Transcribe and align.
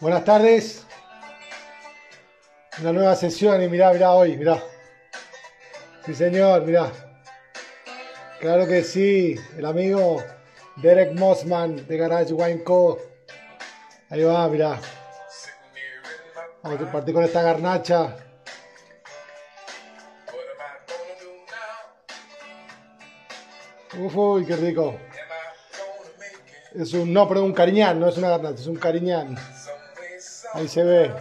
Buenas 0.00 0.24
tardes. 0.24 0.86
Una 2.80 2.92
nueva 2.92 3.16
sesión 3.16 3.60
y 3.60 3.68
mirá, 3.68 3.92
mirá 3.92 4.12
hoy, 4.12 4.36
mirá. 4.36 4.62
Sí, 6.06 6.14
señor, 6.14 6.62
mirá. 6.62 6.92
Claro 8.38 8.68
que 8.68 8.84
sí, 8.84 9.34
el 9.56 9.66
amigo 9.66 10.22
Derek 10.76 11.18
Mossman 11.18 11.84
de 11.88 11.96
Garage 11.96 12.32
Wine 12.32 12.62
Co. 12.62 13.00
Ahí 14.08 14.22
va, 14.22 14.46
mirá. 14.46 14.78
Vamos 16.62 16.80
a 16.80 16.92
partir 16.92 17.12
con 17.12 17.24
esta 17.24 17.42
garnacha. 17.42 18.14
Uf, 23.98 24.16
uy, 24.16 24.46
qué 24.46 24.54
rico. 24.54 24.96
Es 26.72 26.92
un, 26.92 27.12
no, 27.12 27.26
pero 27.26 27.42
un 27.42 27.52
cariñán, 27.52 27.98
no 27.98 28.08
es 28.08 28.16
una 28.16 28.28
garnacha, 28.28 28.60
es 28.60 28.66
un 28.68 28.76
cariñán. 28.76 29.36
Ahí 30.58 30.66
se 30.66 30.82
ve. 30.82 31.14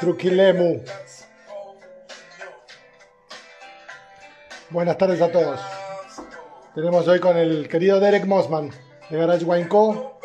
Truquilemu. 0.00 0.82
Buenas 4.70 4.98
tardes 4.98 5.22
a 5.22 5.30
todos. 5.30 5.60
Tenemos 6.74 7.06
hoy 7.06 7.20
con 7.20 7.36
el 7.36 7.68
querido 7.68 8.00
Derek 8.00 8.24
Mossman 8.24 8.72
de 9.10 9.16
Garage 9.16 9.44
Wine 9.44 9.68
Co. 9.68 10.18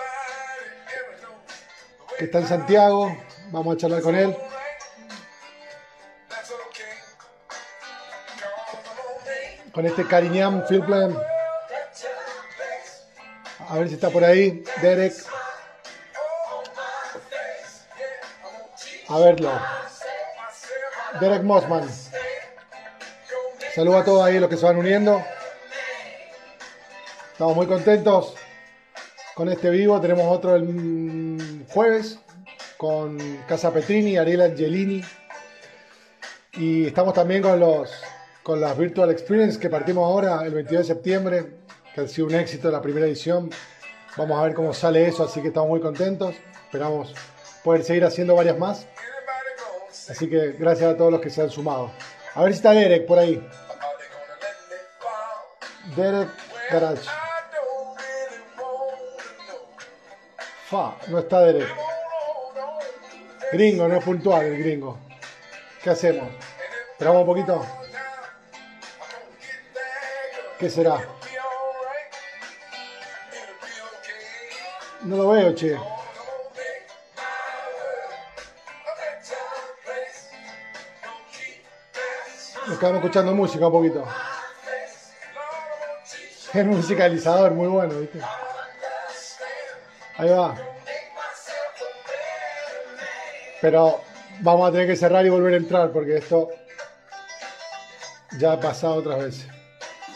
Que 2.17 2.25
está 2.25 2.39
en 2.39 2.47
Santiago. 2.47 3.15
Vamos 3.51 3.75
a 3.75 3.77
charlar 3.77 4.01
con 4.01 4.15
él. 4.15 4.35
Con 9.71 9.85
este 9.85 10.07
Cariñán 10.07 10.65
Field 10.67 10.87
Plan. 10.87 11.15
A 13.69 13.77
ver 13.77 13.89
si 13.89 13.93
está 13.93 14.09
por 14.09 14.23
ahí. 14.23 14.63
Derek. 14.81 15.13
A 19.15 19.19
verlo. 19.19 19.49
Derek 21.21 21.43
Mossman. 21.43 21.87
Saludos 23.73 24.01
a 24.01 24.03
todos 24.03 24.25
ahí 24.25 24.41
los 24.41 24.49
que 24.49 24.57
se 24.57 24.65
van 24.65 24.75
uniendo. 24.75 25.23
Estamos 27.31 27.55
muy 27.55 27.65
contentos 27.65 28.33
con 29.33 29.47
este 29.47 29.69
vivo. 29.69 30.01
Tenemos 30.01 30.25
otro 30.29 30.57
el 30.57 31.65
jueves 31.69 32.19
con 32.75 33.17
Casa 33.47 33.71
Petrini, 33.71 34.17
Ariel 34.17 34.41
Angelini. 34.41 35.01
Y 36.51 36.87
estamos 36.87 37.13
también 37.13 37.41
con 37.41 37.57
los 37.57 37.89
con 38.43 38.59
las 38.59 38.77
Virtual 38.77 39.09
Experience 39.11 39.57
que 39.57 39.69
partimos 39.69 40.03
ahora 40.03 40.41
el 40.45 40.53
22 40.53 40.89
de 40.89 40.93
septiembre, 40.93 41.53
que 41.93 42.01
ha 42.01 42.07
sido 42.09 42.27
un 42.27 42.35
éxito 42.35 42.69
la 42.69 42.81
primera 42.81 43.05
edición. 43.05 43.49
Vamos 44.17 44.37
a 44.37 44.43
ver 44.43 44.53
cómo 44.53 44.73
sale 44.73 45.07
eso, 45.07 45.23
así 45.23 45.41
que 45.41 45.47
estamos 45.47 45.69
muy 45.69 45.79
contentos. 45.79 46.35
Esperamos 46.65 47.15
poder 47.63 47.85
seguir 47.85 48.03
haciendo 48.03 48.35
varias 48.35 48.59
más. 48.59 48.87
Así 50.09 50.29
que 50.29 50.51
gracias 50.51 50.93
a 50.93 50.97
todos 50.97 51.11
los 51.11 51.21
que 51.21 51.29
se 51.29 51.41
han 51.41 51.49
sumado. 51.49 51.91
A 52.35 52.43
ver 52.43 52.51
si 52.51 52.57
está 52.57 52.71
Derek 52.71 53.05
por 53.05 53.17
ahí. 53.17 53.47
Derek 55.95 56.29
Garage. 56.71 57.09
Fa, 60.69 60.95
no 61.07 61.19
está 61.19 61.41
Derek. 61.41 61.67
Gringo, 63.51 63.87
no 63.87 63.97
es 63.97 64.03
puntual 64.03 64.45
el 64.45 64.57
gringo. 64.57 64.99
¿Qué 65.81 65.89
hacemos? 65.89 66.29
Esperamos 66.91 67.21
un 67.21 67.27
poquito. 67.27 67.65
¿Qué 70.59 70.69
será? 70.69 70.97
No 75.03 75.17
lo 75.17 75.29
veo, 75.29 75.53
che. 75.53 75.77
Nos 82.75 82.81
quedamos 82.81 83.05
escuchando 83.05 83.33
música 83.33 83.67
un 83.67 83.71
poquito. 83.71 84.05
El 86.53 86.65
musicalizador, 86.65 87.53
muy 87.53 87.69
bueno, 87.69 87.97
¿viste? 88.01 88.19
Ahí 90.17 90.29
va. 90.29 90.53
Pero 93.61 94.01
vamos 94.41 94.67
a 94.67 94.71
tener 94.73 94.87
que 94.87 94.97
cerrar 94.97 95.25
y 95.25 95.29
volver 95.29 95.53
a 95.53 95.57
entrar 95.57 95.89
porque 95.93 96.17
esto 96.17 96.49
ya 98.37 98.51
ha 98.51 98.59
pasado 98.59 98.95
otras 98.95 99.19
veces. 99.19 99.47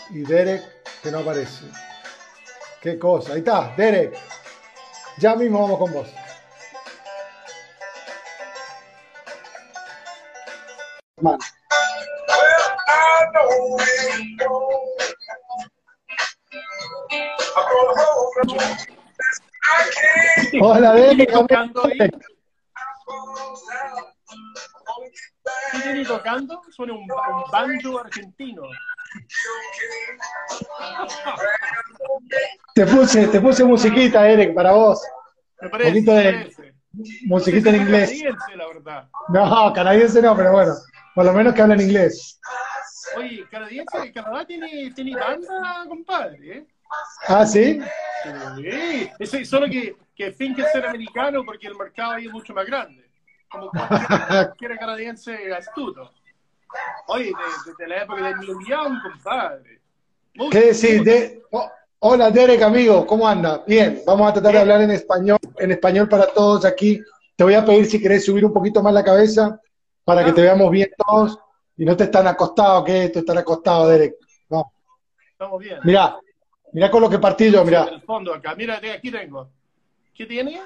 Y 0.09 0.23
Derek, 0.23 0.61
que 1.01 1.11
no 1.11 1.19
aparece. 1.19 1.63
Qué 2.81 2.99
cosa. 2.99 3.31
Ahí 3.31 3.39
está, 3.39 3.73
Derek. 3.77 4.19
Ya 5.17 5.33
mismo 5.37 5.61
vamos 5.61 5.79
con 5.79 5.93
vos. 5.93 6.09
Man. 11.21 11.39
Hola, 20.61 20.93
Derek. 20.93 21.31
tocando 21.31 21.83
tocando? 26.07 26.61
Suena 26.71 26.93
un, 26.93 27.01
un 27.01 27.07
banjo 27.51 27.99
argentino. 27.99 28.63
Te 32.73 32.85
puse, 32.85 33.27
te 33.27 33.39
puse 33.41 33.63
musiquita, 33.63 34.23
Derek, 34.23 34.53
para 34.53 34.71
vos. 34.71 35.01
Me 35.61 35.69
parece. 35.69 35.89
Poquito 35.89 36.13
de- 36.13 36.23
me 36.23 36.31
parece. 36.39 36.73
Musiquita 37.25 37.69
en 37.69 37.75
inglés. 37.75 38.09
Canadiense, 38.09 38.55
la 38.55 38.67
verdad. 38.67 39.09
No, 39.29 39.73
canadiense 39.73 40.21
no, 40.21 40.35
pero 40.35 40.51
bueno. 40.51 40.73
Por 41.15 41.25
lo 41.25 41.33
menos 41.33 41.53
que 41.53 41.61
hablan 41.61 41.81
inglés. 41.81 42.39
Oye, 43.17 43.45
canadiense, 43.49 44.11
Canadá 44.13 44.45
tiene, 44.45 44.91
tiene 44.95 45.15
banda, 45.15 45.85
compadre. 45.87 46.57
¿eh? 46.57 46.65
Ah, 47.27 47.45
¿sí? 47.45 47.79
Sí. 48.23 49.09
Ese- 49.19 49.45
solo 49.45 49.67
que, 49.67 49.95
que 50.15 50.31
finge 50.31 50.63
ser 50.71 50.85
americano 50.85 51.43
porque 51.45 51.67
el 51.67 51.75
mercado 51.75 52.13
ahí 52.13 52.25
es 52.27 52.31
mucho 52.31 52.53
más 52.53 52.65
grande. 52.65 53.05
Como 53.49 53.69
cualquier, 53.71 54.77
canadiense 54.79 55.53
astuto. 55.53 56.11
Oye, 57.07 57.25
de- 57.25 57.71
desde 57.71 57.87
la 57.87 58.03
época 58.03 58.23
de 58.27 58.35
Neil 58.35 58.57
Young, 58.67 59.01
compadre. 59.01 59.81
Muy- 60.35 60.49
¿Qué 60.49 60.59
decís? 60.71 61.03
De... 61.03 61.41
oh, 61.51 61.69
hola, 61.99 62.29
Derek, 62.31 62.61
amigo, 62.61 63.05
¿cómo 63.07 63.27
anda? 63.27 63.63
Bien, 63.65 64.01
vamos 64.05 64.29
a 64.29 64.33
tratar 64.33 64.53
de 64.53 64.59
hablar 64.59 64.81
en 64.81 64.91
español, 64.91 65.39
en 65.57 65.71
español 65.71 66.07
para 66.07 66.27
todos 66.27 66.65
aquí. 66.65 67.01
Te 67.35 67.43
voy 67.43 67.53
a 67.55 67.65
pedir 67.65 67.85
si 67.85 68.01
querés 68.01 68.25
subir 68.25 68.45
un 68.45 68.53
poquito 68.53 68.83
más 68.83 68.93
la 68.93 69.03
cabeza 69.03 69.59
para 70.03 70.25
que 70.25 70.31
te 70.33 70.41
veamos 70.41 70.69
bien 70.71 70.89
todos 70.97 71.39
y 71.79 71.85
no 71.85 71.95
te 71.95 72.03
están 72.03 72.27
acostado, 72.27 72.83
que 72.83 73.05
esto 73.05 73.19
están 73.19 73.37
acostado, 73.37 73.87
Derek. 73.87 74.15
Vamos. 74.49 74.67
Estamos 75.31 75.59
bien. 75.61 75.79
Mirá, 75.85 76.17
mirá 76.73 76.91
con 76.91 77.01
lo 77.01 77.09
que 77.09 77.19
partí 77.19 77.49
yo, 77.49 77.63
mirá. 77.63 77.87
En 77.87 77.93
el 77.95 78.01
fondo 78.01 78.33
acá. 78.33 78.53
Mira, 78.53 78.81
aquí 78.93 79.09
tengo. 79.09 79.49
¿Qué 80.13 80.25
tiene? 80.25 80.59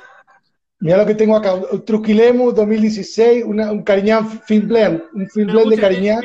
Mirá 0.79 0.97
lo 0.97 1.05
que 1.05 1.13
tengo 1.13 1.35
acá, 1.37 1.53
un 1.53 1.85
Truquilemu 1.85 2.51
2016, 2.51 3.43
una- 3.45 3.71
un 3.71 3.83
Cariñán 3.83 4.27
Film 4.41 4.67
Blend, 4.67 5.03
un 5.13 5.29
Film 5.29 5.51
Blend 5.51 5.69
de 5.69 5.77
Cariñán. 5.79 6.21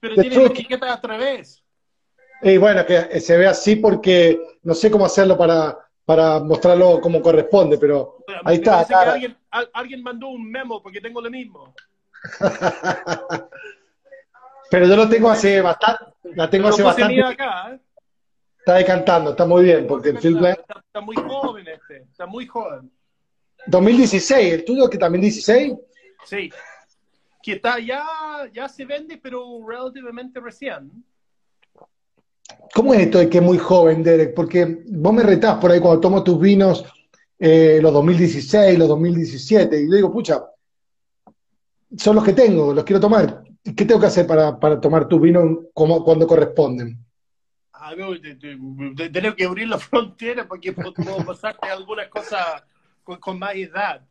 Pero 0.00 0.16
de 0.16 0.22
tiene 0.22 0.44
etiqueta 0.46 0.94
al 0.94 1.02
revés. 1.02 1.62
Y 2.40 2.56
bueno, 2.56 2.84
que 2.86 3.20
se 3.20 3.36
ve 3.36 3.46
así 3.46 3.76
porque 3.76 4.40
no 4.62 4.74
sé 4.74 4.90
cómo 4.90 5.04
hacerlo 5.04 5.36
para, 5.36 5.78
para 6.06 6.40
mostrarlo 6.40 7.00
como 7.02 7.20
corresponde, 7.20 7.76
pero 7.78 8.16
ahí 8.44 8.58
Me 8.58 8.64
está. 8.64 8.84
que 8.86 8.94
alguien, 8.94 9.36
al- 9.50 9.70
alguien 9.74 10.02
mandó 10.02 10.28
un 10.28 10.50
memo 10.50 10.82
porque 10.82 11.00
tengo 11.02 11.20
lo 11.20 11.30
mismo. 11.30 11.74
Pero 14.72 14.86
yo 14.86 14.96
lo 14.96 15.06
tengo 15.06 15.28
hace 15.28 15.60
bastante, 15.60 16.04
la 16.34 16.48
tengo 16.48 16.68
hace 16.68 16.82
bastante. 16.82 17.22
acá, 17.22 17.74
¿eh? 17.74 17.80
Está 18.58 18.76
decantando, 18.76 19.32
está 19.32 19.44
muy 19.44 19.64
bien, 19.64 19.86
porque 19.86 20.08
el 20.08 20.18
Film 20.18 20.38
Blend 20.38 20.60
está, 20.60 20.82
está 20.86 21.00
muy 21.02 21.14
joven 21.14 21.68
este, 21.68 21.96
está 22.10 22.24
muy 22.24 22.46
joven. 22.46 22.90
2016, 23.66 24.54
el 24.54 24.64
tuyo 24.64 24.88
que 24.88 24.96
también 24.96 25.20
16. 25.20 25.74
Sí. 26.24 26.50
Que 27.42 27.52
está 27.52 27.78
ya, 27.80 28.02
ya 28.50 28.66
se 28.66 28.86
vende, 28.86 29.20
pero 29.22 29.44
relativamente 29.68 30.40
recién. 30.40 31.04
¿Cómo 32.74 32.94
es 32.94 33.00
esto 33.00 33.18
de 33.18 33.28
que 33.28 33.38
es 33.38 33.44
muy 33.44 33.58
joven, 33.58 34.02
Derek? 34.02 34.32
Porque 34.32 34.84
vos 34.86 35.12
me 35.12 35.22
retás 35.22 35.58
por 35.58 35.70
ahí 35.70 35.80
cuando 35.80 36.00
tomo 36.00 36.24
tus 36.24 36.40
vinos, 36.40 36.82
eh, 37.38 37.78
los 37.82 37.92
2016, 37.92 38.78
los 38.78 38.88
2017, 38.88 39.82
y 39.82 39.90
yo 39.90 39.96
digo, 39.96 40.10
pucha, 40.10 40.42
son 41.94 42.16
los 42.16 42.24
que 42.24 42.32
tengo, 42.32 42.72
los 42.72 42.84
quiero 42.84 43.00
tomar. 43.00 43.41
¿Qué 43.64 43.84
tengo 43.84 44.00
que 44.00 44.06
hacer 44.06 44.26
para, 44.26 44.58
para 44.58 44.80
tomar 44.80 45.06
tus 45.08 45.20
vinos 45.20 45.58
como, 45.72 46.04
cuando 46.04 46.26
corresponden? 46.26 46.98
A 47.72 47.94
ver, 47.94 48.20
te- 48.20 48.34
te- 48.36 48.58
te- 48.96 49.10
tengo 49.10 49.36
que 49.36 49.44
abrir 49.44 49.68
la 49.68 49.78
frontera 49.78 50.46
porque 50.46 50.72
puedo 50.72 50.92
puedo 50.94 51.24
pasarte 51.24 51.68
algunas 51.68 52.08
cosas 52.08 52.64
con, 53.04 53.18
con 53.18 53.38
más 53.38 53.54
edad. 53.54 54.06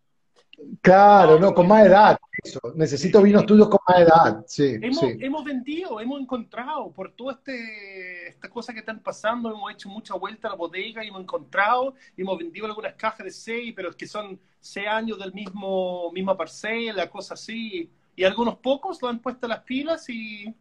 Claro, 0.81 1.39
no, 1.39 1.53
con 1.53 1.67
más 1.67 1.85
edad. 1.85 2.17
Eso. 2.43 2.59
Necesito 2.75 3.21
vinos 3.21 3.45
tuyos 3.45 3.67
con 3.69 3.79
más 3.87 3.99
edad. 3.99 4.43
Sí, 4.47 4.77
hemos, 4.81 4.99
sí. 4.99 5.17
hemos 5.19 5.43
vendido, 5.43 5.99
hemos 5.99 6.19
encontrado, 6.21 6.91
por 6.91 7.11
todas 7.11 7.37
este, 7.37 8.29
estas 8.29 8.51
cosas 8.51 8.73
que 8.73 8.79
están 8.79 8.99
pasando, 8.99 9.49
hemos 9.49 9.71
hecho 9.71 9.89
mucha 9.89 10.15
vuelta 10.15 10.47
a 10.47 10.51
la 10.51 10.57
bodega 10.57 11.03
y 11.03 11.07
hemos 11.07 11.21
encontrado, 11.21 11.93
hemos 12.15 12.37
vendido 12.37 12.65
algunas 12.67 12.93
cajas 12.93 13.25
de 13.25 13.31
seis, 13.31 13.73
pero 13.75 13.89
es 13.89 13.95
que 13.95 14.07
son 14.07 14.39
seis 14.59 14.87
años 14.87 15.19
del 15.19 15.33
mismo, 15.33 16.11
misma 16.13 16.37
parcela, 16.37 17.09
cosas 17.09 17.39
así. 17.41 17.89
Y 18.15 18.23
algunos 18.23 18.57
pocos 18.57 19.01
lo 19.01 19.07
han 19.07 19.19
puesto 19.19 19.47
las 19.47 19.61
pilas 19.63 20.07
y. 20.09 20.53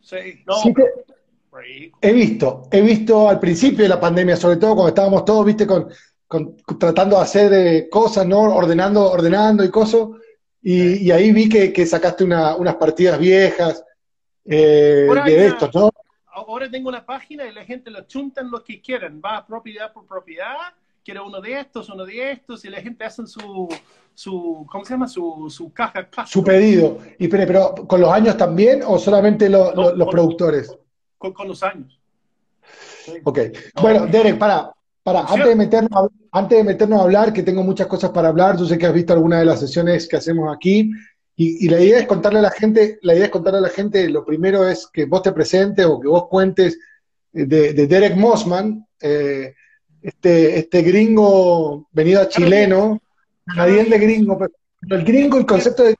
Sí, 0.00 0.16
no. 0.46 0.54
Sí 0.56 0.72
te- 0.74 1.04
He 2.00 2.12
visto, 2.12 2.68
he 2.70 2.80
visto 2.80 3.28
al 3.28 3.40
principio 3.40 3.82
de 3.82 3.88
la 3.88 3.98
pandemia, 3.98 4.36
sobre 4.36 4.56
todo 4.56 4.74
cuando 4.74 4.88
estábamos 4.90 5.24
todos, 5.24 5.44
viste, 5.44 5.66
con, 5.66 5.88
con- 6.28 6.56
tratando 6.78 7.16
de 7.16 7.22
hacer 7.22 7.52
eh, 7.52 7.88
cosas, 7.90 8.24
¿no? 8.26 8.40
Ordenando, 8.54 9.10
ordenando 9.10 9.64
y 9.64 9.70
cosas. 9.70 10.08
Y, 10.62 11.06
y 11.06 11.10
ahí 11.10 11.32
vi 11.32 11.48
que, 11.48 11.72
que 11.72 11.86
sacaste 11.86 12.22
una- 12.22 12.54
unas 12.54 12.76
partidas 12.76 13.18
viejas 13.18 13.84
eh, 14.44 15.06
de 15.24 15.46
estos, 15.46 15.74
¿no? 15.74 15.90
Ahora 16.32 16.70
tengo 16.70 16.88
una 16.88 17.04
página 17.04 17.44
y 17.46 17.52
la 17.52 17.64
gente 17.64 17.90
lo 17.90 18.02
chuntan 18.02 18.50
lo 18.50 18.62
que 18.62 18.80
quieran, 18.80 19.20
va 19.24 19.44
propiedad 19.44 19.92
por 19.92 20.06
propiedad, 20.06 20.72
quiere 21.10 21.26
uno 21.26 21.40
de 21.40 21.58
estos, 21.58 21.88
uno 21.90 22.04
de 22.06 22.30
estos, 22.32 22.64
y 22.64 22.68
la 22.70 22.80
gente 22.80 23.02
hace 23.04 23.26
su, 23.26 23.68
su 24.14 24.64
¿cómo 24.70 24.84
se 24.84 24.94
llama? 24.94 25.08
Su, 25.08 25.46
su 25.50 25.72
caja 25.72 26.04
custom. 26.04 26.26
Su 26.26 26.44
pedido. 26.44 26.98
Y 27.18 27.26
pero, 27.26 27.46
pero 27.74 27.74
¿con 27.88 28.00
los 28.00 28.12
años 28.12 28.36
también 28.36 28.82
o 28.86 28.96
solamente 28.96 29.48
lo- 29.48 29.72
No, 29.74 29.82
lo- 29.90 29.96
los 29.96 30.06
con- 30.06 30.10
productores? 30.12 30.76
con, 31.18 31.32
con 31.32 31.48
los 31.48 31.62
años. 31.64 32.00
Sí. 33.04 33.14
Ok. 33.24 33.38
Bueno, 33.82 34.06
Derek, 34.06 34.38
para, 34.38 34.70
para, 35.02 35.22
antes 35.22 35.46
de 35.48 35.56
meternos 35.56 35.90
a, 35.92 36.38
antes 36.38 36.58
de 36.58 36.62
meternos 36.64 37.00
a 37.00 37.02
hablar, 37.02 37.32
que 37.32 37.42
tengo 37.42 37.64
muchas 37.64 37.88
cosas 37.88 38.10
para 38.10 38.28
hablar, 38.28 38.56
yo 38.56 38.64
sé 38.64 38.78
que 38.78 38.86
has 38.86 38.94
visto 38.94 39.12
algunas 39.12 39.40
de 39.40 39.46
las 39.46 39.58
sesiones 39.58 40.06
que 40.06 40.16
hacemos 40.16 40.54
aquí, 40.54 40.92
y, 41.34 41.66
y 41.66 41.68
la 41.68 41.80
idea 41.80 41.98
es 41.98 42.06
contarle 42.06 42.38
a 42.38 42.42
la 42.42 42.50
gente, 42.52 43.00
la 43.02 43.14
idea 43.14 43.24
es 43.24 43.30
contarle 43.32 43.58
a 43.58 43.62
la 43.62 43.68
gente, 43.70 44.08
lo 44.08 44.24
primero 44.24 44.68
es 44.68 44.86
que 44.86 45.06
vos 45.06 45.22
te 45.22 45.32
presentes 45.32 45.84
o 45.86 45.98
que 45.98 46.06
vos 46.06 46.28
cuentes 46.28 46.78
de, 47.32 47.72
de 47.72 47.86
Derek 47.88 48.14
Mossman, 48.16 48.86
eh, 49.00 49.54
este, 50.02 50.58
este 50.58 50.82
gringo 50.82 51.88
venido 51.92 52.20
a 52.20 52.28
chileno, 52.28 53.00
canadiense 53.46 53.98
gringo, 53.98 54.38
pero 54.38 54.52
el 55.00 55.04
gringo, 55.04 55.38
el 55.38 55.46
concepto 55.46 55.84
de, 55.84 55.96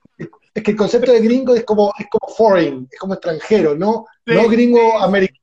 es 0.55 0.63
que 0.63 0.71
el 0.73 0.77
concepto 0.77 1.13
de 1.13 1.21
gringo 1.21 1.55
es 1.55 1.65
como, 1.65 1.93
es 1.99 2.07
como 2.11 2.35
foreign, 2.35 2.89
es 2.91 2.99
como 2.99 3.15
extranjero, 3.15 3.77
¿no? 3.77 4.07
Sí, 4.27 4.35
no 4.35 4.49
gringo 4.49 4.79
sí. 4.79 4.97
americano. 5.05 5.39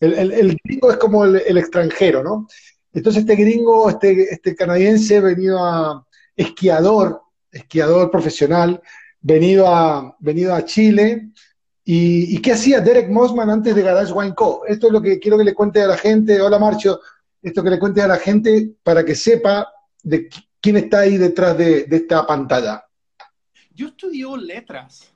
El, 0.00 0.12
el- 0.14 0.32
el 0.32 0.56
gringo 0.62 0.90
es 0.90 0.96
como 0.98 1.24
el, 1.24 1.36
el 1.46 1.58
extranjero, 1.58 2.22
¿no? 2.22 2.46
Entonces 2.92 3.22
este 3.22 3.36
gringo, 3.36 3.88
este, 3.90 4.32
este 4.32 4.54
canadiense 4.56 5.20
venido 5.20 5.58
a 5.64 6.04
esquiador, 6.34 7.22
esquiador 7.52 8.10
profesional, 8.10 8.80
venido 9.20 9.66
a, 9.68 10.16
venido 10.20 10.54
a 10.54 10.64
Chile. 10.64 11.30
¿Y, 11.84 12.34
y 12.36 12.42
qué 12.42 12.52
hacía 12.52 12.80
Derek 12.80 13.08
Mossman 13.08 13.48
antes 13.48 13.74
de 13.74 13.82
Garage 13.82 14.12
Wine 14.12 14.34
Co? 14.34 14.62
Esto 14.66 14.88
es 14.88 14.92
lo 14.92 15.00
que 15.00 15.18
quiero 15.20 15.38
que 15.38 15.44
le 15.44 15.54
cuente 15.54 15.80
a 15.82 15.86
la 15.86 15.96
gente. 15.96 16.40
Hola 16.40 16.58
Marcio, 16.58 17.00
esto 17.42 17.62
que 17.62 17.70
le 17.70 17.78
cuente 17.78 18.02
a 18.02 18.08
la 18.08 18.16
gente 18.18 18.74
para 18.82 19.04
que 19.04 19.14
sepa 19.14 19.68
de 20.02 20.28
qui- 20.28 20.46
quién 20.60 20.76
está 20.76 21.00
ahí 21.00 21.16
detrás 21.16 21.56
de, 21.56 21.84
de 21.84 21.96
esta 21.96 22.26
pantalla. 22.26 22.84
Yo 23.74 23.88
estudio 23.88 24.36
letras, 24.36 25.12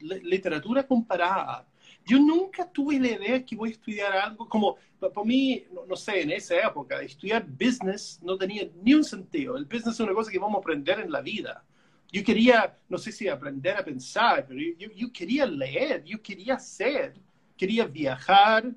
le- 0.00 0.20
literatura 0.22 0.86
comparada. 0.86 1.66
Yo 2.04 2.18
nunca 2.18 2.70
tuve 2.70 2.98
la 2.98 3.08
idea 3.08 3.44
que 3.44 3.54
voy 3.56 3.70
a 3.70 3.72
estudiar 3.72 4.12
algo 4.12 4.48
como, 4.48 4.76
pa- 4.98 5.12
para 5.12 5.26
mí, 5.26 5.64
no, 5.72 5.84
no 5.86 5.96
sé, 5.96 6.22
en 6.22 6.30
esa 6.30 6.56
época, 6.66 7.00
estudiar 7.02 7.46
business 7.46 8.18
no 8.22 8.36
tenía 8.38 8.68
ni 8.82 8.94
un 8.94 9.04
sentido. 9.04 9.56
El 9.56 9.64
business 9.66 9.94
es 9.94 10.00
una 10.00 10.14
cosa 10.14 10.30
que 10.30 10.38
vamos 10.38 10.56
a 10.56 10.60
aprender 10.60 11.00
en 11.00 11.10
la 11.12 11.20
vida. 11.20 11.64
Yo 12.10 12.24
quería, 12.24 12.78
no 12.88 12.96
sé 12.96 13.12
si 13.12 13.28
aprender 13.28 13.76
a 13.76 13.84
pensar, 13.84 14.46
pero 14.48 14.58
yo, 14.78 14.88
yo- 14.94 15.12
quería 15.12 15.44
leer, 15.44 16.02
yo 16.04 16.22
quería 16.22 16.54
hacer, 16.54 17.14
quería 17.56 17.84
viajar. 17.84 18.72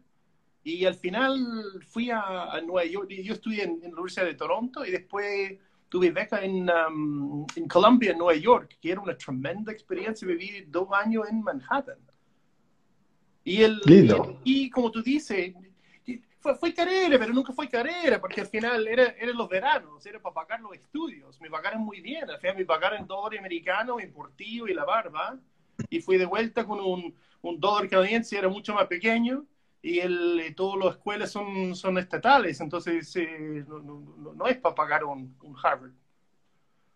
Y 0.64 0.86
al 0.86 0.96
final 0.96 1.82
fui 1.88 2.12
a, 2.12 2.52
a 2.52 2.62
Nueva 2.62 2.86
York. 2.86 3.10
Yo 3.10 3.34
estudié 3.34 3.64
en, 3.64 3.72
en 3.84 3.92
la 3.92 3.98
Universidad 3.98 4.26
de 4.26 4.36
Toronto 4.36 4.86
y 4.86 4.92
después 4.92 5.58
tuve 5.90 6.12
beca 6.12 6.42
en, 6.44 6.70
um, 6.70 7.46
en 7.56 7.68
Columbia, 7.68 8.12
en 8.12 8.20
Nueva 8.20 8.36
York, 8.36 8.78
que 8.80 8.92
era 8.92 9.02
una 9.02 9.18
tremenda 9.18 9.72
experiencia. 9.72 10.28
Viví 10.28 10.66
dos 10.68 10.88
años 10.94 11.28
en 11.30 11.42
Manhattan. 11.42 11.98
Y, 13.44 13.64
el, 13.64 13.82
Lindo. 13.86 14.40
y, 14.44 14.66
y 14.66 14.70
como 14.70 14.92
tú 14.92 15.02
dices, 15.02 15.54
fue, 16.40 16.56
fue 16.56 16.74
carrera, 16.74 17.18
pero 17.20 17.34
nunca 17.34 17.54
fue 17.54 17.68
carrera, 17.68 18.22
porque 18.22 18.42
al 18.42 18.48
final 18.48 18.88
era, 18.88 19.16
eran 19.20 19.36
los 19.36 19.50
veranos, 19.50 20.06
era 20.06 20.20
para 20.20 20.34
pagar 20.34 20.62
los 20.62 20.74
estudios. 20.74 21.42
Me 21.42 21.50
pagaron 21.50 21.82
muy 21.82 22.02
bien, 22.02 22.30
al 22.30 22.40
final 22.40 22.58
me 22.58 22.66
pagaron 22.66 23.06
dólar 23.08 23.40
americano, 23.40 23.98
mi 23.98 24.08
portillo 24.08 24.68
y 24.68 24.74
la 24.74 24.86
barba. 24.86 25.40
Y 25.90 26.02
fui 26.02 26.18
de 26.18 26.26
vuelta 26.26 26.66
con 26.66 26.80
un, 26.80 27.16
un 27.42 27.60
dólar 27.60 27.90
canadiense, 27.90 28.38
era 28.38 28.48
mucho 28.48 28.74
más 28.74 28.86
pequeño. 28.86 29.46
Y, 29.84 30.00
el, 30.00 30.44
y 30.48 30.54
todas 30.54 30.78
las 30.84 30.96
escuelas 30.96 31.32
son, 31.32 31.76
son 31.76 31.98
estatales, 31.98 32.62
entonces 32.62 33.16
eh, 33.16 33.66
no, 33.68 33.80
no, 33.80 34.34
no, 34.36 34.46
es 34.48 34.58
para 34.58 34.76
pagar 34.76 35.04
un, 35.04 35.36
un 35.42 35.56
Harvard. 35.62 35.92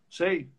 Sí. 0.08 0.50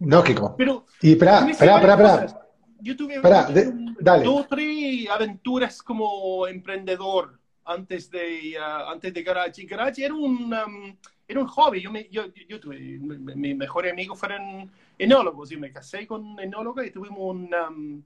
Lógico. 0.00 0.54
Pero 0.56 0.84
Y 1.00 1.12
espera, 1.12 1.48
espera, 1.48 1.76
espera. 1.78 2.46
Yo 2.82 2.96
tuve 2.96 3.16
Espera, 3.16 3.44
de- 3.44 3.72
dale. 4.00 4.24
dos 4.24 4.40
o 4.40 4.46
tres 4.48 5.08
aventuras 5.10 5.82
como 5.82 6.46
emprendedor 6.46 7.38
antes 7.64 8.10
de, 8.10 8.56
ah, 8.58 8.90
antes 8.90 9.12
de 9.12 9.22
Garage. 9.22 9.62
Y 9.62 9.66
Garage 9.66 10.04
era 10.04 10.14
un, 10.14 10.52
um, 10.52 10.96
era 11.28 11.40
un 11.40 11.46
hobby. 11.46 11.82
Yo, 11.82 11.92
me, 11.92 12.08
yo, 12.10 12.24
yo 12.48 12.58
tuve, 12.58 12.78
mi- 12.80 13.18
mis 13.36 13.56
mejores 13.56 13.92
amigos 13.92 14.18
fueron 14.18 14.70
enólogos. 14.98 15.50
Yo 15.50 15.58
me 15.60 15.70
casé 15.70 16.06
con 16.06 16.40
enóloga 16.40 16.84
y 16.84 16.90
tuvimos 16.90 17.18
un, 17.20 17.50
um, 17.68 18.02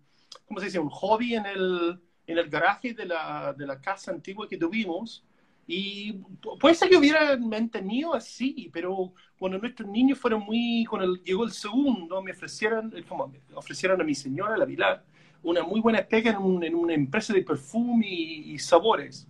¿cómo 0.47 0.59
se 0.61 0.67
dice? 0.67 0.81
Un 0.81 0.91
hobby 0.91 1.37
en 1.37 1.47
el, 1.47 2.01
en 2.27 2.39
el 2.39 2.49
garaje 2.49 2.95
de 2.95 3.07
la, 3.07 3.55
de 3.57 3.67
la 3.67 3.81
casa 3.81 4.11
antigua 4.13 4.49
que 4.49 4.57
tuvimos. 4.57 5.25
Y 5.67 6.13
pu- 6.13 6.59
puede 6.59 6.75
ser 6.75 6.91
que 6.91 6.97
hubiera 6.97 7.37
mantenido 7.39 8.15
así, 8.15 8.71
pero 8.73 9.13
cuando 9.39 9.59
nuestros 9.59 9.89
niños 9.89 10.19
fueron 10.19 10.41
muy, 10.43 10.85
cuando 10.89 11.15
llegó 11.17 11.45
el 11.45 11.53
segundo, 11.53 12.21
me 12.23 12.33
ofrecieron, 12.33 12.93
eh, 12.97 13.03
como 13.09 13.33
ofrecieron 13.55 14.01
a 14.01 14.05
mi 14.05 14.15
señora, 14.15 14.57
la 14.59 14.67
Pilar, 14.67 15.05
una 15.43 15.63
muy 15.63 15.81
buena 15.81 16.03
pega 16.03 16.31
en, 16.33 16.37
un- 16.39 16.65
en 16.65 16.75
una 16.75 16.95
empresa 16.95 17.33
de 17.33 17.43
perfume 17.43 18.07
y, 18.09 18.53
y 18.55 18.59
sabores. 18.59 19.27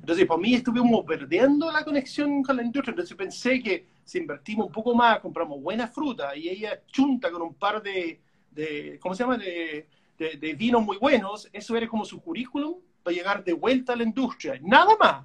Entonces, 0.00 0.26
para 0.26 0.40
mí 0.40 0.54
estuvimos 0.54 1.04
perdiendo 1.04 1.70
la 1.70 1.84
conexión 1.84 2.42
con 2.42 2.56
la 2.56 2.62
industria. 2.62 2.92
Entonces 2.92 3.16
pensé 3.16 3.62
que 3.62 3.86
si 4.04 4.18
invertimos 4.18 4.66
un 4.66 4.72
poco 4.72 4.94
más, 4.94 5.20
compramos 5.20 5.60
buena 5.60 5.86
fruta 5.88 6.34
y 6.36 6.48
ella 6.48 6.82
chunta 6.86 7.30
con 7.30 7.42
un 7.42 7.54
par 7.54 7.82
de, 7.82 8.20
de 8.50 8.98
¿cómo 9.00 9.14
se 9.14 9.22
llama?, 9.24 9.36
de, 9.36 9.86
de, 10.18 10.36
de 10.36 10.52
vinos 10.54 10.82
muy 10.84 10.96
buenos, 10.98 11.48
eso 11.52 11.76
era 11.76 11.86
como 11.86 12.04
su 12.04 12.20
currículum 12.20 12.74
para 13.02 13.14
llegar 13.16 13.44
de 13.44 13.52
vuelta 13.52 13.92
a 13.92 13.96
la 13.96 14.02
industria. 14.02 14.58
Nada 14.62 14.96
más. 14.98 15.24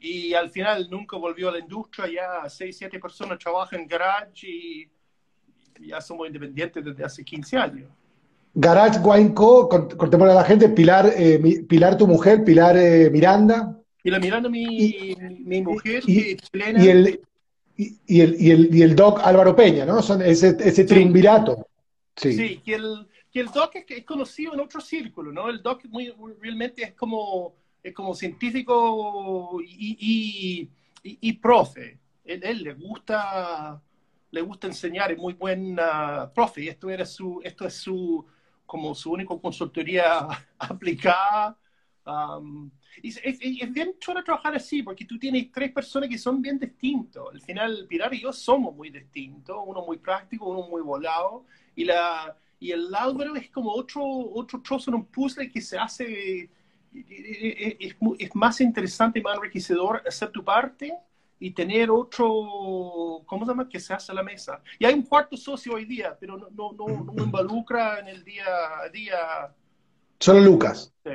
Y 0.00 0.34
al 0.34 0.50
final 0.50 0.88
nunca 0.90 1.16
volvió 1.16 1.48
a 1.48 1.52
la 1.52 1.60
industria, 1.60 2.08
ya 2.42 2.48
seis, 2.50 2.76
siete 2.76 2.98
personas 2.98 3.38
trabajan 3.38 3.80
en 3.82 3.86
garage 3.86 4.46
y 4.48 4.88
ya 5.86 6.00
somos 6.00 6.26
independientes 6.26 6.84
desde 6.84 7.04
hace 7.04 7.24
15 7.24 7.56
años. 7.56 7.88
Garage 8.54 8.98
Wine 8.98 9.32
Co, 9.32 9.68
cont- 9.68 9.96
contémosle 9.96 10.32
a 10.32 10.36
la 10.36 10.44
gente, 10.44 10.68
Pilar, 10.68 11.10
eh, 11.16 11.38
mi- 11.38 11.60
Pilar 11.62 11.96
tu 11.96 12.06
mujer, 12.06 12.44
Pilar 12.44 12.76
eh, 12.76 13.08
Miranda, 13.10 13.78
Y 14.04 14.10
la 14.10 14.18
mirando 14.18 14.50
mi, 14.50 15.14
mi 15.44 15.62
mujer, 15.62 16.02
y- 16.06 16.36
chilena, 16.36 16.84
y 16.84 16.88
el, 16.88 17.20
y, 17.76 17.96
y 18.06 18.20
el, 18.20 18.36
y, 18.40 18.50
el, 18.50 18.74
y 18.74 18.82
el 18.82 18.96
doc 18.96 19.20
Álvaro 19.22 19.54
Peña, 19.56 19.86
¿no? 19.86 20.02
Son 20.02 20.20
ese, 20.20 20.56
ese 20.60 20.84
triunvirato. 20.84 21.66
Sí. 22.16 22.32
Sí, 22.32 22.60
que 22.64 22.74
el, 22.74 23.06
que 23.32 23.40
el 23.40 23.48
Doc 23.48 23.74
es, 23.76 23.84
es 23.88 24.04
conocido 24.04 24.54
en 24.54 24.60
otro 24.60 24.80
círculo, 24.80 25.32
¿no? 25.32 25.48
El 25.48 25.62
Doc 25.62 25.84
muy, 25.86 26.12
realmente 26.40 26.82
es 26.84 26.92
como, 26.94 27.54
es 27.82 27.94
como 27.94 28.14
científico 28.14 29.60
y, 29.62 29.96
y, 30.00 30.70
y- 31.02 31.18
y 31.28 31.32
profe. 31.34 31.98
Él, 32.24 32.40
él 32.44 32.62
le 32.62 32.74
gusta 32.74 33.82
le 34.30 34.40
gusta 34.40 34.66
enseñar, 34.66 35.12
es 35.12 35.18
muy 35.18 35.34
buen 35.34 35.76
ah, 35.80 36.30
profe. 36.34 36.62
Y 36.62 36.68
esto 36.68 36.88
era 36.90 37.04
su, 37.04 37.40
esto 37.44 37.66
es 37.66 37.74
su 37.74 38.24
como 38.64 38.94
su 38.94 39.12
única 39.12 39.36
consultoría 39.38 40.26
aplicada. 40.58 41.58
Um, 42.04 42.70
y 43.02 43.08
es, 43.10 43.20
es- 43.22 43.38
es 43.40 43.72
bien 43.72 43.94
chulo 43.98 44.24
trabajar 44.24 44.54
así, 44.56 44.82
porque 44.82 45.04
tú 45.04 45.18
tienes 45.18 45.50
tres 45.52 45.70
personas 45.72 46.08
que 46.08 46.18
son 46.18 46.40
bien 46.42 46.58
distintos. 46.58 47.28
Al 47.32 47.40
final, 47.40 47.86
Pilar 47.88 48.12
y 48.14 48.20
yo 48.22 48.32
somos 48.32 48.74
muy 48.74 48.90
distintos, 48.90 49.56
uno 49.66 49.82
muy 49.86 49.98
práctico, 49.98 50.46
uno 50.48 50.66
muy 50.68 50.82
volado, 50.82 51.44
y, 51.76 51.84
la, 51.84 52.36
y 52.62 52.70
el 52.70 52.94
Álvaro 52.94 53.34
es 53.34 53.50
como 53.50 53.72
otro, 53.72 54.02
otro 54.34 54.60
trozo 54.62 54.90
en 54.90 54.94
un 54.94 55.06
puzzle 55.06 55.50
que 55.50 55.60
se 55.60 55.76
hace, 55.76 56.48
es, 56.94 57.76
es 57.80 57.96
mu- 58.00 58.14
es 58.18 58.30
más 58.34 58.60
interesante 58.60 59.18
y 59.18 59.22
más 59.22 59.36
enriquecedor 59.36 60.02
hacer 60.06 60.30
tu 60.30 60.44
parte 60.44 60.94
y 61.40 61.50
tener 61.50 61.90
otro, 61.90 62.26
¿cómo 63.26 63.44
se 63.44 63.50
llama?, 63.50 63.68
que 63.68 63.80
se 63.80 63.92
hace 63.92 64.12
a 64.12 64.14
la 64.14 64.22
mesa. 64.22 64.62
Y 64.78 64.84
hay 64.84 64.94
un 64.94 65.02
cuarto 65.02 65.36
socio 65.36 65.74
hoy 65.74 65.86
día, 65.86 66.16
pero 66.20 66.36
no, 66.36 66.48
no, 66.50 66.72
no, 66.72 66.86
no 67.12 67.24
involucra 67.24 67.98
en 67.98 68.06
el 68.06 68.22
día 68.22 68.44
a 68.84 68.88
día. 68.88 69.18
Solo 70.20 70.38
Lucas, 70.40 70.94
sí. 71.04 71.10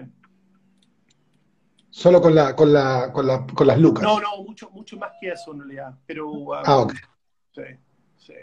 solo 1.90 2.22
con, 2.22 2.36
la, 2.36 2.54
con, 2.58 2.74
la, 2.74 3.14
con, 3.14 3.26
la, 3.26 3.48
con 3.48 3.68
las 3.68 3.80
Lucas. 3.80 4.04
No, 4.04 4.20
no, 4.20 4.44
mucho, 4.44 4.70
mucho 4.72 4.98
más 4.98 5.12
que 5.22 5.30
eso 5.30 5.54
en 5.54 5.60
realidad. 5.60 5.96
Pero, 6.06 6.30
um, 6.30 6.52
Ah, 6.66 6.80
ok. 6.80 6.94
sí. 7.56 7.62
Sí. 8.18 8.34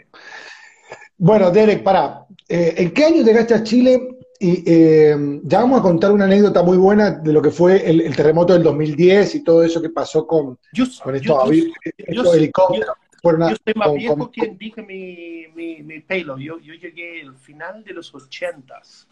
Bueno, 1.17 1.49
Derek, 1.51 1.83
para, 1.83 2.25
eh, 2.49 2.73
¿en 2.77 2.91
qué 2.91 3.05
año 3.05 3.23
llegaste 3.23 3.53
a 3.53 3.63
Chile? 3.63 4.09
Y 4.37 4.63
eh, 4.69 5.15
ya 5.43 5.59
vamos 5.61 5.79
a 5.79 5.83
contar 5.83 6.11
una 6.11 6.25
anécdota 6.25 6.61
muy 6.61 6.77
buena 6.77 7.11
de 7.11 7.31
lo 7.31 7.41
que 7.41 7.51
fue 7.51 7.89
el, 7.89 8.01
el 8.01 8.15
terremoto 8.15 8.51
del 8.53 8.63
2010 8.63 9.35
y 9.35 9.43
todo 9.43 9.63
eso 9.63 9.81
que 9.81 9.89
pasó 9.89 10.27
con, 10.27 10.59
Yo, 10.73 10.83
con 11.01 11.15
estos, 11.15 11.49
yo, 11.55 11.63
estos 11.97 12.25
yo- 12.25 12.33
helicópteros. 12.33 12.95
Fueron 13.21 13.43
a- 13.43 13.49
yo 13.51 13.55
soy 13.63 13.73
más 13.75 13.87
con- 13.87 13.97
viejo 13.97 14.17
con- 14.17 14.31
que 14.31 14.55
dije 14.59 14.81
mi, 14.83 15.45
mi, 15.55 15.81
mi 15.83 15.99
pelo. 16.01 16.37
Yo, 16.37 16.59
yo 16.59 16.73
llegué 16.73 17.21
al 17.21 17.35
final 17.37 17.83
de 17.83 17.93
los 17.93 18.13
ochentas, 18.13 19.07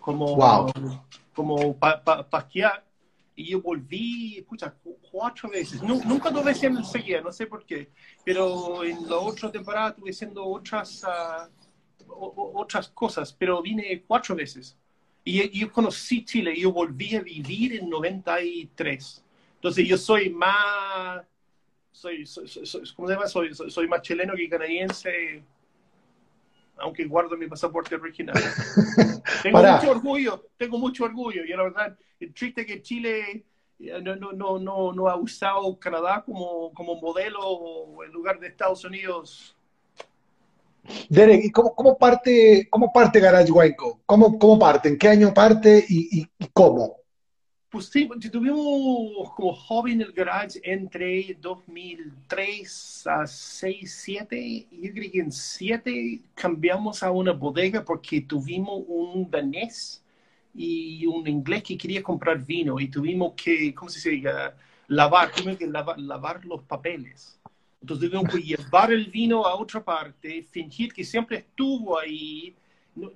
como, 0.00 0.34
Wow. 0.36 0.72
como 1.34 1.76
pa, 1.76 2.02
pa, 2.02 2.28
pa 2.28 2.38
esquiar, 2.38 2.82
y 3.34 3.50
yo 3.50 3.60
volví, 3.62 4.38
escucha, 4.38 4.70
cu- 4.72 4.98
cuatro 5.10 5.48
veces. 5.50 5.82
Nu- 5.82 6.02
nunca 6.04 6.30
dos 6.30 6.44
veces 6.44 6.64
en 6.64 6.84
seguida, 6.84 7.20
no 7.20 7.32
sé 7.32 7.46
por 7.46 7.64
qué, 7.64 7.90
pero 8.24 8.84
en 8.84 9.08
la 9.08 9.16
otra 9.16 9.50
temporada 9.50 9.90
estuve 9.90 10.10
haciendo 10.10 10.44
otras, 10.44 11.02
o- 12.08 12.52
otras 12.56 12.88
cosas, 12.88 13.32
pero 13.32 13.62
vine 13.62 14.02
cuatro 14.06 14.34
veces. 14.36 14.76
Y 15.24 15.40
y 15.42 15.60
yo 15.60 15.72
conocí 15.72 16.24
Chile, 16.24 16.52
y 16.54 16.62
yo 16.62 16.72
volví 16.72 17.14
a 17.16 17.22
vivir 17.22 17.76
en 17.76 17.88
93. 17.88 19.24
Entonces 19.54 19.86
yo 19.86 19.96
soy 19.96 20.30
más 20.30 21.24
soy, 21.92 22.26
soy, 22.26 22.48
soy, 22.48 22.82
¿cómo 22.96 23.06
se 23.06 23.14
llama? 23.14 23.26
Soy, 23.28 23.54
soy, 23.54 23.70
soy 23.70 23.86
más 23.86 24.02
chileno 24.02 24.34
que 24.34 24.48
canadiense, 24.48 25.44
aunque 26.78 27.04
guardo 27.04 27.36
mi 27.36 27.46
pasaporte 27.46 27.94
original. 27.94 28.34
tengo 29.42 29.58
Pará. 29.58 29.76
mucho 29.76 29.90
orgullo, 29.90 30.48
tengo 30.56 30.78
mucho 30.78 31.04
orgullo. 31.04 31.44
Y 31.44 31.48
la 31.50 31.62
verdad, 31.62 31.98
triste 32.28 32.64
que 32.66 32.82
Chile 32.82 33.44
eh, 33.78 34.00
no, 34.02 34.16
no, 34.16 34.32
no, 34.32 34.58
no, 34.58 34.92
no 34.92 35.08
ha 35.08 35.16
usado 35.16 35.78
Canadá 35.78 36.22
como, 36.24 36.72
como 36.72 37.00
modelo 37.00 38.02
en 38.04 38.12
lugar 38.12 38.38
de 38.38 38.48
Estados 38.48 38.84
Unidos. 38.84 39.56
Derek, 41.08 41.44
¿y 41.44 41.50
cómo, 41.50 41.74
cómo 41.74 41.96
parte, 41.96 42.66
cómo 42.70 42.92
parte 42.92 43.20
Garage 43.20 43.52
Waco? 43.52 44.00
¿Cómo, 44.04 44.38
cómo 44.38 44.58
parte? 44.58 44.88
¿En 44.88 44.98
qué 44.98 45.08
año 45.08 45.32
parte 45.32 45.84
y, 45.88 46.20
y- 46.20 46.26
y 46.38 46.46
cómo? 46.52 46.96
Pues 47.70 47.86
sí, 47.86 48.06
tuvimos 48.30 49.30
como 49.34 49.54
hobby 49.54 49.92
en 49.92 50.02
el 50.02 50.12
garage 50.12 50.60
entre 50.62 51.34
2003 51.40 53.06
a 53.06 53.26
6, 53.26 53.94
7. 54.04 54.38
Y 54.38 54.68
yo 54.72 54.92
creo 54.92 55.10
que 55.10 55.18
en 55.20 55.32
7 55.32 56.20
cambiamos 56.34 57.02
a 57.02 57.10
una 57.10 57.32
bodega 57.32 57.82
porque 57.82 58.20
tuvimos 58.20 58.82
un 58.86 59.30
danés 59.30 60.01
y 60.54 61.06
un 61.06 61.26
inglés 61.26 61.62
que 61.62 61.78
quería 61.78 62.02
comprar 62.02 62.38
vino 62.44 62.78
y 62.80 62.88
tuvimos 62.88 63.32
que, 63.34 63.74
¿cómo 63.74 63.90
se 63.90 64.10
dice? 64.10 64.30
Lavar, 64.88 65.32
tuvimos 65.32 65.58
que 65.58 65.66
lavar, 65.66 65.98
lavar 65.98 66.44
los 66.44 66.62
papeles. 66.62 67.38
Entonces 67.80 68.10
tuvimos 68.10 68.30
que 68.32 68.42
llevar 68.42 68.92
el 68.92 69.06
vino 69.06 69.44
a 69.46 69.54
otra 69.56 69.82
parte, 69.84 70.42
fingir 70.50 70.92
que 70.92 71.04
siempre 71.04 71.38
estuvo 71.38 71.98
ahí. 71.98 72.54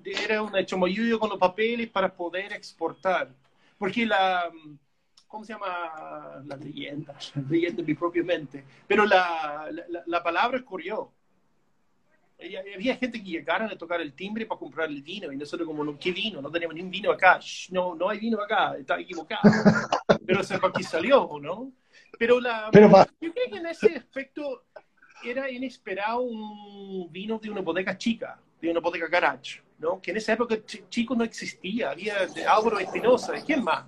Era 0.05 0.43
una 0.43 0.65
chamoyuyo 0.65 1.19
con 1.19 1.31
los 1.31 1.39
papeles 1.39 1.89
para 1.91 2.13
poder 2.15 2.53
exportar. 2.53 3.35
Porque 3.79 4.07
la, 4.07 4.51
¿cómo 5.29 5.45
se 5.45 5.53
llama? 5.53 6.43
La 6.47 6.57
leyenda, 6.57 7.15
la 7.35 7.43
leyenda 7.43 7.83
mi 7.83 7.95
propia 7.95 8.25
mente. 8.25 8.65
Pero 8.87 9.05
la, 9.07 9.69
la, 9.71 10.03
la 10.07 10.23
palabra 10.23 10.65
corrió. 10.65 11.13
Había 12.39 12.97
gente 12.97 13.19
que 13.23 13.31
llegaron 13.31 13.71
a 13.71 13.79
tocar 13.79 14.01
el 14.01 14.13
timbre 14.13 14.45
para 14.45 14.59
comprar 14.59 14.89
el 14.91 15.03
vino 15.03 15.33
y 15.33 15.37
nosotros 15.37 15.67
como, 15.67 15.99
¿qué 15.99 16.13
vino? 16.13 16.43
No 16.43 16.51
tenemos 16.51 16.75
ni 16.75 16.83
un 16.83 16.91
vino 16.91 17.11
acá. 17.11 17.39
Shh, 17.41 17.71
no, 17.73 17.95
no 17.95 18.11
hay 18.11 18.19
vino 18.19 18.41
acá, 18.41 18.77
está 18.77 19.01
equivocado. 19.01 19.43
Pero 20.27 20.43
se 20.45 20.55
aquí 20.55 20.83
salió, 20.83 21.29
¿no? 21.41 21.73
Pero, 22.19 22.41
la, 22.41 22.69
Pero 22.71 22.89
yo 23.21 23.33
creo 23.33 23.51
que 23.51 23.57
en 23.59 23.67
ese 23.67 23.97
aspecto 23.97 24.65
era 25.25 25.51
inesperado 25.51 26.21
un 26.21 27.11
vino 27.11 27.39
de 27.39 27.51
una 27.51 27.63
bodega 27.63 27.97
chica, 27.97 28.39
de 28.61 28.71
una 28.71 28.81
bodega 28.81 29.09
garage, 29.09 29.63
¿no? 29.79 30.01
Que 30.01 30.11
en 30.11 30.19
esa 30.19 30.35
época 30.35 30.57
ch- 30.57 30.89
chico 30.91 31.15
no 31.15 31.25
existía, 31.25 31.91
había 31.91 32.27
de 32.27 32.47
Álvaro 32.47 32.79
Espinosa, 32.79 33.33
¿quién 33.45 33.65
más? 33.65 33.87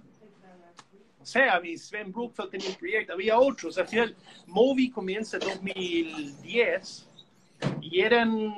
O 1.20 1.26
sea, 1.26 1.60
mi 1.60 1.76
Sven 1.76 2.10
Brookfeld 2.10 2.50
tenía 2.50 2.70
un 2.70 2.76
proyecto, 2.76 3.12
había 3.12 3.38
otros. 3.38 3.76
Al 3.76 3.86
final, 3.86 4.16
Movi 4.46 4.90
comienza 4.90 5.36
en 5.36 5.42
2010 5.46 7.07
y 7.80 8.00
eran, 8.00 8.54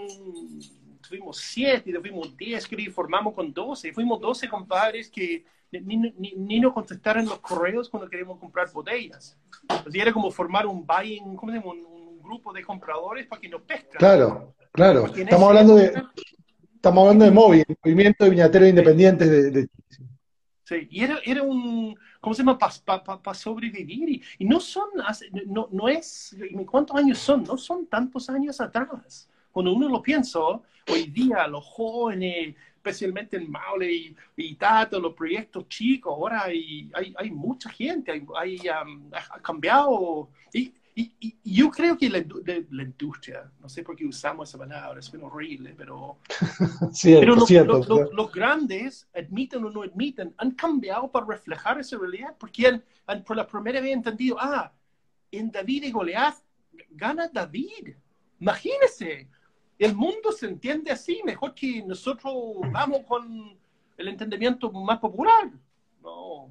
tuvimos 1.07 1.37
siete, 1.38 1.92
tuvimos 1.92 2.37
diez, 2.37 2.66
creo, 2.66 2.80
y 2.80 2.90
formamos 2.90 3.35
con 3.35 3.52
12. 3.52 3.88
Y 3.88 3.92
fuimos 3.92 4.21
12 4.21 4.49
compadres 4.49 5.11
que 5.11 5.45
ni, 5.73 5.97
ni, 5.97 6.33
ni 6.37 6.61
nos 6.61 6.73
contestaron 6.73 7.25
los 7.26 7.38
correos 7.40 7.88
cuando 7.88 8.09
queríamos 8.09 8.38
comprar 8.38 8.71
botellas. 8.73 9.38
Era 9.92 10.12
como 10.12 10.30
formar 10.30 10.66
un 10.66 10.87
buying, 10.87 11.37
¿cómo 11.37 11.52
se 11.52 11.59
llama? 11.59 11.73
Un, 11.73 11.85
un 11.87 12.23
grupo 12.23 12.52
de 12.52 12.62
compradores 12.64 13.26
para 13.26 13.40
que 13.40 13.49
nos 13.49 13.62
pescan. 13.62 13.99
Claro, 13.99 14.54
claro. 14.73 15.07
Estamos 15.07 15.49
hablando 15.49 15.76
de, 15.76 15.92
estamos 16.75 17.02
hablando 17.02 17.25
de 17.25 17.30
móvil, 17.30 17.64
movimiento 17.85 18.25
de 18.25 18.30
viñateros 18.30 18.69
independientes 18.69 19.30
de, 19.30 19.50
de- 19.50 19.69
Sí, 20.64 20.87
y 20.88 21.02
era, 21.02 21.19
era 21.25 21.42
un, 21.42 21.97
¿cómo 22.21 22.35
se 22.35 22.43
llama? 22.43 22.59
Para 22.59 23.35
sobrevivir. 23.35 24.09
Y, 24.09 24.23
y 24.39 24.45
no 24.45 24.61
son, 24.61 24.89
no, 25.47 25.69
no 25.71 25.89
es, 25.89 26.37
¿cuántos 26.71 26.97
años 26.97 27.19
son? 27.19 27.45
No 27.45 27.57
son 27.57 27.87
tantos 27.87 28.29
años 28.31 28.61
atrás. 28.61 29.29
Cuando 29.50 29.73
uno 29.73 29.89
lo 29.89 30.03
piensa, 30.03 30.39
hoy 30.39 31.07
día 31.07 31.47
los 31.49 31.65
jóvenes, 31.65 32.55
especialmente 32.77 33.37
en 33.37 33.50
Maule 33.50 33.93
y, 33.93 34.17
y 34.37 34.55
Tato, 34.55 35.00
los 35.00 35.15
proyectos 35.15 35.69
chicos, 35.69 36.12
ahora 36.12 36.45
hay, 36.45 36.91
hay, 36.95 37.15
hay 37.17 37.31
mucha 37.31 37.69
gente, 37.71 38.11
hay, 38.12 38.25
hay, 38.37 38.61
um, 38.69 39.11
ha 39.12 39.41
cambiado. 39.41 40.29
Y, 40.53 40.73
y, 41.21 41.37
yo 41.45 41.71
creo 41.71 41.97
que 41.97 42.09
la, 42.09 42.19
indu- 42.19 42.42
de- 42.42 42.66
la 42.71 42.83
industria, 42.83 43.50
no 43.61 43.69
sé 43.69 43.83
por 43.83 43.97
qué 43.97 44.07
usamos 44.07 44.49
esa 44.49 44.59
palabra, 44.59 44.99
es 45.00 45.12
horrible, 45.14 45.75
pero 45.76 46.19
Cierto, 46.92 47.47
cierto. 47.47 48.11
los 48.12 48.33
grandes, 48.33 49.09
admiten 49.14 49.64
o 49.64 49.71
no 49.71 49.83
admiten, 49.83 50.35
han 50.38 50.52
cambiado 50.52 51.11
para 51.11 51.26
reflejar 51.26 51.78
esa 51.78 51.99
realidad, 51.99 52.35
porque 52.38 52.66
han, 52.66 52.85
han 53.07 53.25
por 53.25 53.37
la 53.37 53.47
primera 53.47 53.80
vez 53.80 53.92
entendido, 53.92 54.37
ah, 54.40 54.73
en 55.30 55.50
David 55.50 55.85
y 55.85 55.90
Goliat 55.90 56.35
gana 56.90 57.28
David. 57.28 57.95
Imagínese, 58.40 59.28
el 59.78 59.95
mundo 59.95 60.33
se 60.33 60.47
entiende 60.47 60.90
así, 60.90 61.23
mejor 61.25 61.54
que 61.54 61.83
nosotros 61.83 62.35
vamos 62.73 63.00
con 63.07 63.57
el 63.97 64.09
entendimiento 64.09 64.71
más 64.73 64.99
popular. 64.99 65.50
No. 66.02 66.50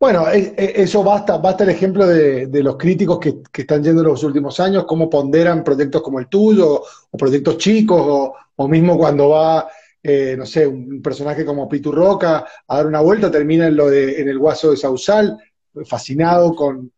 Bueno, 0.00 0.28
e- 0.30 0.54
e- 0.56 0.82
eso 0.82 1.02
basta, 1.04 1.36
basta 1.38 1.64
el 1.64 1.70
ejemplo 1.70 2.06
de, 2.06 2.46
de 2.46 2.62
los 2.62 2.76
críticos 2.76 3.18
que, 3.18 3.42
que 3.52 3.62
están 3.62 3.82
yendo 3.84 4.00
en 4.00 4.08
los 4.08 4.24
últimos 4.24 4.58
años, 4.58 4.84
cómo 4.86 5.10
ponderan 5.10 5.62
proyectos 5.62 6.00
como 6.02 6.18
el 6.18 6.28
tuyo, 6.28 6.82
o 7.10 7.16
proyectos 7.18 7.58
chicos, 7.58 8.00
o, 8.02 8.34
o 8.56 8.68
mismo 8.68 8.96
cuando 8.96 9.28
va, 9.30 9.68
eh, 10.02 10.34
no 10.38 10.46
sé, 10.46 10.66
un 10.66 11.02
personaje 11.02 11.44
como 11.44 11.68
Pitu 11.68 11.92
Roca 11.92 12.46
a 12.66 12.76
dar 12.76 12.86
una 12.86 13.00
vuelta, 13.00 13.30
termina 13.30 13.66
en, 13.66 13.76
lo 13.76 13.90
de, 13.90 14.20
en 14.22 14.28
el 14.28 14.38
Guaso 14.38 14.70
de 14.70 14.78
Sausal, 14.78 15.36
fascinado 15.84 16.54
con, 16.54 16.92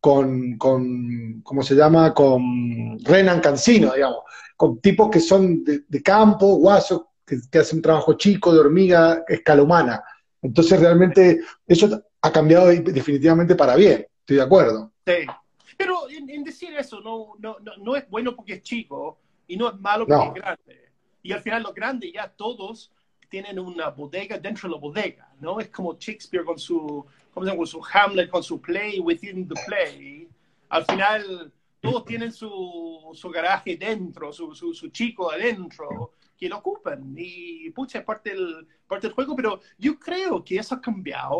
con, 0.00 0.58
con, 0.58 1.40
¿cómo 1.42 1.62
se 1.62 1.76
llama? 1.76 2.12
Con 2.12 2.98
Renan 3.04 3.40
Cancino, 3.40 3.92
digamos, 3.94 4.20
con 4.56 4.80
tipos 4.80 5.10
que 5.10 5.20
son 5.20 5.62
de, 5.64 6.02
campo, 6.02 6.56
guasos, 6.56 7.02
que, 7.24 7.38
que 7.50 7.58
hacen 7.60 7.80
trabajo 7.80 8.14
chico, 8.14 8.52
de 8.52 8.58
hormiga, 8.60 9.22
escala 9.28 9.62
humana. 9.62 10.02
Entonces 10.42 10.80
realmente 10.80 11.40
eso 11.66 12.02
ha 12.22 12.32
cambiado 12.32 12.66
definitivamente 12.68 13.54
para 13.54 13.76
bien, 13.76 14.06
estoy 14.20 14.36
de 14.36 14.42
acuerdo. 14.42 14.92
Sí. 15.06 15.26
Pero 15.76 16.08
en, 16.10 16.28
en 16.28 16.42
decir 16.44 16.74
eso 16.76 17.00
no, 17.00 17.34
no, 17.38 17.58
no, 17.60 17.76
no 17.76 17.96
es 17.96 18.08
bueno 18.10 18.34
porque 18.34 18.54
es 18.54 18.62
chico 18.62 19.18
y 19.46 19.56
no 19.56 19.68
es 19.68 19.78
malo 19.78 20.06
porque 20.06 20.24
No. 20.24 20.34
es 20.34 20.42
grande. 20.42 20.88
Y 21.22 21.32
al 21.32 21.40
final 21.40 21.62
los 21.62 21.74
grandes 21.74 22.12
ya 22.12 22.28
todos 22.28 22.90
tienen 23.28 23.58
una 23.58 23.90
bodega 23.90 24.38
dentro 24.38 24.68
de 24.68 24.74
la 24.74 24.80
bodega, 24.80 25.32
¿no? 25.40 25.60
Es 25.60 25.68
como 25.68 25.96
Shakespeare 25.98 26.44
con 26.44 26.58
su, 26.58 27.04
¿cómo 27.32 27.44
se 27.44 27.50
llama? 27.50 27.58
Con 27.58 27.66
su 27.66 27.82
Hamlet, 27.92 28.30
con 28.30 28.42
su 28.42 28.60
play 28.60 28.98
within 28.98 29.46
the 29.46 29.54
play. 29.66 30.28
Al 30.70 30.84
final 30.84 31.52
todos 31.80 32.04
tienen 32.06 32.32
su, 32.32 33.10
su 33.14 33.28
garaje 33.30 33.76
dentro, 33.76 34.32
su, 34.32 34.54
su, 34.54 34.72
su 34.74 34.88
chico 34.88 35.30
adentro, 35.30 36.14
que 36.38 36.48
lo 36.48 36.58
ocupan. 36.58 37.14
Y 37.16 37.70
pucha, 37.70 37.98
es 37.98 38.04
parte 38.04 38.30
del, 38.30 38.66
parte 38.86 39.08
del 39.08 39.14
juego, 39.14 39.34
pero 39.36 39.60
yo 39.76 39.98
creo 39.98 40.44
que 40.44 40.56
eso 40.58 40.74
ha 40.76 40.80
cambiado 40.80 41.38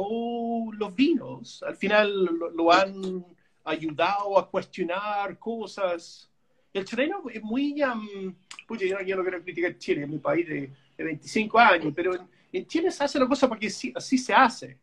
los 0.73 0.95
vinos. 0.95 1.63
Al 1.63 1.77
final 1.77 2.25
lo, 2.27 2.51
lo 2.51 2.73
han 2.73 3.25
ayudado 3.65 4.39
a 4.39 4.51
cuestionar 4.51 5.39
cosas. 5.39 6.31
El 6.73 6.85
chileno 6.85 7.23
es 7.33 7.43
muy... 7.43 7.83
um, 7.83 8.35
pucha, 8.67 8.85
yo, 8.87 8.97
no- 8.99 9.03
yo 9.05 9.17
no 9.17 9.23
quiero 9.23 9.43
criticar 9.43 9.79
Chile, 9.79 10.03
es 10.03 10.09
mi 10.09 10.19
país 10.19 10.47
de, 10.49 10.71
de 10.97 11.05
25 11.05 11.59
años, 11.59 11.93
pero 11.95 12.15
en, 12.15 12.23
en 12.53 12.67
Chile 12.67 12.91
se 12.91 13.05
hace 13.05 13.19
la 13.19 13.27
cosa 13.29 13.49
porque 13.49 13.71
sí- 13.71 13.93
así 13.95 14.19
se 14.19 14.35
hace 14.35 14.79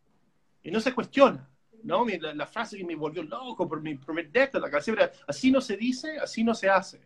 y 0.64 0.72
no 0.72 0.80
se 0.80 0.94
cuestiona. 0.94 1.48
¿no? 1.84 2.06
La, 2.20 2.34
la 2.34 2.48
frase 2.48 2.78
que 2.78 2.84
me 2.84 2.96
volvió 2.96 3.22
loco 3.24 3.68
por 3.68 3.80
mi 3.82 3.96
primer 3.96 4.32
década, 4.32 4.68
la 4.68 4.80
era, 4.94 5.12
así 5.28 5.52
no 5.52 5.62
se 5.62 5.78
dice, 5.78 6.18
así 6.18 6.44
no 6.44 6.56
se 6.56 6.68
hace. 6.70 7.00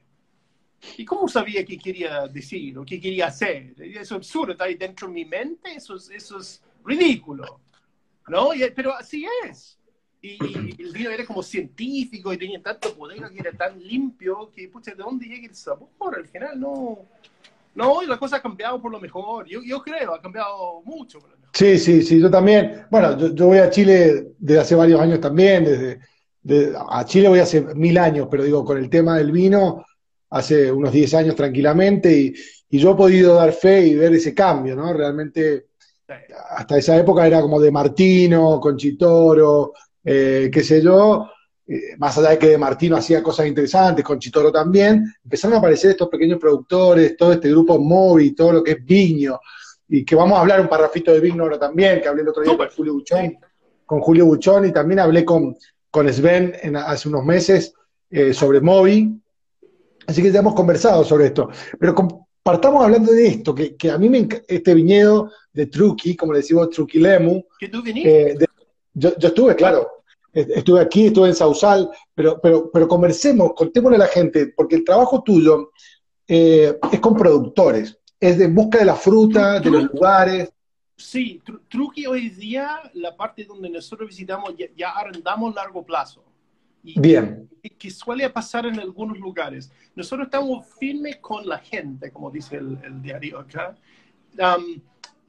¿Y 0.97 1.05
cómo 1.05 1.27
sabía 1.27 1.65
qué 1.65 1.77
quería 1.77 2.27
decir 2.27 2.77
o 2.77 2.85
qué 2.85 2.99
quería 2.99 3.27
hacer? 3.27 3.73
Es 3.79 4.11
absurdo, 4.11 4.53
está 4.53 4.65
ahí 4.65 4.75
dentro 4.75 5.07
de 5.07 5.13
mi 5.13 5.25
mente, 5.25 5.73
eso 5.75 5.95
es, 5.95 6.09
eso 6.09 6.37
es 6.37 6.61
ridículo. 6.85 7.59
¿no? 8.29 8.53
Y- 8.53 8.69
pero 8.75 8.93
así 8.93 9.25
es. 9.45 9.77
y, 10.21 10.37
el 10.81 10.91
vino 10.91 11.09
era 11.09 11.25
como 11.25 11.41
científico 11.41 12.33
y 12.33 12.37
tenía 12.37 12.61
tanto 12.61 12.93
poder 12.93 13.29
que 13.31 13.39
era 13.39 13.51
tan 13.53 13.81
limpio 13.81 14.51
que, 14.53 14.67
pucha, 14.67 14.91
¿de 14.91 14.97
dónde 14.97 15.25
llega 15.25 15.47
el 15.47 15.55
sabor? 15.55 16.15
Al 16.15 16.27
final 16.27 16.59
no. 16.59 16.99
No, 17.75 18.03
y 18.03 18.07
la 18.07 18.17
cosa 18.17 18.37
ha 18.37 18.41
cambiado 18.41 18.81
por 18.81 18.91
lo 18.91 18.99
mejor. 18.99 19.47
Yo, 19.47 19.61
yo 19.63 19.81
creo, 19.81 20.13
ha 20.13 20.21
cambiado 20.21 20.81
mucho 20.83 21.19
por 21.19 21.29
lo 21.29 21.37
mejor. 21.37 21.51
Sí, 21.53 21.77
sí, 21.77 22.01
sí, 22.01 22.19
yo 22.19 22.29
también. 22.29 22.85
Bueno, 22.91 23.33
yo, 23.33 23.47
voy 23.47 23.59
a 23.59 23.69
Chile 23.69 24.33
desde 24.37 24.59
hace 24.59 24.75
varios 24.75 24.99
años 24.99 25.21
también, 25.21 25.63
desde, 26.43 26.75
a 26.89 27.05
Chile 27.05 27.29
voy 27.29 27.39
hace 27.39 27.61
mil 27.75 27.97
años, 27.97 28.27
pero 28.29 28.43
digo, 28.43 28.65
con 28.65 28.77
el 28.77 28.89
tema 28.89 29.17
del 29.17 29.31
vino, 29.31 29.85
hace 30.29 30.71
unos 30.71 30.91
10 30.91 31.13
años 31.15 31.35
tranquilamente, 31.35 32.11
y, 32.11 32.33
y 32.69 32.79
yo 32.79 32.91
he 32.91 32.95
podido 32.95 33.35
dar 33.35 33.51
fe 33.51 33.87
y 33.87 33.95
ver 33.95 34.13
ese 34.13 34.33
cambio, 34.33 34.75
¿no? 34.75 34.93
Realmente, 34.93 35.67
hasta 36.51 36.77
esa 36.77 36.97
época 36.97 37.25
era 37.25 37.41
como 37.41 37.59
de 37.59 37.71
Martino, 37.71 38.59
Conchitoro, 38.59 39.73
eh, 40.03 40.49
qué 40.51 40.63
sé 40.63 40.81
yo, 40.81 41.27
eh, 41.67 41.95
más 41.97 42.17
allá 42.17 42.31
de 42.31 42.39
que 42.39 42.49
de 42.49 42.57
Martino 42.57 42.95
hacía 42.95 43.21
cosas 43.21 43.47
interesantes, 43.47 44.03
con 44.03 44.19
Chitoro 44.19 44.51
también, 44.51 45.05
empezaron 45.23 45.55
a 45.55 45.59
aparecer 45.59 45.91
estos 45.91 46.09
pequeños 46.09 46.39
productores, 46.39 47.15
todo 47.15 47.33
este 47.33 47.49
grupo 47.49 47.77
móvil, 47.77 48.35
todo 48.35 48.53
lo 48.53 48.63
que 48.63 48.71
es 48.71 48.85
Viño, 48.85 49.39
y 49.87 50.03
que 50.05 50.15
vamos 50.15 50.37
a 50.37 50.41
hablar 50.41 50.61
un 50.61 50.67
parrafito 50.67 51.11
de 51.11 51.19
Viño 51.19 51.43
ahora 51.43 51.59
también, 51.59 52.01
que 52.01 52.07
hablé 52.07 52.21
el 52.21 52.29
otro 52.29 52.43
día 52.43 52.57
con 52.57 52.69
Julio 52.69 52.93
Buchón, 52.93 53.37
con 53.85 53.99
Julio 54.01 54.25
Buchón, 54.25 54.65
y 54.65 54.71
también 54.71 54.99
hablé 54.99 55.25
con, 55.25 55.55
con 55.91 56.11
Sven 56.11 56.53
hace 56.75 57.09
unos 57.09 57.25
meses 57.25 57.73
eh, 58.09 58.33
sobre 58.33 58.61
Movi, 58.61 59.21
así 60.09 60.23
que 60.23 60.31
ya 60.31 60.39
hemos 60.39 60.55
conversado 60.55 61.03
sobre 61.03 61.27
esto, 61.27 61.49
pero 61.79 61.95
partamos 62.41 62.83
hablando 62.83 63.11
de 63.11 63.27
esto, 63.27 63.53
que, 63.53 63.91
a 63.91 63.97
mí 63.97 64.09
me 64.09 64.27
este 64.47 64.73
viñedo 64.73 65.31
de 65.53 65.67
Truqui, 65.67 66.15
como 66.15 66.33
le 66.33 66.39
decimos 66.39 66.69
Truquilemu, 66.71 67.43
que 67.59 67.69
tú 67.69 67.83
viniste. 67.83 68.37
yo, 68.93 69.15
yo 69.17 69.27
estuve, 69.27 69.55
claro, 69.55 69.87
estuve 70.33 70.81
aquí, 70.81 71.07
estuve 71.07 71.27
en 71.27 71.35
Sausal, 71.35 71.89
pero, 72.15 72.39
pero, 72.41 72.71
pero 72.71 72.87
conversemos, 72.87 73.53
contémosle 73.55 73.97
a 73.97 73.99
la 73.99 74.07
gente, 74.07 74.47
porque 74.47 74.77
el 74.77 74.83
trabajo 74.83 75.21
tuyo 75.21 75.71
eh, 76.27 76.77
es 76.91 76.99
con 76.99 77.15
productores, 77.15 77.97
es 78.19 78.37
de 78.37 78.47
busca 78.47 78.79
de 78.79 78.85
la 78.85 78.95
fruta, 78.95 79.59
de 79.59 79.69
los 79.69 79.83
lugares. 79.93 80.51
Sí, 80.95 81.41
Truqui 81.69 82.07
hoy 82.07 82.29
día, 82.29 82.79
la 82.93 83.15
parte 83.15 83.45
donde 83.45 83.69
nosotros 83.69 84.09
visitamos, 84.09 84.55
ya, 84.75 84.89
arrendamos 84.91 85.53
largo 85.55 85.85
plazo. 85.85 86.23
Bien. 86.83 87.49
Que 87.77 87.91
suele 87.91 88.29
pasar 88.29 88.65
en 88.65 88.79
algunos 88.79 89.17
lugares. 89.17 89.71
Nosotros 89.95 90.27
estamos 90.27 90.65
firmes 90.79 91.17
con 91.17 91.47
la 91.47 91.59
gente, 91.59 92.11
como 92.11 92.31
dice 92.31 92.57
el, 92.57 93.01
diario 93.01 93.39
acá. 93.39 93.75
Um, 94.37 94.81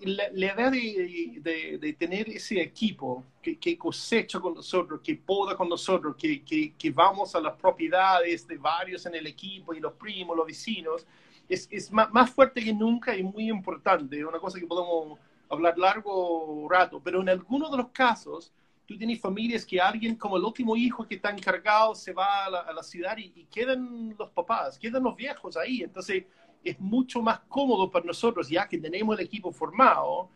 la, 0.02 0.28
idea 0.32 0.70
de, 0.70 1.78
de, 1.80 1.92
tener 1.94 2.28
ese 2.30 2.60
equipo 2.60 3.24
que, 3.42 3.58
que, 3.58 3.76
cosecha 3.76 4.40
con 4.40 4.54
nosotros, 4.54 5.00
que 5.02 5.16
poda 5.16 5.56
con 5.56 5.68
nosotros, 5.68 6.16
que, 6.16 6.42
que, 6.42 6.90
vamos 6.90 7.34
a 7.34 7.40
las 7.40 7.56
propiedades 7.56 8.46
de 8.46 8.56
varios 8.56 9.04
en 9.06 9.14
el 9.14 9.26
equipo 9.26 9.74
y 9.74 9.80
los 9.80 9.92
primos, 9.94 10.36
los 10.36 10.46
vecinos, 10.46 11.06
es, 11.48 11.68
es 11.70 11.92
más, 11.92 12.10
más, 12.12 12.30
fuerte 12.30 12.62
que 12.62 12.72
nunca 12.72 13.14
y 13.16 13.22
muy 13.22 13.50
importante. 13.50 14.24
Una 14.24 14.38
cosa 14.38 14.58
que 14.58 14.66
podemos 14.66 15.18
hablar 15.48 15.76
largo 15.76 16.66
rato, 16.70 17.00
pero 17.02 17.20
en 17.20 17.28
algunos 17.28 17.70
de 17.70 17.76
los 17.76 17.88
casos, 17.88 18.52
tú 18.90 18.98
tienes 18.98 19.20
familias 19.20 19.64
que 19.64 19.80
alguien, 19.80 20.16
como 20.16 20.36
el 20.36 20.42
último 20.42 20.74
hijo 20.74 21.06
que 21.06 21.14
está 21.14 21.30
encargado, 21.30 21.94
se 21.94 22.12
va 22.12 22.46
a 22.46 22.50
la, 22.50 22.58
a 22.62 22.72
la 22.72 22.82
ciudad 22.82 23.16
y, 23.16 23.32
y, 23.36 23.44
quedan 23.44 24.16
los 24.18 24.30
papás, 24.30 24.76
quedan 24.76 25.04
los 25.04 25.14
viejos 25.14 25.56
ahí. 25.56 25.82
Entonces, 25.82 26.24
es 26.64 26.80
mucho 26.80 27.22
más 27.22 27.38
cómodo 27.48 27.88
para 27.88 28.04
nosotros, 28.04 28.48
ya 28.48 28.66
que 28.66 28.78
tenemos 28.78 29.16
el 29.16 29.24
equipo 29.24 29.52
formado, 29.52 30.28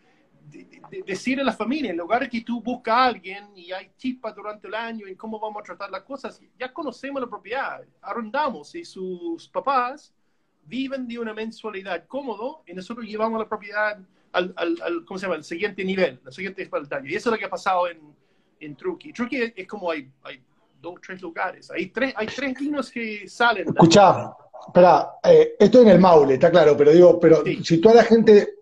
decir 1.05 1.41
a 1.41 1.43
la 1.43 1.53
familia, 1.53 1.91
en 1.91 1.97
lugar 1.97 2.21
de 2.21 2.29
que 2.29 2.43
tú 2.43 2.63
buscas 2.63 2.95
a 2.95 3.05
alguien 3.07 3.49
y 3.57 3.73
hay 3.73 3.91
chispas 3.97 4.37
durante 4.37 4.69
el 4.69 4.75
año 4.75 5.09
en 5.09 5.17
cómo 5.17 5.41
vamos 5.41 5.61
a 5.61 5.65
tratar 5.65 5.91
las 5.91 6.03
cosas, 6.03 6.41
ya 6.57 6.73
conocemos 6.73 7.21
la 7.21 7.29
propiedad, 7.29 7.83
arrendamos 8.03 8.73
y 8.77 8.85
sus 8.85 9.49
papás 9.49 10.15
viven 10.63 11.09
de 11.09 11.19
una 11.19 11.35
mensualidad 11.35 12.07
cómodo 12.07 12.63
y 12.69 12.73
nosotros 12.73 13.05
llevamos 13.05 13.41
la 13.41 13.49
propiedad 13.49 13.99
al, 14.31 14.55
al, 14.57 15.05
¿cómo 15.07 15.19
se 15.19 15.27
llama? 15.27 15.35
al 15.35 15.45
siguiente 15.45 15.85
nivel, 15.85 16.21
al 16.25 16.33
siguiente 16.33 16.63
espaldaño. 16.63 17.11
Y 17.11 17.17
eso 17.17 17.31
es 17.31 17.33
lo 17.33 17.39
que 17.39 17.47
ha 17.47 17.51
pasado 17.51 17.89
en, 17.89 18.15
en 18.65 18.77
Truqui. 18.77 19.13
Truqui 19.13 19.53
es, 19.55 19.67
como 19.67 19.91
hay, 19.91 20.11
hay 20.23 20.43
dos, 20.81 20.95
tres 21.05 21.21
lugares, 21.23 21.71
hay 21.71 21.87
tres, 21.87 22.15
hay 22.17 22.27
tres 22.27 22.55
vinos 22.59 22.91
que 22.91 23.29
salen. 23.29 23.69
Escuchá, 23.69 24.35
espera, 24.67 25.13
eh, 25.23 25.57
esto 25.59 25.83
en 25.83 25.89
el 25.89 25.99
Maule, 25.99 26.35
está 26.35 26.51
claro, 26.51 26.77
pero 26.77 26.93
digo, 26.93 27.19
pero 27.19 27.43
si 27.63 27.79
toda 27.79 27.97
la 27.97 28.05
gente, 28.05 28.55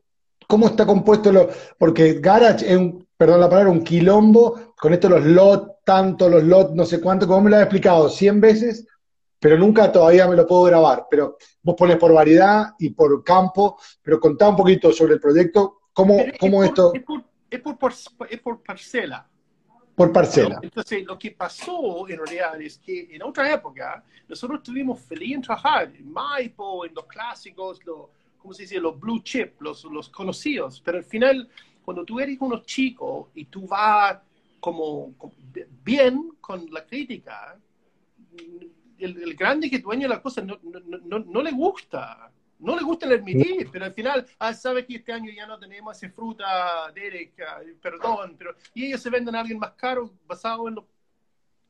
¿cómo 0.47 0.67
está 0.67 0.87
compuesto? 0.87 1.33
Lo, 1.33 1.49
porque 1.79 2.15
Garage 2.21 2.71
es 2.71 2.77
un, 2.77 3.07
perdón 3.17 3.41
la 3.41 3.49
palabra, 3.49 3.71
un 3.71 3.83
quilombo, 3.83 4.75
con 4.77 4.93
esto 4.93 5.09
los 5.09 5.25
lot, 5.25 5.85
tanto 5.85 6.29
los 6.29 6.43
lot, 6.43 6.73
no 6.73 6.85
sé 6.85 7.01
cuánto, 7.01 7.27
como 7.27 7.43
me 7.43 7.51
lo 7.51 7.57
has 7.57 7.63
explicado 7.63 8.09
100 8.09 8.41
veces, 8.41 8.87
pero 9.39 9.59
nunca 9.59 9.91
todavía 9.91 10.29
me 10.29 10.37
lo 10.37 10.47
puedo 10.47 10.65
grabar. 10.65 11.07
Pero 11.11 11.37
vos 11.63 11.75
pones 11.77 11.97
por 11.97 12.13
variedad 12.13 12.75
y 12.79 12.91
por 12.91 13.25
campo, 13.25 13.79
pero 14.01 14.21
contá 14.21 14.49
un 14.49 14.57
poquito 14.57 14.93
sobre 14.93 15.15
el 15.15 15.21
proyecto, 15.21 15.81
cómo, 15.93 16.17
cómo 16.39 16.63
esto... 16.63 16.93
es 16.95 17.61
por, 17.61 17.93
es 18.31 18.41
por 18.41 18.63
parcela. 18.63 19.29
Por 19.95 20.13
parcela. 20.13 20.59
Entonces, 20.63 21.05
lo 21.05 21.19
que 21.19 21.33
pasó 21.33 22.09
en 22.09 22.19
realidad 22.19 22.61
es 22.61 22.79
que 22.79 23.15
en 23.15 23.23
otra 23.23 23.53
época 23.53 24.03
nosotros 24.27 24.61
estuvimos 24.61 25.01
feliz 25.01 25.35
en 25.35 25.43
trabajar 25.43 25.93
en 25.95 26.11
Maipo, 26.11 26.87
en 26.87 26.95
los 26.95 27.07
clásicos, 27.07 27.85
los, 27.85 28.09
¿cómo 28.39 28.55
se 28.55 28.63
dice? 28.63 28.81
Los 28.81 28.99
blue 28.99 29.21
chip, 29.21 29.61
los, 29.61 29.85
los 29.85 30.09
conocidos. 30.09 30.81
Pero 30.81 30.99
al 30.99 31.05
final, 31.05 31.49
cuando 31.85 32.05
tú 32.05 32.21
eres 32.21 32.39
unos 32.41 32.65
chicos 32.65 33.29
y 33.35 33.45
tú 33.47 33.67
vas 33.67 34.19
como, 34.61 35.15
bien 35.85 36.33
con 36.41 36.67
la 36.73 36.87
crítica, 36.87 37.59
el, 38.99 39.23
el, 39.23 39.35
grande 39.35 39.69
que 39.69 39.81
dueño 39.81 40.03
de 40.03 40.15
la 40.15 40.23
cosa 40.23 40.41
no, 40.41 40.59
no, 40.63 40.99
no, 41.05 41.19
no 41.19 41.43
le 41.43 41.51
gusta 41.51 42.31
no 42.63 42.77
le 42.77 42.83
gusta 42.83 43.07
el 43.07 43.13
admitir, 43.13 43.69
pero 43.73 43.85
al 43.85 43.93
final, 43.93 44.25
ah, 44.39 44.55
sabe 44.55 44.87
que 44.87 44.97
este 44.97 45.13
año 45.13 45.31
ya 45.35 45.47
no 45.47 45.59
tenemos 45.59 45.97
esa 45.97 46.13
fruta, 46.13 46.93
Derek, 46.95 47.35
perdón, 47.81 48.37
pero 48.39 48.55
y 48.73 48.87
ellos 48.87 49.03
se 49.03 49.11
venden 49.11 49.35
a 49.35 49.41
alguien 49.41 49.59
más 49.59 49.73
caro 49.73 50.13
basado 50.27 50.69
en 50.69 50.77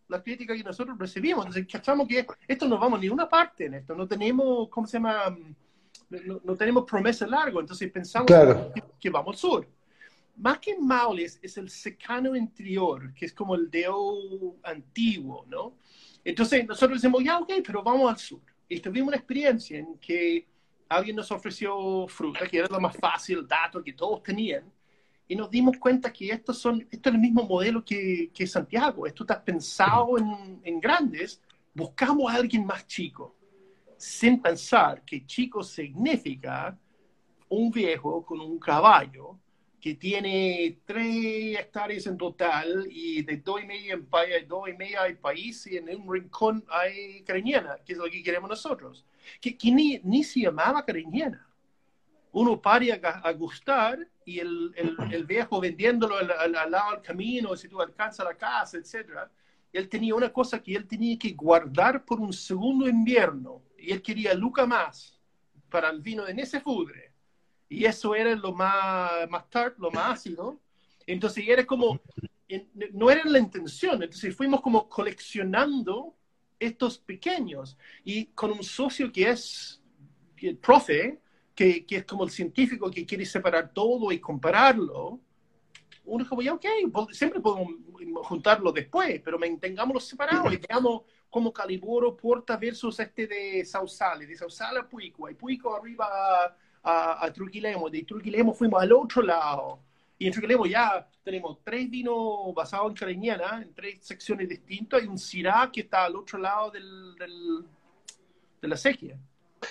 la 0.09 0.23
crítica 0.23 0.55
que 0.55 0.63
nosotros 0.63 0.99
recibimos. 0.99 1.47
Entonces, 1.47 1.73
cachamos 1.73 2.07
que 2.07 2.27
esto 2.47 2.69
no 2.69 2.79
vamos 2.79 3.01
ni 3.01 3.09
una 3.09 3.27
parte 3.27 3.67
en 3.67 3.75
esto, 3.75 3.95
no 3.95 4.07
tenemos, 4.07 4.69
¿cómo 4.69 4.87
se 4.87 4.99
llama? 4.99 5.37
No, 6.45 6.55
tenemos 6.57 6.85
promesa 6.85 7.27
largo, 7.27 7.61
entonces 7.61 7.91
pensamos 7.91 8.31
que, 9.01 9.11
vamos 9.11 9.35
al 9.35 9.39
sur. 9.39 9.69
Más 10.37 10.59
que 10.59 10.77
Maules 10.79 11.39
es 11.43 11.57
el 11.57 11.71
secano 11.71 12.37
interior, 12.37 13.15
que 13.15 13.25
es 13.27 13.33
como 13.33 13.55
el 13.55 13.71
deo 13.71 14.57
antiguo, 14.63 15.47
¿no? 15.49 15.75
Entonces 16.23 16.67
nosotros 16.67 17.01
decimos, 17.01 17.25
ya, 17.25 17.39
ok, 17.39 17.51
pero 17.67 17.83
vamos 17.83 18.11
al 18.11 18.19
sur. 18.19 18.41
Y 18.69 18.81
tuvimos 18.81 19.09
una 19.09 19.17
experiencia 19.17 19.79
en 19.79 19.97
que 19.99 20.52
alguien 20.97 21.17
nos 21.17 21.31
ofreció 21.31 22.07
fruta, 22.09 22.47
que 22.47 22.59
era 22.59 22.69
lo 22.69 22.81
más 22.81 22.97
fácil, 22.97 23.47
dato 23.47 23.83
que 23.83 23.93
todos 23.93 24.23
tenían, 24.23 24.65
y 25.29 25.37
nos 25.37 25.51
dimos 25.51 25.79
cuenta 25.79 26.13
que 26.13 26.31
estos 26.31 26.59
son, 26.59 26.87
esto 26.91 27.09
es 27.09 27.15
el 27.15 27.21
mismo 27.21 27.45
modelo 27.45 27.85
que, 27.85 28.31
que 28.35 28.47
Santiago, 28.47 29.07
esto 29.07 29.25
está 29.25 29.43
pensado 29.43 30.19
en, 30.19 30.61
en, 30.63 30.81
grandes, 30.81 31.41
buscamos 31.75 32.31
a 32.31 32.37
alguien 32.37 32.67
más 32.67 32.87
chico, 32.87 33.35
sin 33.97 34.41
pensar 34.43 35.03
que 35.05 35.25
chico 35.25 35.63
significa 35.63 36.79
un 37.49 37.71
viejo 37.71 38.25
con 38.25 38.41
un 38.41 38.59
caballo 38.59 39.39
que 39.83 39.97
tiene 39.97 40.79
tres 40.87 41.59
hectáreas 41.59 42.07
en 42.07 42.17
total 42.17 42.87
y 42.89 43.23
de 43.23 43.37
dos 43.37 43.63
y 43.63 43.67
media 43.67 43.93
en 43.93 44.07
país, 44.07 44.49
dos 44.49 44.69
y 44.71 44.73
media 44.73 45.03
hay 45.03 45.15
país 45.15 45.67
y 45.67 45.77
en 45.77 45.91
un 45.91 46.11
rincón 46.11 46.65
hay 46.71 47.23
cariñena, 47.25 47.77
que 47.85 47.93
es 47.93 47.99
lo 47.99 48.05
que 48.05 48.23
queremos 48.23 48.49
nosotros 48.49 49.05
que, 49.41 49.57
ni, 49.71 50.01
ni, 50.03 50.25
se 50.25 50.41
llamaba 50.41 50.85
cariñena. 50.85 51.47
Uno 52.33 52.61
paría 52.61 52.95
a, 53.03 53.33
gustar 53.33 53.99
y 54.25 54.39
el, 54.39 54.73
el, 55.11 55.25
viejo 55.27 55.61
vendiéndolo 55.61 56.17
al, 56.17 56.57
al, 56.57 56.71
lado 56.71 56.93
del 56.93 57.03
camino, 57.03 57.55
si 57.57 57.69
tú 57.69 57.81
alcanzas 57.81 58.25
la 58.25 58.35
casa, 58.35 58.79
etc. 58.79 59.29
Él 59.73 59.89
tenía 59.89 60.15
una 60.15 60.33
cosa 60.33 60.63
que 60.63 60.75
él 60.75 60.87
tenía 60.87 61.19
que 61.19 61.33
guardar 61.33 62.05
por 62.05 62.21
un 62.21 62.33
segundo 62.33 62.89
invierno 62.89 63.63
y 63.77 63.93
él 63.93 64.01
quería 64.01 64.33
luca 64.33 64.65
más 64.65 65.21
para 65.69 65.91
el 65.91 66.01
vino 66.01 66.25
de 66.25 66.33
ese 66.41 66.61
fudre. 66.61 67.02
Y 67.73 67.87
eso 67.87 68.15
era 68.15 68.35
lo 68.37 68.53
más, 68.53 69.29
más 69.31 69.49
tart, 69.49 69.79
lo 69.79 69.91
más 69.91 70.19
ácido. 70.19 70.61
Entonces 71.07 71.45
era 71.49 71.65
como, 71.65 72.01
no 72.93 73.11
era 73.11 73.25
la 73.25 73.39
intención. 73.39 74.03
Entonces 74.03 74.37
fuimos 74.37 74.61
como 74.61 74.89
coleccionando 74.89 76.15
estos 76.59 76.99
pequeños 76.99 77.79
y 78.05 78.27
con 78.27 78.53
un 78.53 78.63
socio 78.63 79.11
que 79.11 79.31
es 79.31 79.81
el 80.37 80.59
profe, 80.59 81.21
que, 81.55 81.87
que, 81.87 81.97
es 81.97 82.05
como 82.05 82.25
el 82.25 82.31
científico 82.31 82.91
que 82.91 83.07
quiere 83.07 83.25
separar 83.25 83.73
todo 83.73 84.13
y 84.13 84.21
compararlo, 84.21 85.21
uno 86.05 86.25
es 86.25 86.29
como, 86.29 86.43
ya, 86.43 86.53
ok, 86.55 86.67
siempre 87.13 87.41
podemos 87.41 87.73
juntarlo 88.25 88.73
después, 88.73 89.21
pero 89.25 89.39
mantengámoslo 89.39 90.01
separados 90.01 90.53
y 90.53 90.57
veamos 90.57 91.03
como 91.31 91.53
Caliboro 91.53 92.17
Porta 92.17 92.57
versus 92.57 92.99
este 92.99 93.27
de 93.27 93.65
Sausale, 93.65 94.27
de 94.27 94.37
Sausale 94.37 94.81
a 94.81 94.89
Puico, 94.89 95.31
y 95.31 95.35
Puico 95.35 95.75
arriba 95.75 96.57
a, 96.83 97.25
a, 97.25 97.33
Truquilemo, 97.33 97.89
de 97.89 98.03
Truquilemo 98.03 98.53
fuimos 98.53 98.83
al 98.83 98.93
otro 98.93 99.23
lado, 99.23 99.81
Y 100.19 100.27
en 100.27 100.33
Trequelebo 100.33 100.67
ya 100.67 101.09
tenemos 101.25 101.59
tres 101.65 101.91
vinos 101.91 102.55
basados 102.55 102.91
en 102.91 102.97
cariñana, 102.97 103.61
en 103.61 103.75
tres 103.75 103.99
secciones 104.03 104.49
distintas, 104.49 105.03
y 105.03 105.07
un 105.07 105.19
Syrah 105.19 105.71
que 105.73 105.81
está 105.81 106.05
al 106.05 106.15
otro 106.15 106.39
lado 106.39 106.71
del, 106.71 107.15
del, 107.17 107.65
de 108.61 108.69
la 108.69 108.77
sequía. 108.77 109.17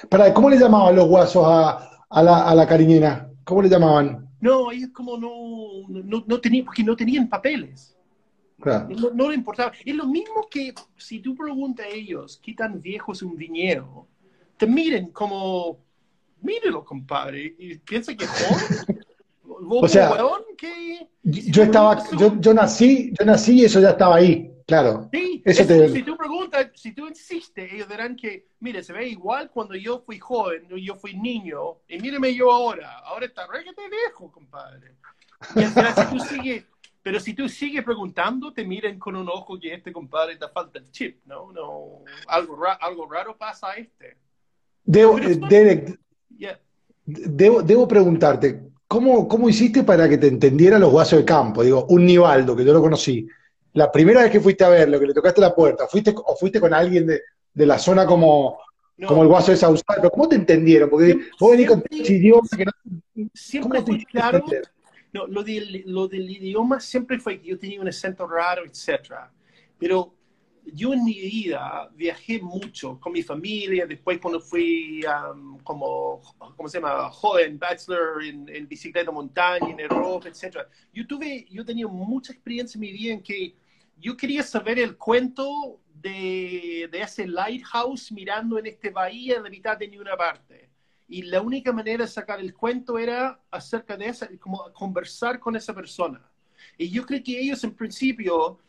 Para, 0.09 0.33
¿Cómo 0.33 0.49
le 0.49 0.57
llamaban 0.57 0.95
los 0.95 1.07
guasos 1.07 1.45
a, 1.45 2.05
a, 2.09 2.23
la, 2.23 2.49
a 2.49 2.55
la 2.55 2.67
cariñena? 2.67 3.29
¿Cómo 3.43 3.61
le 3.61 3.69
llamaban? 3.69 4.29
No, 4.41 4.71
ellos 4.71 4.89
como 4.93 5.17
no, 5.17 5.87
no, 5.87 6.23
no 6.25 6.41
tenían, 6.41 6.65
porque 6.65 6.83
no 6.83 6.95
tenían 6.95 7.29
papeles. 7.29 7.95
Claro. 8.59 8.89
No, 8.89 9.09
no 9.11 9.29
le 9.29 9.35
importaba. 9.35 9.71
Es 9.85 9.95
lo 9.95 10.05
mismo 10.05 10.47
que 10.49 10.73
si 10.97 11.19
tú 11.19 11.35
preguntas 11.35 11.85
a 11.85 11.89
ellos 11.89 12.39
qué 12.43 12.53
tan 12.53 12.81
viejo 12.81 13.13
es 13.13 13.21
un 13.21 13.35
viñedo, 13.35 14.07
te 14.57 14.67
miren 14.67 15.11
como, 15.11 15.79
mírelo, 16.41 16.83
compadre, 16.83 17.55
y 17.57 17.77
piensa 17.77 18.15
que. 18.15 18.25
¿Vos, 19.43 19.83
O 19.83 19.87
sea, 19.87 20.11
que- 20.57 21.07
Yo 21.23 21.63
estaba, 21.63 22.03
yo, 22.17 22.39
yo 22.39 22.53
nací, 22.53 23.13
yo 23.19 23.25
nací 23.25 23.59
y 23.61 23.65
eso 23.65 23.79
ya 23.79 23.91
estaba 23.91 24.15
ahí, 24.15 24.51
claro. 24.65 25.09
Sí, 25.13 25.41
Eso 25.45 25.61
es- 25.61 25.67
te- 25.67 25.89
si 25.89 26.03
tú 26.03 26.17
preguntas, 26.17 26.67
si 26.75 26.93
tú 26.93 27.07
insistes, 27.07 27.71
ellos 27.71 27.87
dirán 27.87 28.15
que, 28.15 28.47
mire, 28.59 28.81
se 28.83 28.91
ve 28.93 29.07
igual 29.07 29.49
cuando 29.51 29.75
yo 29.75 29.99
fui 29.99 30.17
joven, 30.19 30.67
yo 30.69 30.95
fui 30.95 31.13
niño, 31.15 31.77
y 31.87 31.99
míreme 31.99 32.33
yo 32.33 32.51
ahora, 32.51 32.99
ahora 32.99 33.25
está 33.25 33.45
requete 33.47 33.81
viejo, 33.89 34.31
compadre. 34.31 34.95
Y 35.55 35.63
al 35.63 35.69
final, 35.71 35.93
si 35.95 36.05
tú 36.17 36.19
sigues, 36.19 36.65
pero 37.03 37.19
si 37.19 37.33
tú 37.33 37.49
sigues 37.49 37.83
preguntando, 37.83 38.53
te 38.53 38.63
miran 38.63 38.97
con 38.99 39.15
un 39.15 39.27
ojo 39.29 39.59
que 39.59 39.73
este 39.73 39.91
compadre 39.91 40.37
te 40.37 40.47
falta 40.47 40.79
el 40.79 40.89
chip, 40.91 41.19
¿no? 41.25 41.51
no 41.51 42.03
algo, 42.27 42.55
ra- 42.55 42.77
algo 42.81 43.07
raro 43.11 43.37
pasa 43.37 43.71
a 43.71 43.75
este. 43.75 44.17
Debo, 44.83 45.17
Derek, 45.19 45.99
Yeah. 46.37 46.59
debo, 47.05 47.61
debo 47.61 47.87
preguntarte, 47.87 48.61
¿cómo, 48.87 49.27
¿cómo 49.27 49.49
hiciste 49.49 49.83
para 49.83 50.07
que 50.09 50.17
te 50.17 50.27
entendiera 50.27 50.79
los 50.79 50.91
guasos 50.91 51.19
de 51.19 51.25
campo? 51.25 51.63
Digo, 51.63 51.85
un 51.89 52.05
Nivaldo, 52.05 52.55
que 52.55 52.65
yo 52.65 52.73
lo 52.73 52.81
conocí. 52.81 53.27
La 53.73 53.91
primera 53.91 54.21
vez 54.21 54.31
que 54.31 54.39
fuiste 54.39 54.63
a 54.63 54.69
verlo, 54.69 54.99
que 54.99 55.07
le 55.07 55.13
tocaste 55.13 55.39
la 55.41 55.55
puerta, 55.55 55.87
¿fuiste, 55.87 56.13
o 56.15 56.35
fuiste 56.35 56.59
con 56.59 56.73
alguien 56.73 57.07
de, 57.07 57.21
de 57.53 57.65
la 57.65 57.77
zona 57.79 58.05
como, 58.05 58.59
No, 58.97 59.07
como 59.07 59.21
el 59.23 59.29
guaso 59.29 59.51
de 59.51 59.57
Sausal? 59.57 59.95
Pero 59.97 60.09
¿cómo 60.11 60.27
te 60.27 60.35
entendieron? 60.35 60.89
Porque 60.89 61.17
vos 61.39 61.51
venís 61.51 61.67
con 61.67 61.79
Siempre- 61.79 62.01
ese 62.03 62.13
idioma 62.13 62.47
que 62.57 62.65
no... 62.65 62.71
siempre 63.33 63.79
¿Cómo 63.79 63.85
te 63.85 63.91
fue 63.93 64.05
claro? 64.11 64.45
No, 65.13 65.27
lo 65.27 65.43
del, 65.43 65.83
lo 65.87 66.07
del 66.07 66.29
idioma 66.29 66.79
siempre 66.79 67.19
fue 67.19 67.39
que 67.39 67.49
yo 67.49 67.59
tenía 67.59 67.81
un 67.81 67.87
acento 67.87 68.25
raro, 68.27 68.63
etc. 68.65 69.13
Pero 69.77 70.13
yo 70.65 70.93
en 70.93 71.03
mi 71.03 71.19
vida 71.19 71.89
viajé 71.93 72.39
mucho 72.39 72.99
con 72.99 73.13
mi 73.13 73.23
familia, 73.23 73.85
después 73.85 74.19
cuando 74.19 74.39
fui 74.39 75.01
um, 75.05 75.57
como, 75.59 76.21
¿cómo 76.55 76.69
se 76.69 76.79
llama? 76.79 77.09
Joven, 77.09 77.57
bachelor, 77.57 78.23
en, 78.23 78.47
en 78.49 78.67
bicicleta 78.67 79.11
montaña, 79.11 79.69
en 79.69 79.79
Europa, 79.79 80.29
etc. 80.29 80.59
Yo 80.93 81.05
tuve, 81.07 81.47
yo 81.49 81.65
tenía 81.65 81.87
mucha 81.87 82.33
experiencia 82.33 82.77
en 82.77 82.81
mi 82.81 82.91
vida 82.91 83.13
en 83.13 83.23
que 83.23 83.55
yo 83.97 84.15
quería 84.17 84.43
saber 84.43 84.79
el 84.79 84.97
cuento 84.97 85.79
de, 85.93 86.89
de 86.91 87.01
ese 87.01 87.27
lighthouse 87.27 88.11
mirando 88.11 88.57
en 88.57 88.65
este 88.67 88.89
bahía 88.89 89.37
en 89.37 89.43
la 89.43 89.49
mitad 89.49 89.77
de 89.77 89.87
ninguna 89.87 90.17
parte. 90.17 90.69
Y 91.07 91.23
la 91.23 91.41
única 91.41 91.73
manera 91.73 92.05
de 92.05 92.09
sacar 92.09 92.39
el 92.39 92.53
cuento 92.53 92.97
era 92.97 93.39
acerca 93.51 93.97
de 93.97 94.07
esa, 94.07 94.29
como 94.39 94.71
conversar 94.73 95.39
con 95.39 95.55
esa 95.55 95.73
persona. 95.73 96.25
Y 96.77 96.89
yo 96.89 97.05
creo 97.05 97.21
que 97.23 97.39
ellos 97.39 97.63
en 97.63 97.75
principio 97.75 98.59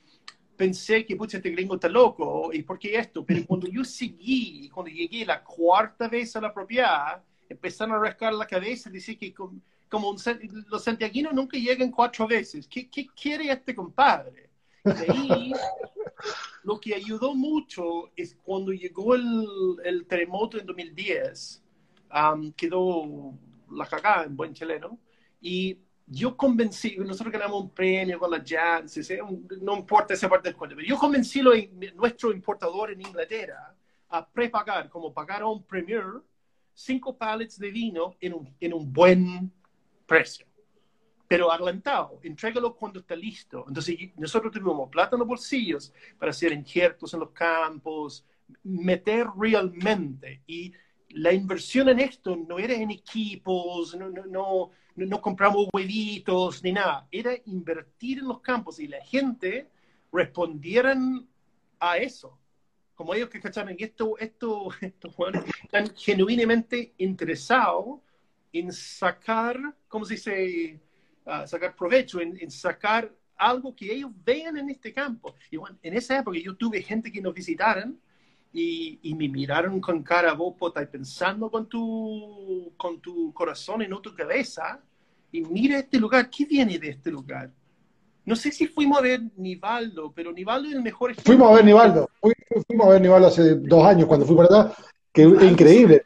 pensé 0.56 1.04
que, 1.04 1.16
pucha, 1.16 1.38
este 1.38 1.50
gringo 1.50 1.74
está 1.74 1.88
loco, 1.88 2.50
¿y 2.52 2.62
por 2.62 2.78
qué 2.78 2.96
esto? 2.96 3.24
Pero 3.24 3.44
cuando 3.46 3.66
yo 3.68 3.84
seguí, 3.84 4.68
cuando 4.68 4.90
llegué 4.90 5.24
la 5.24 5.42
cuarta 5.42 6.08
vez 6.08 6.34
a 6.36 6.40
la 6.40 6.52
propiedad, 6.52 7.22
empezaron 7.48 7.94
a 7.94 7.98
rascar 7.98 8.32
la 8.34 8.46
cabeza 8.46 8.90
decir 8.90 9.18
que 9.18 9.32
como, 9.32 9.60
como 9.88 10.10
un 10.10 10.16
los 10.68 10.84
santiaguinos 10.84 11.34
nunca 11.34 11.58
llegan 11.58 11.90
cuatro 11.90 12.26
veces. 12.26 12.66
¿Qué, 12.66 12.88
qué 12.88 13.06
quiere 13.08 13.50
este 13.50 13.74
compadre? 13.74 14.50
Y 14.84 14.90
de 14.90 15.12
ahí, 15.12 15.52
lo 16.64 16.80
que 16.80 16.94
ayudó 16.94 17.34
mucho 17.34 18.10
es 18.16 18.36
cuando 18.42 18.72
llegó 18.72 19.14
el, 19.14 19.46
el 19.84 20.06
terremoto 20.06 20.58
en 20.58 20.66
2010, 20.66 21.62
um, 22.14 22.52
quedó 22.52 23.34
la 23.70 23.86
cagada 23.86 24.24
en 24.24 24.36
buen 24.36 24.54
chileno, 24.54 24.98
y 25.40 25.78
yo 26.06 26.36
convencí, 26.36 26.96
nosotros 26.98 27.32
ganamos 27.32 27.62
un 27.62 27.70
premio 27.70 28.18
con 28.18 28.30
la 28.30 28.42
¿sí? 28.86 29.16
no 29.60 29.76
importa 29.76 30.14
esa 30.14 30.28
parte 30.28 30.48
del 30.48 30.56
cuento, 30.56 30.76
pero 30.76 30.86
yo 30.86 30.98
convencí 30.98 31.40
a 31.40 31.94
nuestro 31.94 32.32
importador 32.32 32.90
en 32.90 33.00
Inglaterra 33.00 33.74
a 34.08 34.28
prepagar, 34.28 34.88
como 34.90 35.12
pagar 35.12 35.42
a 35.42 35.46
un 35.46 35.64
premier, 35.64 36.04
cinco 36.74 37.16
pallets 37.16 37.58
de 37.58 37.70
vino 37.70 38.16
en 38.20 38.34
un, 38.34 38.54
en 38.60 38.74
un 38.74 38.92
buen 38.92 39.52
precio. 40.06 40.46
Pero 41.26 41.50
adelantado, 41.50 42.20
entrégalo 42.22 42.74
cuando 42.74 43.00
está 43.00 43.16
listo. 43.16 43.64
Entonces, 43.66 43.96
nosotros 44.16 44.52
tuvimos 44.52 44.90
plata 44.90 45.16
en 45.16 45.20
los 45.20 45.28
bolsillos 45.28 45.92
para 46.18 46.30
hacer 46.30 46.52
injertos 46.52 47.14
en 47.14 47.20
los 47.20 47.30
campos, 47.30 48.26
meter 48.62 49.26
realmente. 49.38 50.42
Y 50.46 50.74
la 51.08 51.32
inversión 51.32 51.88
en 51.88 52.00
esto 52.00 52.36
no 52.36 52.58
era 52.58 52.74
en 52.74 52.90
equipos, 52.90 53.94
no, 53.94 54.10
no, 54.10 54.26
no, 54.26 54.70
no, 54.96 55.06
no 55.06 55.20
compramos 55.20 55.68
huevitos 55.72 56.62
ni 56.62 56.72
nada. 56.72 57.06
Era 57.10 57.32
invertir 57.46 58.18
en 58.18 58.28
los 58.28 58.40
campos 58.40 58.78
y 58.78 58.88
la 58.88 59.04
gente 59.04 59.68
respondieran 60.12 61.26
a 61.80 61.98
eso. 61.98 62.38
Como 62.94 63.14
ellos 63.14 63.28
que 63.28 63.40
cachaban 63.40 63.76
que 63.76 63.84
esto, 63.84 64.18
esto, 64.18 64.68
estos 64.80 65.18
hueones 65.18 65.44
están 65.62 65.94
genuinamente 65.96 66.94
interesados 66.98 68.00
en 68.52 68.72
sacar, 68.72 69.58
¿cómo 69.88 70.04
se 70.04 70.14
dice? 70.14 70.80
Ah, 71.24 71.46
sacar 71.46 71.76
provecho, 71.76 72.20
en, 72.20 72.36
en 72.40 72.50
sacar 72.50 73.12
algo 73.36 73.74
que 73.74 73.92
ellos 73.92 74.10
vean 74.24 74.56
en 74.56 74.70
este 74.70 74.92
campo. 74.92 75.34
Y 75.50 75.56
bueno, 75.56 75.78
en 75.82 75.94
esa 75.94 76.18
época 76.18 76.38
yo 76.38 76.56
tuve 76.56 76.82
gente 76.82 77.10
que 77.10 77.20
nos 77.20 77.32
visitaran 77.32 77.98
y, 78.52 78.98
y 79.02 79.14
me 79.14 79.28
miraron 79.28 79.80
con 79.80 80.02
cara, 80.02 80.34
vos 80.34 80.54
estás 80.68 80.86
pensando 80.88 81.50
con 81.50 81.66
tu, 81.66 82.72
con 82.76 83.00
tu 83.00 83.32
corazón 83.32 83.82
y 83.82 83.88
no 83.88 84.00
tu 84.00 84.14
cabeza. 84.14 84.80
Y 85.30 85.40
mira 85.42 85.78
este 85.78 85.98
lugar, 85.98 86.28
¿qué 86.28 86.44
viene 86.44 86.78
de 86.78 86.90
este 86.90 87.10
lugar? 87.10 87.50
No 88.24 88.36
sé 88.36 88.52
si 88.52 88.66
fuimos 88.68 88.98
a 88.98 89.02
ver 89.02 89.20
Nivaldo, 89.36 90.12
pero 90.12 90.30
Nivaldo 90.32 90.68
es 90.68 90.74
el 90.74 90.82
mejor 90.82 91.10
ejemplo. 91.10 91.32
Fuimos 91.32 91.50
a 91.50 91.54
ver 91.56 91.64
Nivaldo, 91.64 92.08
Fui- 92.20 92.32
fuimos 92.66 92.86
a 92.86 92.90
ver 92.90 93.00
Nivaldo 93.00 93.26
hace 93.28 93.54
dos 93.56 93.84
años 93.84 94.06
cuando 94.06 94.26
fui 94.26 94.36
para 94.36 94.48
allá, 94.62 94.74
que 95.12 95.22
es 95.22 95.42
increíble. 95.42 96.02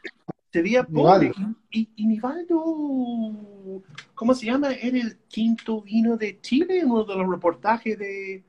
Se 0.53 0.63
veía 0.63 0.85
pobre. 0.85 1.29
Nivaldo. 1.31 1.59
Y, 1.71 1.89
y 1.97 2.07
Nivaldo, 2.07 3.83
¿cómo 4.15 4.35
se 4.35 4.47
llama? 4.47 4.73
Era 4.73 4.97
el 4.99 5.19
quinto 5.29 5.83
vino 5.83 6.17
de 6.17 6.41
Chile 6.41 6.85
uno 6.85 7.05
de 7.05 7.17
los 7.17 7.29
reportajes 7.29 7.99
de. 7.99 8.43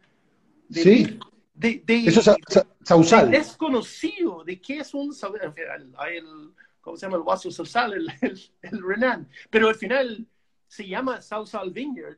de 0.70 0.82
Sí. 0.84 1.20
De, 1.58 1.82
de- 1.86 2.06
Eso 2.06 2.20
es 2.20 2.26
Sa- 2.26 2.36
Sa- 2.48 2.62
de 2.62 2.68
Sausal. 2.86 3.32
desconocido 3.32 4.44
de 4.44 4.62
qué 4.62 4.78
es 4.80 4.94
un. 4.94 5.12
sau- 5.12 5.36
en 5.42 5.54
fin, 5.54 5.64
Hay 5.98 6.18
el, 6.18 6.52
¿Cómo 6.82 6.96
se 6.96 7.06
llama? 7.06 7.18
El 7.18 7.24
Guaso 7.24 7.50
Sausal, 7.52 7.94
el, 7.94 8.08
el, 8.22 8.40
el 8.62 8.82
Renan. 8.88 9.28
Pero 9.50 9.68
al 9.70 9.76
final 9.76 10.26
se 10.68 10.88
llama 10.88 11.22
Sausal 11.22 11.72
Vineyard. 11.72 12.18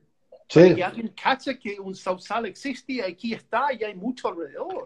Sí. 0.49 0.73
Y 0.77 0.81
alguien 0.81 1.13
cacha 1.21 1.57
que 1.57 1.79
un 1.79 1.95
Sausal 1.95 2.45
existe 2.47 2.93
y 2.93 3.01
aquí 3.01 3.33
está 3.33 3.71
y 3.73 3.83
hay 3.83 3.95
mucho 3.95 4.27
alrededor. 4.27 4.85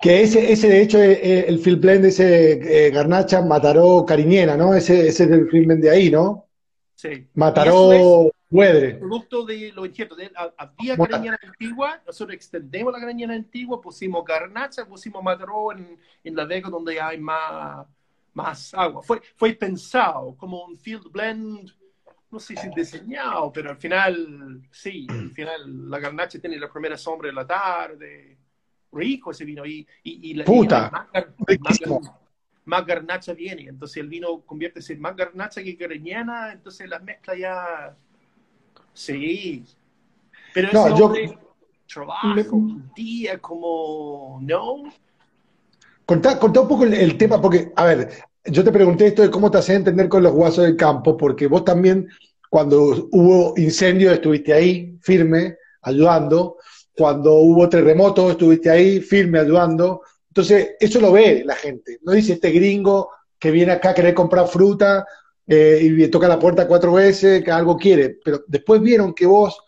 Que 0.00 0.22
ese, 0.22 0.52
ese 0.52 0.68
de 0.68 0.82
hecho, 0.82 1.02
es 1.02 1.18
es 1.22 1.48
el 1.48 1.58
field 1.58 1.80
blend 1.80 2.02
de 2.02 2.08
ese 2.08 2.86
eh, 2.86 2.90
Garnacha 2.90 3.40
Mataró 3.42 4.04
Cariñena, 4.06 4.56
¿no? 4.56 4.74
Ese, 4.74 5.08
ese 5.08 5.24
es 5.24 5.30
el 5.30 5.48
field 5.48 5.66
blend 5.66 5.82
de 5.82 5.90
ahí, 5.90 6.10
¿no? 6.10 6.46
Sí. 6.94 7.26
Mataró 7.34 8.30
Huedre. 8.50 8.94
producto 8.94 9.44
de 9.44 9.72
lo 9.72 9.84
incierto. 9.84 10.14
De- 10.16 10.32
ha- 10.34 10.54
había 10.56 10.96
Bueno. 10.96 11.16
grañana 11.16 11.38
antigua, 11.42 12.00
nosotros 12.06 12.34
extendemos 12.34 12.92
la 12.92 12.98
grañana 12.98 13.34
antigua, 13.34 13.80
pusimos 13.80 14.24
garnacha, 14.24 14.86
pusimos 14.86 15.22
mataró 15.22 15.72
en, 15.72 15.98
en 16.24 16.34
La 16.36 16.44
Vega 16.44 16.70
donde 16.70 17.00
hay 17.00 17.18
más, 17.18 17.86
más 18.32 18.72
agua. 18.74 19.02
Fue, 19.02 19.20
fue 19.36 19.52
pensado 19.54 20.34
como 20.36 20.64
un 20.64 20.78
field 20.78 21.10
blend, 21.12 21.70
no 22.30 22.38
sé 22.38 22.56
si 22.56 22.68
diseñado, 22.74 23.52
pero 23.52 23.70
al 23.70 23.76
final, 23.76 24.62
sí, 24.70 25.06
al 25.10 25.30
final 25.32 25.90
la 25.90 25.98
garnacha 25.98 26.38
tiene 26.38 26.58
la 26.58 26.70
primera 26.70 26.96
sombra 26.96 27.28
de 27.28 27.34
la 27.34 27.46
tarde. 27.46 28.38
Rico 28.92 29.30
ese 29.32 29.44
vino 29.44 29.66
y, 29.66 29.86
y, 30.02 30.30
y 30.30 30.34
la, 30.34 30.44
Puta, 30.46 31.08
y 31.46 31.58
más, 32.64 32.86
garnacha 32.86 33.34
viene, 33.34 33.64
entonces 33.68 33.98
el 33.98 34.08
vino 34.08 34.40
convierte 34.40 34.80
en 34.92 35.00
más 35.00 35.14
garnacha 35.14 35.62
que 35.62 35.72
greñana, 35.72 36.52
entonces 36.52 36.88
la 36.88 36.98
mezcla 36.98 37.36
ya 37.36 37.96
Sí. 38.94 39.64
Pero 40.54 40.68
No, 40.72 40.86
ese 40.88 40.98
yo- 40.98 41.12
trabaja 41.92 42.34
un 42.52 42.90
día 42.94 43.38
como, 43.38 44.38
¿no? 44.42 44.82
Contá, 46.04 46.38
contá 46.38 46.60
un 46.60 46.68
poco 46.68 46.84
el, 46.84 46.94
el 46.94 47.16
tema, 47.18 47.40
porque, 47.40 47.72
a 47.76 47.84
ver, 47.84 48.10
yo 48.44 48.64
te 48.64 48.72
pregunté 48.72 49.06
esto 49.06 49.22
de 49.22 49.30
cómo 49.30 49.50
te 49.50 49.58
hacés 49.58 49.76
entender 49.76 50.08
con 50.08 50.22
los 50.22 50.32
guasos 50.32 50.64
del 50.64 50.76
campo, 50.76 51.16
porque 51.16 51.46
vos 51.46 51.64
también, 51.64 52.08
cuando 52.50 53.08
hubo 53.12 53.54
incendio, 53.58 54.10
estuviste 54.10 54.52
ahí, 54.52 54.96
firme, 55.02 55.56
ayudando. 55.82 56.56
Cuando 56.96 57.34
hubo 57.34 57.68
terremoto, 57.68 58.30
estuviste 58.30 58.70
ahí, 58.70 59.00
firme, 59.00 59.38
ayudando. 59.38 60.02
Entonces, 60.28 60.70
eso 60.80 61.00
lo 61.00 61.12
ve 61.12 61.42
la 61.44 61.54
gente. 61.54 61.98
No 62.02 62.12
dice 62.12 62.32
este 62.34 62.50
gringo 62.50 63.10
que 63.38 63.50
viene 63.50 63.72
acá 63.72 63.90
a 63.90 63.94
querer 63.94 64.14
comprar 64.14 64.48
fruta 64.48 65.06
eh, 65.50 65.80
y 65.82 66.08
toca 66.08 66.28
la 66.28 66.38
puerta 66.38 66.68
cuatro 66.68 66.92
veces, 66.92 67.42
que 67.42 67.50
algo 67.50 67.76
quiere, 67.76 68.18
pero 68.22 68.44
después 68.46 68.82
vieron 68.82 69.14
que 69.14 69.24
vos 69.24 69.58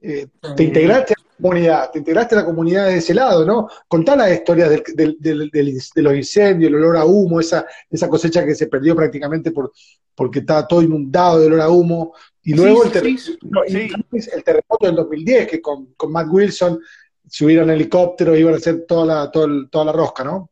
eh, 0.00 0.28
te 0.56 0.64
integraste 0.64 1.12
a 1.12 1.20
la 1.20 1.36
comunidad, 1.36 1.90
te 1.90 1.98
integraste 1.98 2.34
a 2.34 2.38
la 2.38 2.44
comunidad 2.46 2.86
de 2.86 2.96
ese 2.96 3.12
lado, 3.12 3.44
¿no? 3.44 3.68
Contá 3.86 4.16
las 4.16 4.32
historias 4.32 4.70
del, 4.70 5.18
de 5.20 6.02
los 6.02 6.14
incendios, 6.14 6.70
el 6.70 6.76
olor 6.76 6.96
a 6.96 7.04
humo, 7.04 7.38
esa, 7.38 7.66
esa 7.90 8.08
cosecha 8.08 8.46
que 8.46 8.54
se 8.54 8.66
perdió 8.66 8.96
prácticamente 8.96 9.50
por, 9.50 9.72
porque 10.14 10.38
estaba 10.38 10.66
todo 10.66 10.80
inundado 10.80 11.38
de 11.38 11.48
olor 11.48 11.60
a 11.60 11.68
humo, 11.68 12.14
y 12.42 12.54
luego 12.54 12.84
el, 12.84 12.90
el, 12.94 14.44
terremoto 14.44 14.86
del 14.86 14.94
2010, 14.96 15.48
que 15.48 15.60
con, 15.60 15.92
con 15.94 16.10
Matt 16.10 16.28
Wilson 16.30 16.80
subieron 17.28 17.70
helicóptero 17.70 18.34
y 18.34 18.40
iban 18.40 18.54
a 18.54 18.56
hacer 18.56 18.86
toda 18.88 19.04
la, 19.04 19.30
toda 19.30 19.84
la 19.84 19.92
rosca, 19.92 20.24
¿no? 20.24 20.50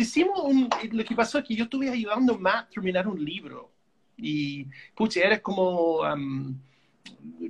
Hicimos 0.00 0.40
un, 0.42 0.70
lo 0.92 1.04
que 1.04 1.14
pasó 1.14 1.38
es 1.38 1.44
que 1.44 1.54
yo 1.54 1.64
estuve 1.64 1.90
ayudando 1.90 2.34
a 2.34 2.38
Matt 2.38 2.66
a 2.66 2.68
terminar 2.70 3.06
un 3.06 3.22
libro. 3.22 3.70
Y, 4.16 4.66
pucha, 4.94 5.20
era 5.20 5.40
como 5.42 6.00
um, 6.00 6.58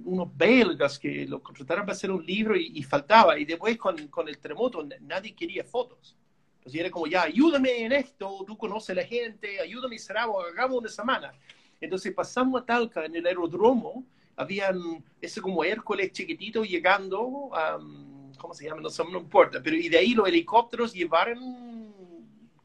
unos 0.04 0.36
belgas 0.36 0.98
que 0.98 1.26
lo 1.28 1.40
contrataron 1.40 1.84
para 1.84 1.92
hacer 1.92 2.10
un 2.10 2.26
libro 2.26 2.56
y, 2.56 2.82
faltaba. 2.82 3.38
Y 3.38 3.44
después 3.44 3.78
con, 3.78 4.08
con, 4.08 4.28
el 4.28 4.38
terremoto 4.38 4.84
nadie 5.00 5.32
quería 5.32 5.62
fotos. 5.62 6.16
Entonces 6.58 6.80
era 6.80 6.90
como, 6.90 7.06
ya, 7.06 7.22
ayúdame 7.22 7.84
en 7.84 7.92
esto, 7.92 8.44
tú 8.44 8.58
conoces 8.58 8.90
a 8.90 8.94
la 8.94 9.06
gente, 9.06 9.60
ayúdame, 9.60 9.96
Sarabo, 9.98 10.42
hagamos 10.42 10.78
una 10.78 10.88
semana. 10.88 11.32
Entonces 11.80 12.12
pasamos 12.12 12.60
a 12.60 12.66
Talca 12.66 13.04
en 13.04 13.14
el 13.14 13.26
aeródromo, 13.26 14.04
habían 14.34 15.04
ese 15.20 15.40
como 15.40 15.62
Hércules 15.62 16.12
chiquitito 16.12 16.64
llegando, 16.64 17.22
um, 17.22 18.32
¿cómo 18.36 18.54
se 18.54 18.64
llama? 18.64 18.82
No, 18.82 18.88
no 19.10 19.20
importa, 19.20 19.62
pero 19.62 19.76
y 19.76 19.88
de 19.88 19.98
ahí 19.98 20.14
los 20.14 20.28
helicópteros 20.28 20.92
llevaron 20.92 21.69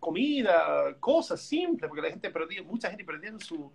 comida, 0.06 0.96
cosas 1.00 1.42
simples, 1.42 1.90
porque 1.90 2.04
la 2.04 2.12
gente 2.12 2.30
perdía, 2.30 2.62
mucha 2.62 2.90
gente 2.90 3.04
perdiendo 3.04 3.40
su, 3.44 3.72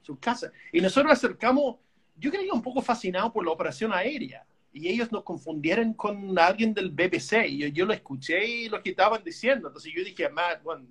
su 0.00 0.16
casa. 0.16 0.52
Y 0.70 0.80
nosotros 0.80 1.12
acercamos, 1.12 1.76
yo 2.16 2.30
creía 2.30 2.52
un 2.52 2.62
poco 2.62 2.80
fascinado 2.80 3.32
por 3.32 3.44
la 3.44 3.50
operación 3.50 3.92
aérea. 3.92 4.46
Y 4.72 4.88
ellos 4.88 5.10
nos 5.10 5.24
confundieron 5.24 5.92
con 5.94 6.38
alguien 6.38 6.72
del 6.72 6.90
BBC. 6.90 7.46
Y 7.48 7.58
yo, 7.58 7.66
yo 7.66 7.84
lo 7.84 7.92
escuché 7.92 8.46
y 8.46 8.68
lo 8.68 8.80
que 8.80 8.90
estaban 8.90 9.24
diciendo. 9.24 9.66
Entonces 9.66 9.92
yo 9.92 10.04
dije, 10.04 10.28
Matt, 10.28 10.62
bueno, 10.62 10.86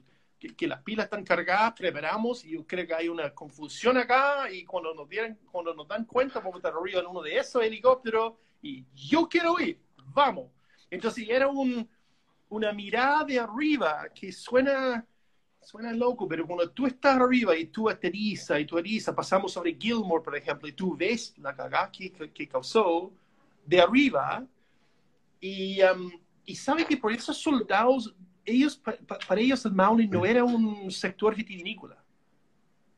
que, 0.58 0.67
las 0.67 0.82
pilas 0.84 1.06
están 1.06 1.23
cargadas, 1.23 1.73
preparamos, 1.77 2.43
y 2.43 2.51
yo 2.51 2.67
creo 2.67 2.86
que 2.86 2.93
hay 2.93 3.08
una 3.08 3.34
confusión 3.34 3.97
acá, 3.97 4.51
y 4.51 4.65
cuando 4.65 4.93
nos, 4.93 5.08
dieran, 5.08 5.38
cuando 5.51 5.73
nos 5.73 5.88
dan 5.88 6.04
cuenta, 6.04 6.39
vamos 6.39 6.56
a 6.56 6.58
estar 6.58 6.73
arriba 6.73 6.99
en 6.99 7.08
uno 7.08 7.21
de 7.21 7.38
esos 7.38 7.63
helicópteros, 7.63 8.34
y 8.62 8.84
yo 8.93 9.30
quiero 9.30 9.58
ir, 9.60 9.80
vamos. 10.08 10.47
Entonces 10.89 11.30
era 11.30 11.47
un, 11.47 11.88
una 12.51 12.73
mirada 12.73 13.23
de 13.23 13.39
arriba 13.39 14.09
que 14.13 14.31
suena, 14.31 15.05
suena 15.61 15.93
loco, 15.93 16.27
pero 16.27 16.45
cuando 16.45 16.69
tú 16.69 16.85
estás 16.85 17.17
arriba 17.17 17.55
y 17.55 17.67
tú 17.67 17.89
aterrizas 17.89 18.59
y 18.59 18.65
tú 18.65 18.77
aterrizas, 18.77 19.15
pasamos 19.15 19.53
sobre 19.53 19.77
Gilmore, 19.79 20.23
por 20.23 20.35
ejemplo, 20.35 20.67
y 20.67 20.73
tú 20.73 20.95
ves 20.97 21.33
la 21.37 21.55
cagada 21.55 21.89
que, 21.89 22.11
que, 22.11 22.47
causó 22.49 23.11
de 23.65 23.79
arriba, 23.79 24.45
y, 25.39 25.81
um, 25.81 26.11
y 26.45 26.55
sabes 26.55 26.85
que 26.85 26.97
por 26.97 27.13
esos 27.13 27.37
soldados, 27.37 28.13
ellos, 28.43 28.81
para 29.27 29.39
ellos 29.39 29.65
el 29.65 29.71
Maui 29.71 30.07
no 30.07 30.25
era 30.25 30.43
un 30.43 30.91
sector 30.91 31.33
vitivinícola. 31.33 31.97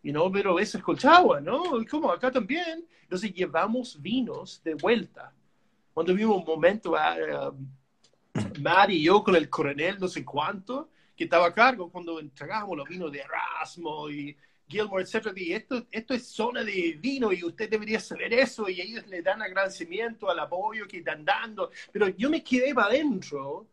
You 0.01 0.11
know, 0.11 0.31
pero 0.31 0.59
es 0.59 0.73
escuchaba, 0.73 1.39
¿no? 1.39 1.63
Como 1.89 2.11
acá 2.11 2.29
también. 2.29 2.85
Entonces 3.03 3.33
llevamos 3.33 4.01
vinos 4.01 4.61
de 4.63 4.73
vuelta. 4.73 5.31
Cuando 5.93 6.13
vimos 6.13 6.37
un 6.37 6.43
momento, 6.43 6.91
uh, 6.91 7.55
Matt 8.59 8.89
y 8.89 9.03
yo 9.03 9.23
con 9.23 9.35
el 9.35 9.49
coronel 9.49 9.99
no 9.99 10.07
sé 10.07 10.25
cuánto, 10.25 10.89
que 11.15 11.25
estaba 11.25 11.47
a 11.47 11.53
cargo 11.53 11.89
cuando 11.91 12.19
entregábamos 12.19 12.77
los 12.77 12.87
vinos 12.87 13.11
de 13.11 13.19
Erasmo 13.19 14.09
y 14.09 14.35
Gilmore, 14.67 15.03
etc. 15.03 15.31
Y 15.35 15.53
esto, 15.53 15.85
esto 15.91 16.13
es 16.13 16.27
zona 16.27 16.63
de 16.63 16.97
vino 16.99 17.31
y 17.31 17.43
usted 17.43 17.69
debería 17.69 17.99
saber 17.99 18.33
eso 18.33 18.67
y 18.69 18.81
ellos 18.81 19.05
le 19.07 19.21
dan 19.21 19.41
agradecimiento 19.41 20.29
al 20.29 20.39
apoyo 20.39 20.87
que 20.87 20.97
están 20.97 21.23
dando. 21.23 21.69
Pero 21.91 22.07
yo 22.07 22.29
me 22.29 22.43
quedé 22.43 22.73
para 22.73 22.87
adentro 22.87 23.67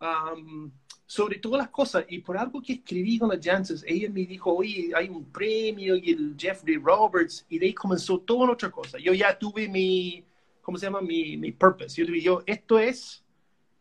um, 0.00 0.70
sobre 1.06 1.38
todas 1.38 1.58
las 1.58 1.70
cosas 1.70 2.04
y 2.08 2.18
por 2.18 2.36
algo 2.36 2.60
que 2.60 2.74
escribí 2.74 3.18
con 3.18 3.28
las 3.28 3.38
Janssens, 3.40 3.84
ella 3.86 4.10
me 4.10 4.26
dijo, 4.26 4.52
oye, 4.52 4.90
hay 4.96 5.08
un 5.08 5.30
premio 5.30 5.94
y 5.94 6.10
el 6.10 6.34
Jeffrey 6.36 6.76
Roberts 6.76 7.46
y 7.48 7.58
de 7.58 7.66
ahí 7.66 7.74
comenzó 7.74 8.18
toda 8.18 8.50
otra 8.50 8.70
cosa. 8.70 8.98
Yo 8.98 9.12
ya 9.12 9.38
tuve 9.38 9.68
mi, 9.68 10.24
¿cómo 10.62 10.78
se 10.78 10.86
llama? 10.86 11.00
Mi, 11.00 11.36
mi 11.36 11.52
purpose. 11.52 12.00
Yo 12.00 12.06
tuve, 12.06 12.20
yo, 12.20 12.42
esto 12.46 12.78
es 12.80 13.23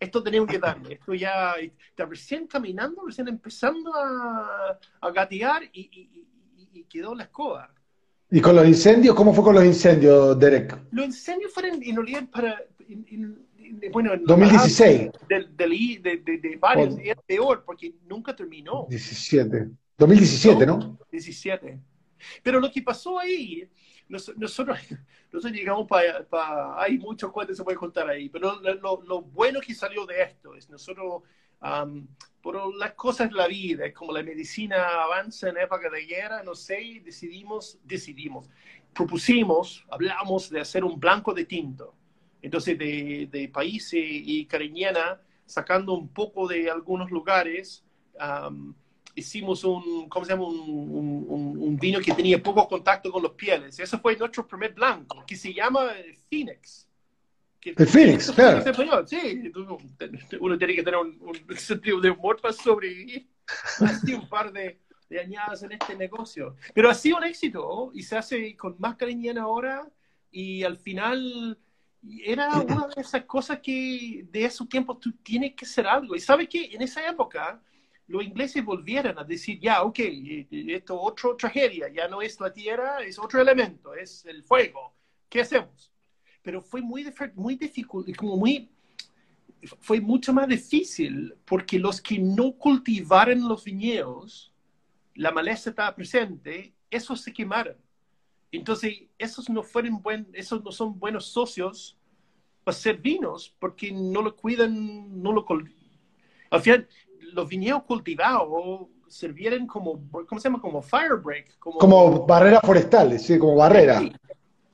esto 0.04 0.22
tenemos 0.22 0.48
que 0.50 0.60
darle, 0.60 0.96
esto 0.96 1.14
ya 1.14 1.54
está 1.56 2.06
recién 2.06 2.48
caminando, 2.48 3.04
recién 3.06 3.28
empezando 3.28 3.94
a, 3.96 4.80
a 5.02 5.12
gatear 5.12 5.64
y, 5.74 5.82
y, 5.82 6.28
y, 6.74 6.84
quedó 6.84 7.16
la 7.16 7.24
escoba. 7.24 7.74
¿Y 8.30 8.42
con 8.42 8.56
los 8.56 8.68
incendios? 8.68 9.16
¿Cómo 9.16 9.34
fue 9.34 9.44
con 9.44 9.56
los 9.56 9.66
incendios, 9.66 10.38
Derek? 10.40 10.78
Los 10.92 11.06
incendios 11.06 11.54
fueron 11.54 11.82
en 11.82 11.96
realidad 11.96 12.24
para, 12.32 12.64
bueno, 13.92 14.14
en 14.14 14.24
2016. 14.26 15.12
De, 15.28 15.48
de, 15.56 16.18
de, 16.18 16.38
de 16.38 16.58
varios, 16.58 16.96
días 16.96 17.18
peor, 17.26 17.64
porque 17.66 17.94
nunca 18.08 18.36
terminó. 18.36 18.88
17. 18.90 19.70
2017, 19.98 20.66
¿no? 20.66 20.98
17. 21.12 21.80
Pero 22.42 22.60
lo 22.60 22.72
que 22.72 22.82
pasó 22.82 23.20
ahí 23.20 23.68
nosotros, 24.14 24.78
nosotros 25.32 25.52
llegamos 25.52 25.88
para, 25.88 26.82
hay 26.82 26.98
muchos 26.98 27.32
cuentos 27.32 27.58
se 27.58 27.64
puede 27.64 27.78
contar 27.78 28.10
ahí, 28.10 28.30
pero 28.30 28.60
lo, 28.62 29.02
lo, 29.04 29.22
bueno 29.22 29.60
que 29.60 29.74
salió 29.74 30.06
de 30.06 30.22
esto 30.22 30.56
es 30.56 30.70
nosotros, 30.70 31.24
por 32.42 32.76
las 32.78 32.94
cosas 32.94 33.30
de 33.30 33.36
la 33.36 33.48
vida, 33.48 33.92
como 33.94 34.12
la 34.12 34.22
medicina 34.22 35.04
avanza 35.04 35.50
en 35.50 35.58
época 35.58 35.90
de 35.90 36.06
guerra, 36.06 36.44
no 36.44 36.56
sé, 36.56 37.02
decidimos, 37.04 37.80
decidimos, 37.84 38.50
propusimos, 38.94 39.86
hablamos 39.90 40.50
de 40.50 40.62
hacer 40.62 40.84
un 40.84 41.00
blanco 41.00 41.34
de 41.34 41.46
tinto. 41.46 41.96
Entonces, 42.42 42.78
de, 42.78 43.30
de 43.32 43.48
países 43.48 44.02
y 44.04 44.46
cariñana, 44.46 45.22
sacando 45.46 45.94
un 45.94 46.10
poco 46.10 46.48
de 46.48 46.70
algunos 46.70 47.10
lugares, 47.10 47.86
hicimos 49.16 49.64
un, 49.64 50.08
¿cómo 50.10 50.26
se 50.26 50.32
llama? 50.32 50.48
Un, 50.48 51.26
un, 51.60 51.78
vino 51.78 52.00
que 52.00 52.14
tenía 52.14 52.42
poco 52.42 52.68
contacto 52.68 53.12
con 53.12 53.22
los 53.22 53.34
pieles. 53.34 53.80
Eso 53.80 54.00
fue 54.00 54.16
nuestro 54.16 54.48
primer 54.48 54.74
blanco, 54.74 55.24
que 55.26 55.36
se 55.36 55.54
llama 55.54 55.92
Phoenix. 56.30 56.88
el 57.64 57.88
Phoenix, 57.88 58.32
claro. 58.32 58.64
Sí, 59.06 59.52
uno 60.40 60.58
tiene 60.58 60.76
que 60.76 60.84
tener 60.84 61.00
un, 61.00 61.18
sentido 61.58 62.00
de 62.00 62.10
humor 62.10 62.40
para 62.42 62.54
sobrevivir. 62.54 63.28
Así 63.82 64.14
un 64.14 64.30
par 64.30 64.54
de, 64.54 64.80
de, 65.10 65.20
añadas 65.20 65.64
en 65.64 65.74
este 65.74 65.96
negocio. 65.96 66.56
Pero 66.74 66.90
ha 66.90 66.94
sido 66.94 67.18
un 67.18 67.26
éxito 67.26 67.92
y 67.94 68.04
se 68.04 68.18
hace 68.18 68.56
con 68.56 68.76
más 68.80 68.96
cariño 68.96 69.34
ahora 69.42 69.88
y 70.32 70.64
al 70.64 70.78
final 70.78 71.58
era 72.24 72.50
una 72.60 72.88
de 72.88 73.02
esas 73.02 73.24
cosas 73.26 73.60
que 73.60 74.26
de 74.30 74.46
esos 74.46 74.68
tiempos 74.68 75.00
tú 75.00 75.12
tienes 75.24 75.54
que 75.54 75.66
hacer 75.66 75.88
algo. 75.88 76.16
Y 76.16 76.20
sabes 76.20 76.48
que 76.48 76.74
en 76.74 76.82
esa 76.82 77.08
época 77.08 77.62
los 78.08 78.24
ingleses 78.24 78.64
volvieran 78.64 79.18
a 79.18 79.24
decir, 79.24 79.60
ya, 79.60 79.84
ok, 79.84 80.00
esto 80.52 80.96
es 80.96 81.26
otra 81.26 81.38
tragedia, 81.38 81.88
ya 81.90 82.08
no 82.08 82.22
es 82.22 82.40
la 82.40 82.52
tierra, 82.52 83.02
es 83.02 83.18
otro 83.18 83.42
elemento, 83.42 83.94
es 83.94 84.26
el 84.26 84.44
fuego, 84.44 84.94
¿qué 85.30 85.42
hacemos? 85.42 85.92
Pero 86.42 86.62
fue 86.62 86.82
muy, 86.82 87.06
muy 87.36 87.56
difícil, 87.56 87.88
como 88.18 88.38
muy, 88.38 88.70
fue 89.80 90.02
mucho 90.02 90.34
más 90.34 90.48
difícil 90.48 91.34
porque 91.46 91.80
los 91.80 92.02
que 92.02 92.20
no 92.20 92.54
cultivaran 92.54 93.48
los 93.48 93.64
viñedos, 93.64 94.54
la 95.16 95.32
maleza 95.32 95.70
estaba 95.70 95.96
presente, 95.96 96.74
esos 96.90 97.22
se 97.22 97.32
quemaron. 97.32 97.78
Entonces, 98.52 99.04
esos 99.18 99.50
no, 99.50 99.64
fueron 99.64 100.02
buen, 100.02 100.28
esos 100.34 100.64
no 100.64 100.72
son 100.72 101.00
buenos 101.00 101.26
socios 101.26 101.98
para 102.64 102.76
hacer 102.76 102.98
vinos 102.98 103.56
porque 103.60 103.92
no 103.92 104.22
lo 104.22 104.36
cuidan, 104.36 105.22
no 105.22 105.32
lo... 105.32 105.46
Al 106.52 106.62
final, 106.62 106.88
los 107.34 107.48
viñedos 107.48 107.84
cultivados 107.84 108.88
sirvieron 109.08 109.68
como, 109.68 110.02
¿cómo 110.28 110.40
se 110.40 110.50
llama? 110.50 110.62
Como 110.62 110.82
firebreak. 110.82 111.58
Como, 111.60 111.78
como 111.78 112.26
barreras 112.26 112.62
forestales, 112.64 113.24
sí, 113.24 113.38
como 113.38 113.56
barrera. 113.56 114.02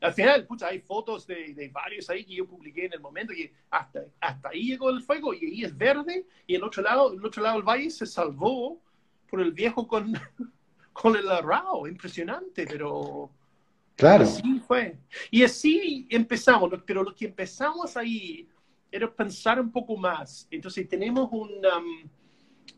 Al 0.01 0.13
final, 0.13 0.45
pucha, 0.45 0.67
hay 0.67 0.79
fotos 0.79 1.27
de, 1.27 1.53
de, 1.53 1.67
varios 1.67 2.09
ahí 2.09 2.23
que 2.23 2.35
yo 2.35 2.47
publiqué 2.47 2.85
en 2.85 2.93
el 2.93 3.01
momento 3.01 3.33
y 3.33 3.51
hasta, 3.69 4.05
hasta 4.21 4.49
ahí 4.49 4.69
llegó 4.69 4.89
el 4.89 5.01
fuego 5.01 5.33
y 5.33 5.45
ahí 5.45 5.63
es 5.65 5.77
verde 5.77 6.25
y 6.47 6.55
el 6.55 6.63
otro 6.63 6.81
lado, 6.81 7.11
el 7.11 7.25
otro 7.25 7.43
lado 7.43 7.55
del 7.55 7.67
valle 7.67 7.89
se 7.89 8.05
salvó 8.05 8.79
por 9.29 9.41
el 9.41 9.51
viejo 9.51 9.87
con, 9.87 10.13
con 10.93 11.15
el 11.15 11.29
arrao. 11.29 11.87
Impresionante, 11.87 12.65
pero... 12.65 13.29
Claro. 13.95 14.23
Así 14.23 14.61
fue. 14.65 14.97
Y 15.29 15.43
así 15.43 16.07
empezamos, 16.09 16.71
pero 16.85 17.03
lo 17.03 17.13
que 17.13 17.25
empezamos 17.25 17.97
ahí 17.97 18.47
era 18.89 19.13
pensar 19.13 19.59
un 19.59 19.69
poco 19.69 19.97
más. 19.97 20.47
Entonces 20.49 20.87
tenemos 20.87 21.27
un... 21.31 21.49
Um, 21.49 22.09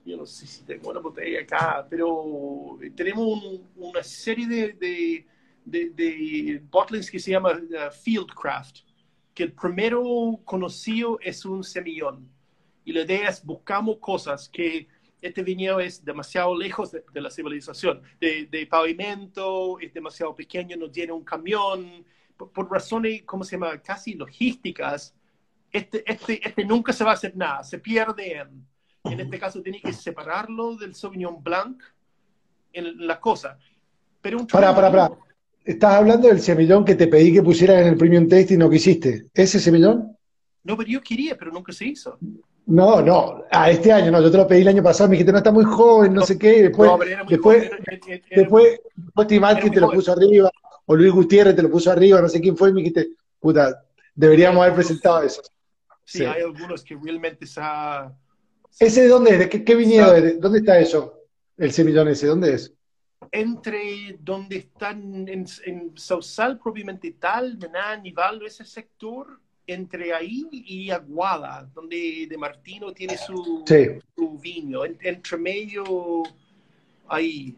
yo 0.06 0.18
no 0.18 0.26
sé 0.26 0.48
si 0.48 0.64
tengo 0.64 0.90
una 0.90 1.00
botella 1.00 1.42
acá, 1.42 1.86
pero 1.90 2.78
tenemos 2.96 3.62
una 3.76 4.04
serie 4.04 4.48
de, 4.48 5.26
de, 5.64 5.90
de, 5.90 6.62
bottlings 6.70 7.10
que 7.12 7.20
se 7.20 7.32
llama 7.32 7.52
uh, 7.52 7.92
Fieldcraft, 7.92 8.80
que 9.34 9.44
el 9.44 9.54
primero 9.54 10.40
conocido 10.44 11.20
es 11.22 11.46
un 11.46 11.64
semillón. 11.64 12.28
Y 12.84 12.94
la 12.94 13.02
idea 13.02 13.30
es 13.30 13.46
buscamos 13.46 13.98
cosas 14.00 14.50
que 14.50 14.88
este 15.22 15.44
viñedo 15.44 15.80
es 15.80 16.04
demasiado 16.04 16.58
lejos 16.58 16.92
de, 16.92 17.22
la 17.22 17.30
civilización, 17.30 18.02
de, 18.20 18.68
pavimento, 18.68 19.80
es 19.80 19.94
demasiado 19.94 20.36
pequeño, 20.36 20.76
no 20.78 20.90
tiene 20.90 21.12
un 21.12 21.24
camión, 21.24 22.04
por, 22.36 22.72
razones, 22.72 23.22
¿cómo 23.24 23.44
se 23.44 23.52
llama?, 23.56 23.80
casi 23.84 24.16
logísticas, 24.16 25.14
este, 25.72 26.04
este, 26.12 26.46
este 26.46 26.66
nunca 26.66 26.92
se 26.92 27.04
va 27.04 27.12
a 27.12 27.14
hacer 27.14 27.38
nada, 27.38 27.64
se 27.64 27.78
pierde 27.78 28.34
en, 28.34 28.66
en 29.04 29.20
este 29.20 29.40
caso 29.40 29.62
tiene 29.62 29.82
que 29.82 29.94
separarlo 29.94 30.76
del 30.76 30.96
Sauvignon 30.96 31.44
Blanc 31.44 31.82
en 32.74 33.08
la 33.08 33.20
cosa. 33.20 33.58
Pero 34.22 34.46
para, 34.48 34.76
para, 34.76 34.92
para. 34.92 35.12
Estás 35.64 35.94
hablando 35.94 36.28
del 36.28 36.42
semillón 36.42 36.84
que 36.84 36.96
te 36.96 37.08
pedí 37.08 37.34
que 37.34 37.44
pusieras 37.44 37.82
en 37.82 37.90
el 37.90 37.98
Premium 37.98 38.28
Taste 38.28 38.56
y 38.56 38.58
no 38.58 38.70
quisiste. 38.70 39.28
¿Ese 39.34 39.60
semillón? 39.60 40.18
No, 40.64 40.78
pero 40.78 40.90
yo 40.90 41.02
quería, 41.02 41.38
pero 41.38 41.52
nunca 41.52 41.72
se 41.72 41.86
hizo. 41.86 42.18
No, 42.66 43.02
no, 43.02 43.44
a 43.52 43.70
este 43.70 43.92
año 43.92 44.12
no, 44.12 44.22
yo 44.22 44.32
te 44.32 44.38
lo 44.38 44.48
pedí 44.48 44.62
el 44.62 44.68
año 44.68 44.84
pasado, 44.84 45.10
me 45.10 45.14
dijiste, 45.14 45.32
no, 45.32 45.40
está 45.40 45.52
muy 45.52 45.66
joven, 45.66 46.14
no, 46.14 46.22
sé 46.22 46.38
qué, 46.38 46.64
después, 46.64 46.92
después, 47.28 47.70
después, 48.30 48.80
después 49.16 49.72
te 49.72 49.82
lo 49.82 49.92
puso 49.92 50.14
arriba, 50.14 50.50
o 50.86 50.96
Luis 50.96 51.12
Gutiérrez 51.12 51.56
te 51.56 51.64
lo 51.64 51.72
puso 51.72 51.92
arriba, 51.92 52.22
no 52.22 52.30
sé 52.30 52.40
quién 52.40 52.56
fue, 52.56 52.70
y 52.70 52.74
me 52.74 52.80
dijiste, 52.82 53.10
puta, 53.40 53.84
deberíamos 54.14 54.62
haber 54.62 54.76
presentado 54.76 55.24
eso. 55.24 55.42
Sí, 56.06 56.24
hay 56.24 56.44
algunos 56.44 56.84
que 56.84 56.96
realmente 56.96 57.46
se 57.46 57.60
ha... 57.62 58.14
¿Ese 58.80 59.02
de 59.02 59.08
dónde 59.08 59.32
es? 59.32 59.40
¿De 59.40 59.50
qué, 59.50 59.64
qué 59.64 59.76
viñedo 59.76 60.16
es? 60.16 60.40
¿Dónde 60.40 60.60
está 60.60 60.80
eso? 60.80 61.20
El 61.58 61.72
semillón 61.72 62.08
ese, 62.08 62.28
¿dónde 62.28 62.54
es? 62.54 62.74
Entre 63.32 64.18
donde 64.20 64.58
están 64.58 65.28
en, 65.28 65.46
en 65.66 65.92
Sausal 65.96 66.58
propiamente 66.60 67.12
tal, 67.12 67.58
Mená, 67.58 67.96
Nivaldo, 67.98 68.46
ese 68.46 68.66
sector, 68.66 69.40
entre 69.68 70.14
ahí 70.14 70.48
y 70.52 70.90
Aguada, 70.90 71.70
donde 71.74 72.28
De 72.30 72.38
Martino 72.38 72.92
tiene 72.92 73.18
su, 73.18 73.64
su 74.16 74.40
viño, 74.40 74.84
entre 74.86 75.38
medio 75.38 76.24
ahí. 77.08 77.56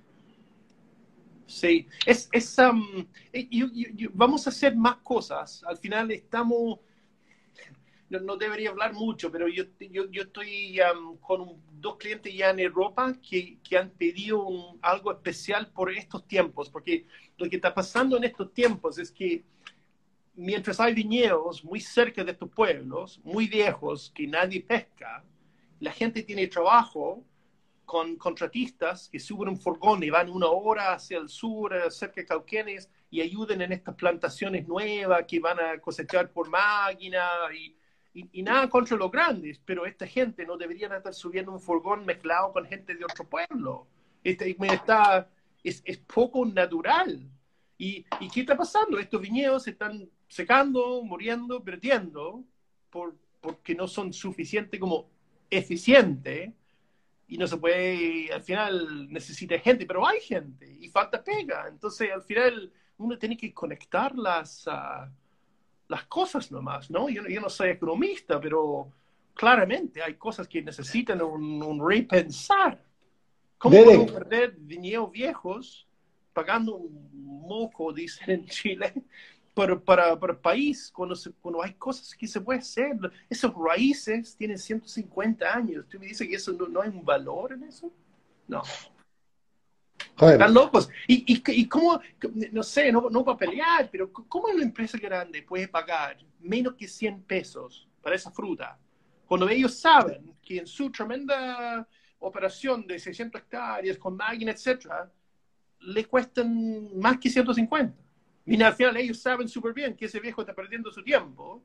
Sí, 1.46 1.88
es, 2.06 2.30
es 2.32 2.58
um, 2.58 3.06
eh, 3.32 3.48
vamos 4.14 4.46
a 4.48 4.50
hacer 4.50 4.76
más 4.76 4.98
cosas. 4.98 5.64
Al 5.66 5.78
final 5.78 6.12
estamos, 6.12 6.80
no, 8.20 8.38
debería 8.38 8.70
hablar 8.70 8.94
mucho, 8.94 9.32
pero 9.32 9.48
yo, 9.48 9.64
yo, 9.80 10.10
yo 10.10 10.24
estoy 10.24 10.80
con 11.22 11.62
dos 11.80 11.98
clientes 11.98 12.34
ya 12.34 12.50
en 12.52 12.60
Europa 12.60 13.14
que, 13.28 13.60
que 13.64 13.78
han 13.78 13.90
pedido 13.90 14.46
algo 14.82 15.12
especial 15.12 15.72
por 15.72 15.92
estos 15.92 16.28
tiempos, 16.28 16.70
porque 16.70 17.06
lo 17.38 17.50
que 17.50 17.58
está 17.58 17.74
pasando 17.74 18.18
en 18.18 18.26
estos 18.26 18.54
tiempos 18.54 18.98
es 18.98 19.12
que 19.12 19.44
mientras 20.36 20.80
hay 20.80 20.94
viñedos 20.94 21.64
muy 21.64 21.80
cerca 21.80 22.24
de 22.24 22.32
estos 22.32 22.50
pueblos, 22.50 23.20
muy 23.24 23.48
viejos, 23.48 24.12
que 24.16 24.28
nadie 24.28 24.62
pesca, 24.62 25.24
la 25.80 25.92
gente 25.92 26.24
tiene 26.24 26.48
trabajo 26.48 27.24
con 27.86 28.16
contratistas 28.16 29.10
que 29.10 29.20
suben 29.20 29.50
un 29.50 29.60
furgón 29.60 30.04
y 30.04 30.10
van 30.10 30.30
una 30.30 30.48
hora 30.48 30.94
hacia 30.94 31.18
el 31.18 31.30
sur, 31.30 31.76
eh, 31.76 31.92
cerca 31.92 32.22
de 32.22 32.26
Cauquenes, 32.26 32.90
y 33.10 33.22
ayuden 33.22 33.62
en 33.62 33.74
estas 33.74 33.96
plantaciones 33.96 34.68
nuevas 34.68 35.26
que 35.28 35.40
van 35.40 35.60
a 35.60 35.80
cosechar 35.80 36.32
por 36.32 36.50
máquina 36.50 37.24
y, 37.56 37.76
y, 38.14 38.44
nada 38.44 38.70
contra 38.70 38.96
los 38.96 39.12
grandes, 39.12 39.60
pero 39.66 39.86
esta 39.86 40.06
gente 40.06 40.46
no 40.46 40.56
debería 40.56 40.88
estar 40.96 41.14
subiendo 41.14 41.52
un 41.52 41.60
furgón 41.60 42.06
mezclado 42.06 42.54
con 42.54 42.66
gente 42.66 42.96
de 42.96 43.04
otro 43.04 43.28
pueblo. 43.28 43.88
Este, 44.24 44.56
está, 44.72 45.28
es, 45.64 45.82
es 45.84 45.98
poco 45.98 46.46
natural. 46.46 47.28
¿Y, 47.78 48.06
¿Y, 48.20 48.30
qué 48.30 48.42
está 48.42 48.56
pasando? 48.56 49.00
Estos 49.00 49.20
viñedos 49.20 49.68
están 49.68 50.08
secando, 50.28 51.02
muriendo, 51.04 51.64
perdiendo, 51.64 52.44
por, 52.92 53.16
porque 53.42 53.74
no 53.74 53.88
son 53.88 54.14
suficientes 54.14 54.80
como 54.80 55.10
eficientes 55.50 56.52
y 57.28 57.38
no 57.38 57.48
se 57.48 57.58
puede, 57.58 58.32
al 58.32 58.42
final 58.44 59.12
necesita 59.12 59.58
gente, 59.58 59.86
pero 59.86 60.08
hay 60.08 60.22
gente 60.22 60.78
y 60.80 60.88
falta 60.90 61.24
pega. 61.24 61.68
Entonces, 61.68 62.12
al 62.12 62.22
final, 62.22 62.72
uno 62.98 63.18
tiene 63.18 63.36
que 63.36 63.54
conectar 63.54 64.16
las, 64.16 64.68
ah, 64.68 65.12
las 65.94 66.06
cosas 66.06 66.52
nomás, 66.52 66.90
¿no? 66.90 67.08
Yo, 67.10 67.28
yo, 67.28 67.40
no 67.40 67.50
soy 67.50 67.70
economista, 67.70 68.40
pero 68.40 68.92
claramente 69.34 70.02
hay 70.02 70.16
cosas 70.16 70.48
que 70.48 70.62
necesitan 70.62 71.22
un, 71.22 71.62
un 71.62 71.88
repensar. 71.88 72.84
¿Cómo 73.58 73.84
podemos 73.84 74.12
perder 74.12 74.56
viñedos 74.58 75.12
viejos 75.12 75.88
pagando 76.34 76.76
un 76.76 77.10
moco, 77.14 77.94
dicen 77.94 78.30
en 78.30 78.46
Chile, 78.48 78.94
para, 79.54 79.80
para, 79.80 80.20
para 80.20 80.34
el 80.34 80.40
país, 80.40 80.92
cuando, 80.92 81.16
cuando 81.42 81.62
hay 81.62 81.74
cosas 81.76 82.16
que 82.16 82.28
se 82.28 82.42
puede 82.42 82.60
hacer. 82.60 82.98
Esos 83.30 83.54
raíces 83.56 84.36
tienen 84.36 84.58
150 84.58 85.56
años. 85.56 85.86
¿Tú 85.88 86.00
me 86.00 86.08
dices 86.08 86.28
que 86.28 86.36
eso 86.36 86.52
no, 86.54 86.82
hay 86.82 86.90
un 86.90 87.06
valor 87.06 87.54
en 87.54 87.64
eso? 87.64 87.92
No. 88.48 88.64
Están 90.20 90.54
locos. 90.54 90.90
¿Y, 91.08 91.34
y, 91.34 91.44
y 91.52 91.68
cómo, 91.68 92.00
no 92.52 92.64
sé, 92.64 92.92
no, 92.92 93.10
no 93.10 93.26
para 93.26 93.38
pelear, 93.38 93.90
pero 93.92 94.12
cómo 94.12 94.48
una 94.48 94.64
empresa 94.64 94.98
grande 94.98 95.42
puede 95.42 95.68
pagar 95.68 96.18
menos 96.40 96.76
que 96.76 96.88
100 96.88 97.24
pesos 97.24 97.88
para 98.02 98.16
esa 98.16 98.32
fruta? 98.32 98.78
Cuando 99.26 99.50
ellos 99.50 99.74
saben 99.76 100.36
que 100.42 100.60
en 100.60 100.68
su 100.68 100.92
tremenda 100.92 101.88
operación 102.20 102.86
de 102.86 103.00
600 103.00 103.42
hectáreas 103.42 103.98
con 103.98 104.16
máquina, 104.16 104.52
etcétera, 104.52 105.12
le 105.80 106.06
cuestan 106.06 106.98
más 107.00 107.18
que 107.18 107.30
150. 107.30 107.94
Y 108.46 108.62
al 108.62 108.74
final 108.74 108.98
ellos 108.98 109.20
saben 109.20 109.48
súper 109.48 109.74
bien 109.74 109.96
que 109.96 110.06
ese 110.06 110.20
viejo 110.20 110.42
está 110.42 110.54
perdiendo 110.54 110.92
su 110.92 111.04
tiempo 111.04 111.64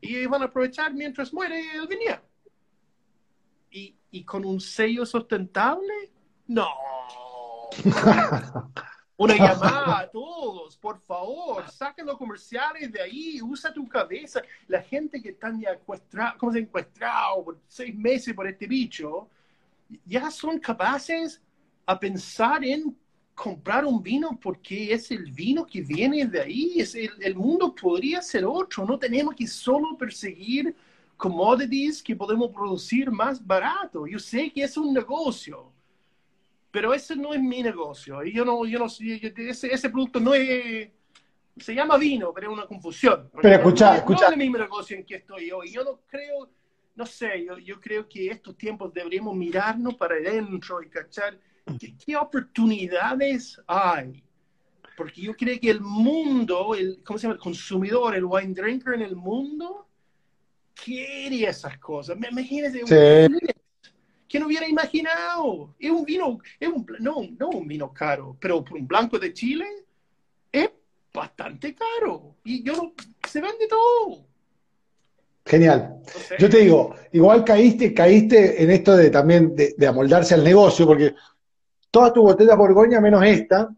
y 0.00 0.26
van 0.26 0.42
a 0.42 0.46
aprovechar 0.46 0.92
mientras 0.94 1.32
muere 1.32 1.62
el 1.74 1.86
viñedo. 1.86 2.22
¿Y, 3.70 3.96
y 4.10 4.24
con 4.24 4.44
un 4.44 4.60
sello 4.60 5.04
sustentable? 5.04 6.12
No. 6.46 6.68
Una 9.16 9.34
llamada 9.34 9.98
a 9.98 10.08
todos, 10.08 10.76
por 10.76 11.00
favor, 11.00 11.68
saquen 11.70 12.06
los 12.06 12.16
comerciales 12.16 12.92
de 12.92 13.02
ahí, 13.02 13.42
usa 13.42 13.72
tu 13.72 13.88
cabeza. 13.88 14.40
La 14.68 14.80
gente 14.80 15.20
que 15.20 15.30
está 15.30 15.52
ya 15.58 15.76
¿cómo 16.38 16.52
se 16.52 16.60
encuestrado 16.60 17.44
por 17.44 17.58
seis 17.66 17.92
meses 17.96 18.32
por 18.32 18.46
este 18.46 18.68
bicho, 18.68 19.28
ya 20.06 20.30
son 20.30 20.60
capaces 20.60 21.40
a 21.84 21.98
pensar 21.98 22.64
en 22.64 22.96
comprar 23.34 23.84
un 23.84 24.00
vino 24.00 24.38
porque 24.40 24.92
es 24.92 25.10
el 25.10 25.32
vino 25.32 25.66
que 25.66 25.80
viene 25.80 26.24
de 26.26 26.40
ahí. 26.40 26.74
Es 26.78 26.94
el, 26.94 27.10
el, 27.20 27.34
mundo 27.34 27.74
podría 27.74 28.22
ser 28.22 28.44
otro. 28.44 28.84
No 28.84 29.00
tenemos 29.00 29.34
que 29.34 29.48
solo 29.48 29.96
perseguir 29.98 30.76
commodities 31.16 32.02
que 32.04 32.14
podemos 32.14 32.52
producir 32.52 33.10
más 33.10 33.44
barato. 33.44 34.06
Yo 34.06 34.20
sé 34.20 34.52
que 34.52 34.62
es 34.62 34.76
un 34.76 34.94
negocio, 34.94 35.72
pero 36.78 36.94
ese 36.94 37.16
no 37.16 37.34
es 37.34 37.42
mi 37.42 37.60
negocio. 37.60 38.24
Y 38.24 38.32
yo 38.32 38.44
no, 38.44 38.64
yo 38.64 38.78
no, 38.78 38.86
ese, 38.86 39.66
ese 39.74 39.90
producto 39.90 40.20
no 40.20 40.32
es, 40.32 40.88
se 41.56 41.74
llama 41.74 41.98
vino, 41.98 42.32
pero 42.32 42.52
es 42.52 42.56
una 42.56 42.66
confusión. 42.66 43.28
Pero 43.42 43.56
escucha, 43.56 43.90
no, 43.90 43.96
escucha. 43.96 44.20
No 44.20 44.26
es 44.26 44.32
el 44.34 44.38
mismo 44.38 44.58
negocio 44.58 44.96
en 44.96 45.04
que 45.04 45.16
estoy 45.16 45.50
hoy. 45.50 45.72
Yo 45.72 45.82
no 45.82 46.02
creo, 46.06 46.48
no 46.94 47.04
sé, 47.04 47.44
yo, 47.44 47.58
yo 47.58 47.80
creo 47.80 48.08
que 48.08 48.28
estos 48.28 48.56
tiempos 48.56 48.94
deberíamos 48.94 49.34
mirarnos 49.34 49.96
para 49.96 50.14
adentro 50.14 50.80
y 50.80 50.88
cachar 50.88 51.36
¿Qué, 52.06 52.16
oportunidades 52.16 53.60
hay? 53.66 54.22
Porque 54.96 55.20
yo 55.20 55.34
creo 55.34 55.58
que 55.58 55.70
el 55.70 55.80
mundo, 55.80 56.76
el, 56.76 57.02
¿cómo 57.02 57.18
se 57.18 57.24
llama? 57.24 57.34
El 57.34 57.40
consumidor, 57.40 58.14
el 58.14 58.24
wine 58.24 58.54
drinker 58.54 58.94
en 58.94 59.02
el 59.02 59.16
mundo, 59.16 59.88
quiere 60.74 61.42
esas 61.42 61.76
cosas. 61.78 62.16
Imagínese, 62.30 62.86
sí. 62.86 63.48
¿Quién 64.28 64.44
hubiera 64.44 64.68
imaginado? 64.68 65.74
Es 65.78 65.90
un 65.90 66.04
vino, 66.04 66.38
es 66.60 66.68
un, 66.68 66.86
no, 67.00 67.22
no 67.38 67.48
un 67.48 67.66
vino 67.66 67.92
caro, 67.92 68.36
pero 68.40 68.64
por 68.64 68.78
un 68.78 68.86
blanco 68.86 69.18
de 69.18 69.32
Chile 69.32 69.66
es 70.52 70.70
bastante 71.12 71.74
caro. 71.74 72.36
Y 72.44 72.62
yo 72.62 72.74
no, 72.74 72.92
se 73.28 73.40
vende 73.40 73.66
todo. 73.68 74.24
Genial. 75.44 76.02
Yo 76.38 76.50
te 76.50 76.58
digo, 76.58 76.94
igual 77.12 77.42
caíste, 77.42 77.94
caíste 77.94 78.62
en 78.62 78.70
esto 78.70 78.94
de 78.96 79.08
también 79.08 79.56
de, 79.56 79.74
de 79.76 79.86
amoldarse 79.86 80.34
al 80.34 80.44
negocio, 80.44 80.86
porque 80.86 81.14
todas 81.90 82.12
tus 82.12 82.22
botellas 82.22 82.56
Borgoña 82.56 83.00
menos 83.00 83.24
esta, 83.24 83.70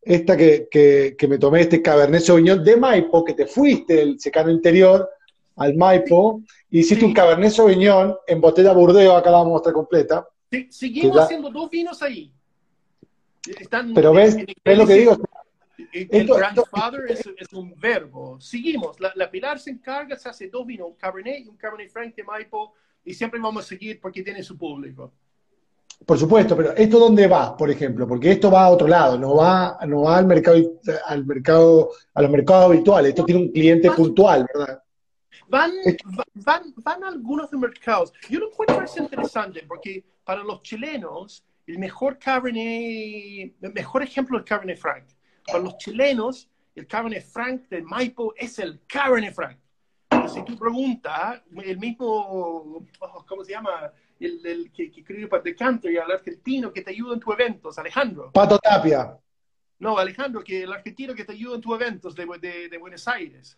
esta 0.00 0.36
que, 0.36 0.68
que, 0.70 1.28
me 1.28 1.38
tomé, 1.38 1.62
este 1.62 1.82
Cabernet 1.82 2.22
Sauvignon 2.22 2.62
de 2.62 2.76
Maipo, 2.76 3.24
que 3.24 3.34
te 3.34 3.46
fuiste 3.46 3.94
del 3.94 4.20
secano 4.20 4.50
interior 4.50 5.08
al 5.56 5.76
Maipo, 5.76 6.42
hiciste 6.70 7.04
un 7.04 7.14
Cabernet 7.14 7.50
Sauvignon 7.50 8.16
en 8.26 8.40
botella 8.40 8.72
Burdeos, 8.72 9.14
acá 9.14 9.30
la 9.30 9.38
vamos 9.38 9.50
a 9.50 9.54
mostrar 9.54 9.74
completa. 9.74 10.28
Sí, 10.50 10.68
seguimos 10.70 11.18
haciendo 11.18 11.50
dos 11.50 11.70
vinos 11.70 12.02
ahí. 12.02 12.32
Pero 13.94 14.12
ves, 14.12 14.36
ves 14.64 14.78
lo 14.78 14.86
que 14.86 14.94
digo. 14.94 15.16
El, 15.92 16.26
grandfather 16.26 17.02
es, 17.08 17.28
es, 17.36 17.52
un 17.52 17.74
verbo. 17.78 18.40
Seguimos. 18.40 18.98
La, 19.00 19.12
la, 19.14 19.30
Pilar 19.30 19.58
se 19.58 19.70
encarga, 19.70 20.16
se 20.16 20.28
hace 20.28 20.48
dos 20.48 20.66
vinos, 20.66 20.88
un 20.88 20.94
Cabernet 20.94 21.44
y 21.44 21.48
un 21.48 21.56
Cabernet 21.56 21.90
Franc 21.90 22.14
de 22.14 22.24
Maipo, 22.24 22.74
y 23.04 23.14
siempre 23.14 23.40
vamos 23.40 23.64
a 23.64 23.68
seguir 23.68 24.00
porque 24.00 24.22
tiene 24.22 24.42
su 24.42 24.56
público. 24.56 25.12
Por 26.04 26.18
supuesto, 26.18 26.56
pero 26.56 26.72
¿esto 26.76 26.98
dónde 26.98 27.26
va, 27.26 27.56
por 27.56 27.70
ejemplo? 27.70 28.06
Porque 28.06 28.32
esto 28.32 28.50
va 28.50 28.64
a 28.64 28.70
otro 28.70 28.86
lado, 28.86 29.18
no 29.18 29.36
va, 29.36 29.78
no 29.86 30.02
va 30.02 30.18
al 30.18 30.26
mercado, 30.26 30.58
al 31.06 31.24
mercado, 31.24 31.90
a 32.12 32.22
los 32.22 32.30
mercados 32.30 32.66
habituales. 32.66 33.10
Esto 33.10 33.24
tiene 33.24 33.42
un 33.42 33.48
cliente 33.52 33.90
puntual, 33.90 34.46
¿verdad? 34.52 34.82
Van, 35.54 35.70
van, 36.34 36.74
van 36.78 37.04
a 37.04 37.08
algunos 37.08 37.52
mercados. 37.52 38.12
Yo 38.28 38.40
lo 38.40 38.50
encuentro 38.50 38.84
interesante 38.98 39.64
porque 39.68 40.04
para 40.24 40.42
los 40.42 40.62
chilenos, 40.62 41.44
el 41.64 41.78
mejor 41.78 42.18
Cabernet, 42.18 43.54
el 43.62 43.72
mejor 43.72 44.02
ejemplo 44.02 44.36
del 44.36 44.44
Cabernet 44.44 44.78
Franc. 44.78 45.04
Para 45.46 45.60
los 45.60 45.78
chilenos, 45.78 46.50
el 46.74 46.88
Cabernet 46.88 47.24
Franc 47.24 47.68
de 47.68 47.82
Maipo 47.82 48.34
es 48.36 48.58
el 48.58 48.80
Cabernet 48.88 49.32
Franc. 49.32 49.56
Si 50.26 50.44
tú 50.44 50.58
preguntas, 50.58 51.40
el 51.62 51.78
mismo, 51.78 52.06
oh, 52.08 52.84
¿cómo 53.24 53.44
se 53.44 53.52
llama? 53.52 53.92
El, 54.18 54.44
el 54.44 54.72
que, 54.72 54.90
que 54.90 55.02
escribe 55.02 55.28
para 55.28 55.44
The 55.44 55.54
Country, 55.54 55.96
el 55.96 56.10
argentino 56.10 56.72
que 56.72 56.82
te 56.82 56.90
ayuda 56.90 57.14
en 57.14 57.20
tus 57.20 57.32
eventos, 57.32 57.78
Alejandro. 57.78 58.32
Pato 58.32 58.58
Tapia. 58.58 59.16
No, 59.78 59.98
Alejandro, 59.98 60.42
que 60.42 60.64
el 60.64 60.72
argentino 60.72 61.14
que 61.14 61.24
te 61.24 61.32
ayuda 61.32 61.54
en 61.54 61.60
tus 61.60 61.80
eventos 61.80 62.16
de, 62.16 62.26
de, 62.40 62.68
de 62.68 62.78
Buenos 62.78 63.06
Aires. 63.06 63.56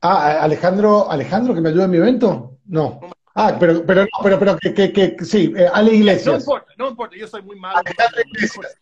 Ah, 0.00 0.42
Alejandro, 0.42 1.10
Alejandro 1.10 1.54
que 1.54 1.60
me 1.60 1.70
ayuda 1.70 1.84
en 1.84 1.90
mi 1.90 1.96
evento. 1.96 2.58
No. 2.66 3.00
Ah, 3.34 3.56
pero, 3.58 3.84
pero, 3.84 4.06
pero, 4.22 4.38
pero 4.38 4.56
que, 4.58 4.74
que, 4.74 4.92
que 4.92 5.24
sí, 5.24 5.52
eh, 5.56 5.68
Ale 5.72 5.94
Iglesias. 5.94 6.26
No 6.26 6.38
importa, 6.40 6.72
no 6.76 6.88
importa, 6.88 7.16
yo 7.16 7.26
soy 7.28 7.42
muy 7.42 7.58
malo. 7.58 7.78
Alejandro 7.78 8.20
Iglesias. 8.26 8.78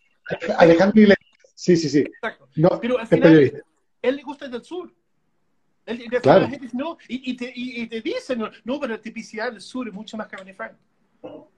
Alejandro 0.59 1.01
Iglesias. 1.01 1.27
Sí, 1.55 1.77
sí, 1.77 1.89
sí. 1.89 2.01
Exacto. 2.01 2.49
No, 2.57 2.81
pero 2.81 2.99
al 2.99 3.07
final, 3.07 3.65
él 4.03 4.17
le 4.17 4.23
gusta 4.23 4.49
del 4.49 4.63
sur. 4.63 4.93
Él, 5.87 6.05
Claro. 6.21 6.41
la 6.43 6.49
gente 6.49 6.65
dice, 6.65 6.77
no, 6.77 6.99
y, 7.09 7.31
y 7.31 7.37
te, 7.37 7.53
y, 7.55 7.83
y 7.83 7.87
te 7.87 8.01
dicen, 8.01 8.41
no, 8.65 8.81
pero 8.81 8.95
la 8.95 9.01
tipicidad 9.01 9.53
del 9.53 9.61
sur 9.61 9.87
es 9.87 9.95
mucho 9.95 10.17
más 10.17 10.27
Cabernet 10.27 10.57
Franc. 10.57 10.73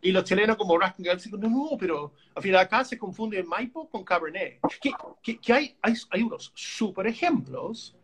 Y 0.01 0.13
los 0.13 0.25
chilenos 0.25 0.57
como 0.57 0.79
Raskin 0.79 1.07
no, 1.39 1.49
no, 1.49 1.77
pero 1.79 2.13
al 2.35 2.43
final 2.43 2.61
acá 2.61 2.85
se 2.85 2.97
confunde 2.97 3.39
el 3.39 3.45
Maipo 3.47 3.89
con 3.89 4.05
Cabernet. 4.05 4.61
Que, 4.81 4.93
que, 5.23 5.39
que 5.39 5.53
hay, 5.53 5.77
hay, 5.83 5.95
hay 6.11 6.23
unos 6.23 6.53
super 6.55 7.07
ejemplos, 7.07 7.97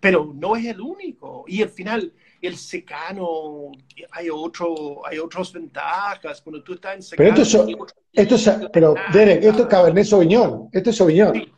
pero 0.00 0.32
no 0.34 0.56
es 0.56 0.64
el 0.66 0.80
único. 0.80 1.44
Y 1.46 1.62
al 1.62 1.68
final, 1.68 2.12
el 2.40 2.56
secano, 2.56 3.70
hay, 4.12 4.28
otro, 4.30 5.06
hay 5.06 5.18
otras 5.18 5.52
ventajas. 5.52 6.40
Cuando 6.40 6.62
tú 6.62 6.74
estás 6.74 6.96
en 6.96 7.02
secano... 7.02 7.30
Pero 7.34 7.42
esto 7.42 7.68
es, 7.68 7.76
esto 8.12 8.34
es 8.34 8.68
pero 8.72 8.94
Derek, 9.12 9.44
esto 9.44 9.62
es 9.62 9.68
Cabernet 9.68 10.06
Sauvignon. 10.06 10.68
Esto 10.72 10.90
es 10.90 10.96
Sauvignon. 10.96 11.34
Sí. 11.34 11.52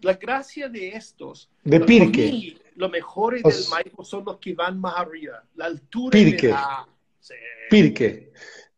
La 0.00 0.14
gracia 0.14 0.68
de 0.68 0.88
estos... 0.88 1.50
De 1.62 1.80
Pirque. 1.80 2.56
Los 2.76 2.90
mejores 2.90 3.42
del 3.42 3.68
Maipo 3.70 4.02
son 4.02 4.24
los 4.24 4.38
que 4.38 4.54
van 4.54 4.80
más 4.80 4.94
arriba. 4.96 5.44
La 5.56 5.66
altura 5.66 6.12
Pirque. 6.12 6.46
de 6.46 6.52
la... 6.54 6.88
Sí. 7.20 7.34
Pirque. 7.68 8.32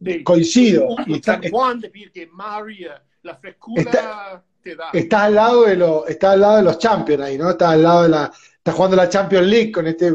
Sí. 0.05 0.25
Coincido. 0.25 0.89
Y 1.07 1.15
está- 1.15 1.41
San 1.41 1.51
Juan 1.51 1.79
de 1.81 1.89
Pirque, 1.91 2.29
arriba. 2.41 3.01
La 3.23 3.37
frescura 3.37 3.83
Está- 3.83 4.45
te 4.61 4.75
da. 4.75 4.91
Está 4.93 5.25
al 5.25 5.35
lado 5.37 5.63
de 5.63 5.77
los, 5.77 6.09
está 6.09 6.33
al 6.33 6.41
lado 6.41 6.57
de 6.57 6.63
los 6.65 6.79
champions 6.79 7.23
ahí, 7.23 7.39
¿no? 7.39 7.51
Está 7.51 7.71
al 7.71 7.83
lado 7.85 8.03
de 8.03 8.09
la, 8.09 8.33
está 8.63 8.71
jugando 8.73 8.97
la 8.97 9.09
Champions 9.09 9.47
League 9.49 9.73
con 9.73 9.89
este 9.89 10.13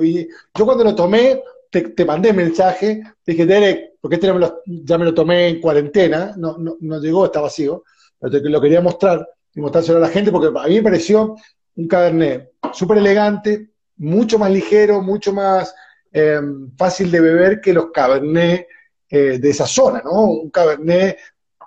Yo 0.55 0.65
cuando 0.65 0.85
lo 0.85 0.95
tomé, 0.95 1.43
te, 1.69 1.81
te 1.89 2.05
mandé 2.05 2.31
mensaje, 2.31 3.03
dije, 3.25 3.45
Derek, 3.45 3.95
porque 3.99 4.15
este 4.15 4.27
no 4.27 4.35
me 4.35 4.39
lo- 4.39 4.61
ya 4.65 4.97
me 4.97 5.03
lo 5.03 5.13
tomé 5.13 5.49
en 5.49 5.59
cuarentena, 5.59 6.33
no, 6.37 6.57
no, 6.57 6.77
no 6.79 6.99
llegó, 7.01 7.25
está 7.25 7.41
vacío, 7.41 7.83
pero 8.17 8.41
te 8.41 8.49
lo 8.49 8.61
quería 8.61 8.79
mostrar 8.79 9.27
y 9.53 9.59
mostrárselo 9.59 9.97
a 9.97 10.01
la 10.01 10.09
gente 10.09 10.31
porque 10.31 10.47
a 10.57 10.67
mí 10.67 10.75
me 10.75 10.83
pareció 10.83 11.35
un 11.75 11.87
cabernet 11.89 12.51
súper 12.73 12.99
elegante, 12.99 13.71
mucho 13.97 14.39
más 14.39 14.49
ligero, 14.49 15.01
mucho 15.01 15.33
más 15.33 15.75
eh, 16.13 16.39
fácil 16.77 17.11
de 17.11 17.19
beber 17.19 17.59
que 17.59 17.73
los 17.73 17.91
cabernet 17.91 18.65
eh, 19.09 19.39
de 19.39 19.49
esa 19.49 19.67
zona, 19.67 20.01
¿no? 20.05 20.23
Un 20.23 20.49
cabernet 20.51 21.17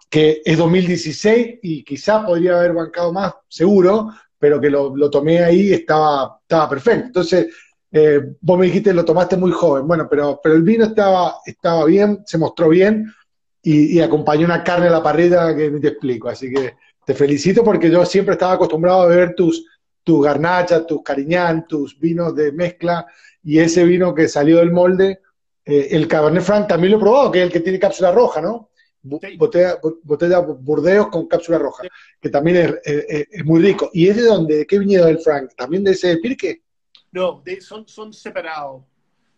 que 0.08 0.40
es 0.44 0.56
2016 0.56 1.58
y 1.62 1.84
quizá 1.84 2.24
podría 2.24 2.56
haber 2.58 2.72
bancado 2.72 3.12
más, 3.12 3.34
seguro, 3.48 4.10
pero 4.40 4.60
que 4.60 4.70
lo, 4.70 5.10
tomé 5.10 5.44
ahí 5.44 5.72
estaba, 5.72 6.38
estaba 6.40 6.68
perfecto. 6.68 7.06
Entonces, 7.06 7.54
eh, 7.92 8.20
vos 8.40 8.58
me 8.58 8.66
dijiste 8.66 8.94
lo 8.94 9.04
tomaste 9.04 9.36
muy 9.36 9.52
joven, 9.52 9.86
bueno, 9.86 10.08
pero, 10.08 10.40
pero 10.42 10.54
el 10.54 10.62
vino 10.62 10.86
estaba, 10.86 11.36
estaba 11.44 11.84
bien, 11.84 12.22
se 12.24 12.38
mostró 12.38 12.70
bien 12.70 13.12
y, 13.62 13.98
y 13.98 14.00
acompañó 14.00 14.46
una 14.46 14.64
carne 14.64 14.86
a 14.86 14.90
la 14.90 15.02
parrilla 15.02 15.54
que 15.54 15.70
ni 15.70 15.80
te 15.80 15.88
explico. 15.88 16.30
Así 16.30 16.50
que 16.50 16.74
te 17.04 17.14
felicito 17.14 17.62
porque 17.62 17.90
yo 17.90 18.04
siempre 18.06 18.32
estaba 18.32 18.54
acostumbrado 18.54 19.02
a 19.02 19.06
beber 19.06 19.34
tus, 19.34 19.66
tus 20.02 20.24
garnachas, 20.24 20.86
tus 20.86 21.02
cariñán, 21.02 21.66
tus 21.66 21.98
vinos 22.00 22.34
de 22.34 22.52
mezcla 22.52 23.06
y 23.42 23.58
ese 23.58 23.84
vino 23.84 24.14
que 24.14 24.28
salió 24.28 24.58
del 24.58 24.72
molde, 24.72 25.20
eh, 25.64 25.88
el 25.90 26.08
Cabernet 26.08 26.42
Franc 26.42 26.66
también 26.66 26.92
lo 26.92 26.96
he 26.98 27.00
probado, 27.00 27.30
que 27.30 27.40
es 27.40 27.44
el 27.44 27.52
que 27.52 27.60
tiene 27.60 27.78
cápsula 27.78 28.10
roja, 28.10 28.40
¿no? 28.40 28.69
Botella, 29.02 29.78
bo- 29.82 29.98
botella 30.02 30.38
Burdeos 30.40 31.08
con 31.08 31.26
cápsula 31.26 31.58
roja, 31.58 31.84
que 32.20 32.28
también 32.28 32.56
es, 32.56 32.74
es- 32.84 33.28
es 33.30 33.44
muy 33.44 33.60
rico. 33.62 33.90
¿Y 33.92 34.08
es 34.08 34.16
de 34.16 34.22
dónde? 34.22 34.56
¿De 34.58 34.66
qué 34.66 34.78
viñedo 34.78 35.06
del 35.06 35.20
Frank? 35.20 35.52
¿También 35.56 35.82
de 35.84 35.92
ese 35.92 36.16
Pirque? 36.18 36.62
No, 37.12 37.40
de- 37.44 37.60
son, 37.60 37.88
son 37.88 38.12
separados. 38.12 38.82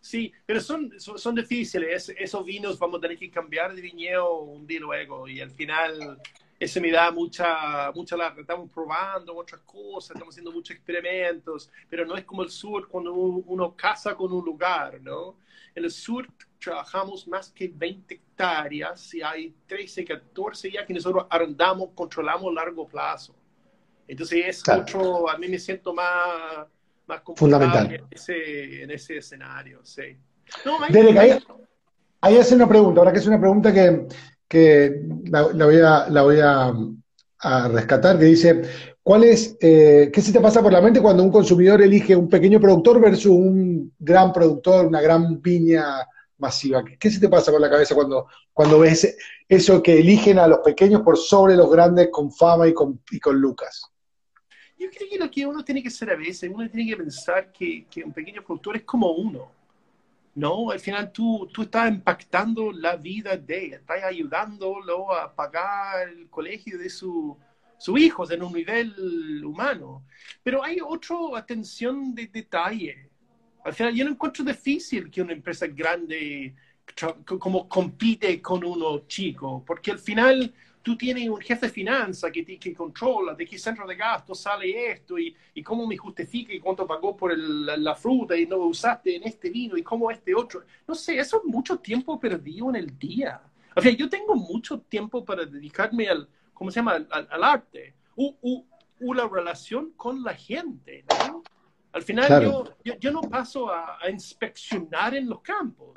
Sí, 0.01 0.33
pero 0.45 0.59
son, 0.59 0.91
son, 0.99 1.17
son 1.17 1.33
difíciles. 1.35 2.09
Es- 2.09 2.15
esos 2.19 2.43
vinos 2.45 2.77
vamos 2.77 2.97
a 2.97 3.01
tener 3.01 3.17
que 3.17 3.31
cambiar 3.31 3.73
de 3.73 3.81
viñedo 3.81 4.39
un 4.41 4.67
día 4.67 4.81
luego. 4.81 5.27
Y 5.29 5.39
al 5.39 5.51
final, 5.51 6.19
eso 6.59 6.81
me 6.81 6.91
da 6.91 7.09
mucha, 7.11 7.89
mucha 7.93 8.17
larga. 8.17 8.41
Estamos 8.41 8.69
probando 8.69 9.33
otras 9.35 9.61
cosas, 9.61 10.11
estamos 10.11 10.33
haciendo 10.33 10.51
muchos 10.51 10.75
experimentos, 10.75 11.69
pero 11.89 12.05
no 12.05 12.17
es 12.17 12.25
como 12.25 12.43
el 12.43 12.49
sur 12.49 12.87
cuando 12.89 13.13
uno, 13.13 13.43
uno 13.47 13.75
casa 13.77 14.13
con 14.13 14.31
un 14.33 14.43
lugar, 14.43 14.99
¿no? 15.01 15.37
En 15.75 15.83
el 15.85 15.91
sur 15.91 16.27
trabajamos 16.59 17.27
más 17.27 17.51
que 17.51 17.67
20 17.73 18.13
hectáreas 18.13 19.13
y 19.13 19.21
hay 19.21 19.53
13, 19.67 20.05
14 20.05 20.71
ya 20.71 20.85
que 20.85 20.93
nosotros 20.93 21.25
arrendamos, 21.29 21.89
controlamos 21.95 22.51
a 22.51 22.53
largo 22.53 22.87
plazo. 22.87 23.35
Entonces 24.07 24.45
es 24.47 24.63
Claro. 24.63 24.81
otro, 24.83 25.29
a 25.29 25.37
mí 25.37 25.47
me 25.47 25.57
siento 25.59 25.93
más, 25.93 26.67
más 27.07 27.21
Fundamental. 27.35 27.91
En, 27.93 28.05
ese, 28.11 28.83
en 28.83 28.91
ese 28.91 29.17
escenario, 29.17 29.79
sí. 29.83 30.17
No, 30.65 30.81
hay- 30.83 30.93
Derek, 30.93 31.17
ahí, 31.17 31.39
ahí 32.21 32.37
hace 32.37 32.55
una 32.55 32.67
pregunta, 32.67 32.99
ahora 33.01 33.11
que 33.13 33.19
es 33.19 33.27
una 33.27 33.39
pregunta 33.39 33.73
que, 33.73 34.07
que 34.47 35.01
la, 35.25 35.49
la 35.53 35.65
voy, 35.65 35.77
a, 35.77 36.07
la 36.09 36.21
voy 36.21 36.39
a, 36.39 36.73
a 37.39 37.67
rescatar, 37.69 38.19
que 38.19 38.25
dice, 38.25 38.61
¿cuál 39.03 39.25
es, 39.25 39.57
eh, 39.59 40.09
qué 40.11 40.21
se 40.21 40.31
te 40.31 40.39
pasa 40.39 40.61
por 40.63 40.71
la 40.71 40.81
mente 40.81 41.01
cuando 41.01 41.23
un 41.23 41.31
consumidor 41.31 41.81
elige 41.81 42.15
un 42.15 42.29
pequeño 42.29 42.59
productor 42.59 42.99
versus 42.99 43.31
un 43.31 43.93
gran 43.99 44.31
productor, 44.31 44.87
una 44.87 45.01
gran 45.01 45.41
piña 45.41 46.07
masiva? 46.37 46.83
¿Qué, 46.99 47.11
se 47.11 47.19
te 47.19 47.29
pasa 47.29 47.51
por 47.51 47.61
la 47.61 47.69
cabeza 47.69 47.93
cuando, 47.93 48.27
cuando 48.53 48.79
ves 48.79 49.15
eso 49.47 49.83
que 49.83 49.99
eligen 49.99 50.39
a 50.39 50.47
los 50.47 50.59
pequeños 50.59 51.01
por 51.01 51.17
sobre 51.17 51.55
los 51.55 51.69
grandes 51.69 52.09
con 52.09 52.31
fama 52.31 52.67
y 52.67 52.73
con, 52.73 53.01
y 53.11 53.19
con 53.19 53.39
lucas? 53.39 53.83
Yo 54.77 54.89
creo 54.89 55.09
que 55.09 55.17
lo 55.17 55.29
que 55.29 55.45
uno 55.45 55.63
tiene 55.63 55.81
que 55.81 55.89
hacer 55.89 56.09
a 56.09 56.15
veces, 56.15 56.49
uno 56.53 56.69
tiene 56.69 56.89
que 56.89 56.97
pensar 56.97 57.51
que, 57.51 57.85
que 57.89 58.03
un 58.03 58.11
pequeño 58.11 58.43
productor 58.43 58.77
es 58.77 58.83
como 58.83 59.11
uno. 59.11 59.51
No, 60.35 60.71
al 60.71 60.79
final 60.79 61.11
tú, 61.11 61.47
tú 61.53 61.61
estás 61.61 61.89
impactando 61.89 62.71
la 62.71 62.95
vida 62.95 63.37
de 63.37 63.65
él, 63.65 63.73
estás 63.73 64.03
ayudándolo 64.03 65.13
a 65.13 65.33
pagar 65.33 66.09
el 66.09 66.27
colegio 66.27 66.79
de 66.79 66.89
su, 66.89 67.37
sus 67.83 67.99
hijos 67.99 68.31
en 68.31 68.41
un 68.41 68.53
nivel 68.53 69.43
humano. 69.43 70.05
Pero 70.41 70.63
hay 70.63 70.77
otra 70.81 71.17
atención 71.35 72.15
de 72.15 72.27
detalle. 72.27 73.09
Al 73.65 73.73
final 73.73 73.93
yo 73.93 74.05
no 74.05 74.11
encuentro 74.11 74.45
difícil 74.45 75.11
que 75.11 75.21
una 75.21 75.33
empresa 75.33 75.67
grande 75.67 76.55
como 77.25 77.67
compite 77.67 78.41
con 78.41 78.63
uno 78.63 78.99
chico, 79.07 79.63
porque 79.65 79.91
al 79.91 79.99
final 79.99 80.53
tú 80.81 80.95
tienes 80.97 81.27
un 81.29 81.41
jefe 81.41 81.65
de 81.67 81.71
finanzas 81.73 82.31
que, 82.31 82.43
te- 82.43 82.57
que 82.57 82.73
controla 82.73 83.33
de 83.33 83.45
qué 83.45 83.57
centro 83.57 83.85
de 83.87 83.95
gasto 83.95 84.33
sale 84.35 84.91
esto 84.91 85.17
y, 85.19 85.33
y 85.53 85.61
cómo 85.63 85.85
me 85.87 85.97
justifica 85.97 86.53
y 86.53 86.59
cuánto 86.59 86.85
pagó 86.87 87.15
por 87.17 87.31
el- 87.33 87.65
la, 87.65 87.75
la 87.77 87.95
fruta 87.95 88.37
y 88.37 88.45
no 88.45 88.57
usaste 88.57 89.15
en 89.17 89.23
este 89.23 89.49
vino 89.49 89.75
y 89.77 89.83
cómo 89.83 90.09
este 90.11 90.33
otro. 90.35 90.63
No 90.87 90.95
sé, 90.95 91.17
eso 91.19 91.37
es 91.37 91.43
mucho 91.45 91.77
tiempo 91.79 92.17
perdido 92.19 92.69
en 92.69 92.75
el 92.77 92.97
día. 92.97 93.41
O 93.75 93.81
sea, 93.81 93.91
yo 93.91 94.07
tengo 94.09 94.35
mucho 94.35 94.79
tiempo 94.79 95.23
para 95.25 95.45
dedicarme 95.45 96.07
al, 96.09 96.27
¿cómo 96.53 96.71
se 96.71 96.79
llama?, 96.79 96.93
al, 97.09 97.27
al 97.29 97.43
arte, 97.43 97.95
u 98.15 99.13
la 99.13 99.27
relación 99.27 99.91
con 99.97 100.23
la 100.23 100.33
gente, 100.33 101.03
¿no? 101.27 101.43
Al 101.91 102.01
final 102.01 102.25
Claro. 102.27 102.43
yo, 102.43 102.77
yo, 102.83 102.99
yo 102.99 103.11
no 103.11 103.21
paso 103.21 103.69
a, 103.69 103.97
a 104.01 104.09
inspeccionar 104.09 105.13
en 105.13 105.29
los 105.29 105.41
campos. 105.41 105.91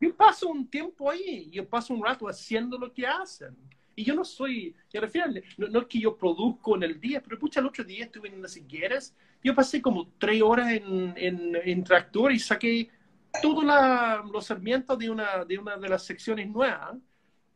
Yo 0.00 0.14
paso 0.14 0.48
un 0.48 0.68
tiempo 0.68 1.10
ahí, 1.10 1.50
yo 1.50 1.68
paso 1.68 1.92
un 1.92 2.04
rato 2.04 2.26
haciendo 2.28 2.78
lo 2.78 2.92
que 2.92 3.06
hacen. 3.06 3.56
Y 3.94 4.04
yo 4.04 4.14
no 4.14 4.24
soy, 4.24 4.74
y 4.92 4.98
al 4.98 5.08
final, 5.08 5.42
no, 5.56 5.68
no 5.68 5.80
es 5.80 5.86
que 5.86 5.98
yo 6.00 6.16
produzco 6.16 6.76
en 6.76 6.82
el 6.84 7.00
día, 7.00 7.22
pero 7.22 7.38
pucha, 7.38 7.60
el 7.60 7.66
otro 7.66 7.82
día 7.82 8.04
estuve 8.04 8.28
en 8.28 8.42
las 8.42 8.56
higueras, 8.56 9.14
yo 9.42 9.54
pasé 9.54 9.80
como 9.82 10.08
tres 10.18 10.40
horas 10.42 10.70
en, 10.72 11.14
en, 11.16 11.56
en 11.64 11.84
tractor 11.84 12.30
y 12.32 12.38
saqué 12.38 12.90
todos 13.42 13.64
los 14.32 14.46
sarmientos 14.46 14.98
de 14.98 15.10
una, 15.10 15.44
de 15.44 15.58
una 15.58 15.76
de 15.76 15.88
las 15.88 16.04
secciones 16.04 16.48
nuevas 16.48 16.96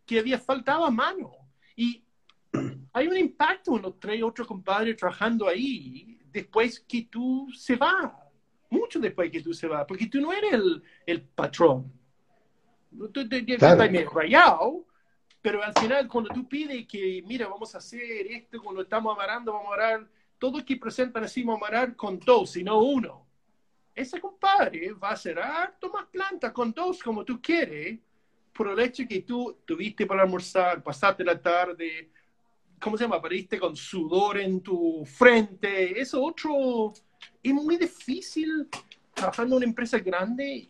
que 0.06 0.18
había 0.18 0.38
faltado 0.38 0.84
a 0.84 0.90
mano. 0.90 1.30
Y 1.76 2.02
hay 2.92 3.06
un 3.06 3.16
impacto 3.16 3.76
en 3.76 3.82
los 3.82 3.98
tres 4.00 4.22
otros 4.22 4.46
compadres 4.46 4.96
trabajando 4.96 5.48
ahí 5.48 6.20
después 6.32 6.80
que 6.80 7.02
tú 7.10 7.48
se 7.54 7.76
va, 7.76 8.16
mucho 8.70 8.98
después 8.98 9.30
que 9.30 9.40
tú 9.42 9.52
se 9.52 9.66
va, 9.66 9.86
porque 9.86 10.06
tú 10.06 10.20
no 10.20 10.32
eres 10.32 10.52
el, 10.52 10.82
el 11.06 11.22
patrón. 11.22 11.92
Tú, 12.90 13.08
tú 13.08 13.28
Claro. 13.58 13.82
estás 13.82 14.12
rayado, 14.12 14.84
pero 15.40 15.62
al 15.62 15.72
final 15.74 16.08
cuando 16.08 16.30
tú 16.30 16.48
pides 16.48 16.86
que, 16.86 17.22
mira, 17.26 17.48
vamos 17.48 17.74
a 17.74 17.78
hacer 17.78 18.26
esto, 18.28 18.62
cuando 18.62 18.82
estamos 18.82 19.14
amarando, 19.14 19.52
vamos 19.52 19.66
a 19.70 19.74
amarrar, 19.74 20.08
todos 20.38 20.62
que 20.64 20.76
presentan 20.76 21.24
así 21.24 21.42
vamos 21.42 21.62
a 21.62 21.66
amarrar 21.66 21.96
con 21.96 22.18
dos 22.18 22.56
y 22.56 22.64
no 22.64 22.78
uno. 22.80 23.26
Ese 23.94 24.20
compadre 24.20 24.92
va 24.92 25.10
a 25.10 25.12
hacer 25.12 25.38
harto 25.38 25.90
más 25.90 26.06
planta 26.06 26.52
con 26.52 26.72
dos 26.72 27.02
como 27.02 27.24
tú 27.24 27.40
quieres, 27.40 27.98
por 28.52 28.68
el 28.68 28.80
hecho 28.80 29.04
que 29.08 29.22
tú 29.22 29.58
tuviste 29.64 30.06
para 30.06 30.22
almorzar, 30.22 30.82
pasaste 30.82 31.24
la 31.24 31.40
tarde, 31.40 32.10
¿cómo 32.80 32.96
se 32.96 33.04
llama? 33.04 33.20
Pariste 33.20 33.58
con 33.58 33.76
sudor 33.76 34.38
en 34.38 34.60
tu 34.60 35.04
frente. 35.04 36.00
Eso 36.00 36.22
otro, 36.22 36.92
es 37.42 37.52
muy 37.52 37.76
difícil 37.76 38.68
trabajando 39.14 39.56
en 39.56 39.58
una 39.58 39.66
empresa 39.66 39.98
grande 39.98 40.68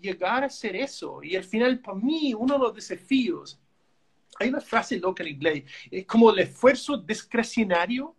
llegar 0.00 0.42
a 0.42 0.46
hacer 0.46 0.76
eso. 0.76 1.22
Y 1.22 1.36
al 1.36 1.44
final, 1.44 1.78
para 1.80 1.98
mí, 1.98 2.34
uno 2.34 2.54
de 2.54 2.60
los 2.60 2.74
desafíos, 2.74 3.60
hay 4.38 4.48
una 4.48 4.60
frase 4.60 4.98
loca 4.98 5.22
en 5.22 5.30
inglés, 5.30 5.64
es 5.90 6.06
como 6.06 6.30
el 6.30 6.38
esfuerzo 6.40 6.96
discrecionario, 6.96 8.14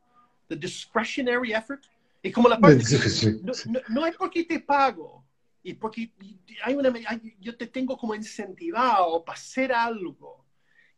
the 0.47 0.55
discretionary 0.55 1.53
effort. 1.53 1.83
Es 2.21 2.33
como 2.33 2.47
la 2.47 2.57
parte, 2.57 2.83
no, 3.41 3.51
no 3.89 4.05
es 4.05 4.15
porque 4.15 4.45
te 4.45 4.61
pago, 4.61 5.25
y 5.63 5.73
porque 5.73 6.11
hay 6.63 6.75
una, 6.75 6.93
yo 7.39 7.55
te 7.55 7.67
tengo 7.67 7.97
como 7.97 8.13
incentivado 8.13 9.23
para 9.23 9.37
hacer 9.37 9.71
algo. 9.71 10.42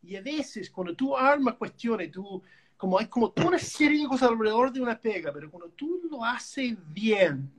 Y 0.06 0.14
a 0.14 0.22
veces 0.22 0.70
cuando 0.70 0.94
tú 0.94 1.16
armas 1.16 1.56
cuestiones, 1.56 2.12
tú, 2.12 2.40
como 2.76 2.96
hay 2.96 3.06
como 3.06 3.32
toda 3.32 3.48
una 3.48 3.58
serie 3.58 4.02
de 4.02 4.08
cosas 4.08 4.30
alrededor 4.30 4.72
de 4.72 4.80
una 4.80 4.98
pega, 4.98 5.32
pero 5.32 5.50
cuando 5.50 5.68
tú 5.70 6.00
lo 6.08 6.24
haces 6.24 6.76
bien, 6.92 7.50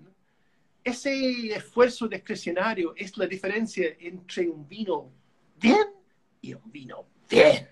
ese 0.81 1.53
esfuerzo 1.53 2.07
discrecionario 2.07 2.93
es 2.95 3.17
la 3.17 3.27
diferencia 3.27 3.97
entre 3.99 4.47
un 4.47 4.65
vino 4.65 5.11
bien 5.59 5.87
y 6.41 6.53
un 6.53 6.71
vino 6.71 7.05
bien. 7.29 7.67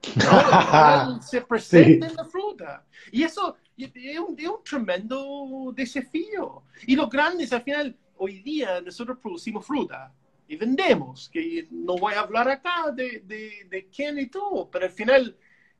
se 1.20 1.42
presenta 1.42 2.06
en 2.06 2.16
la 2.16 2.24
fruta. 2.24 2.86
Y 3.12 3.24
eso 3.24 3.56
es 3.76 4.18
un, 4.18 4.38
es 4.38 4.48
un 4.48 4.64
tremendo 4.64 5.70
desafío. 5.74 6.62
Y 6.86 6.96
los 6.96 7.10
grandes, 7.10 7.52
al 7.52 7.62
final, 7.62 7.94
hoy 8.16 8.40
día 8.40 8.80
nosotros 8.80 9.18
producimos 9.20 9.66
fruta 9.66 10.14
y 10.48 10.56
vendemos, 10.56 11.28
que 11.28 11.68
no 11.70 11.96
voy 11.96 12.14
a 12.14 12.20
hablar 12.20 12.48
acá 12.48 12.90
de, 12.90 13.20
de, 13.20 13.66
de 13.68 13.86
quién 13.94 14.18
y 14.18 14.26
todo, 14.26 14.70
pero 14.70 14.86
al 14.86 14.90
final 14.90 15.36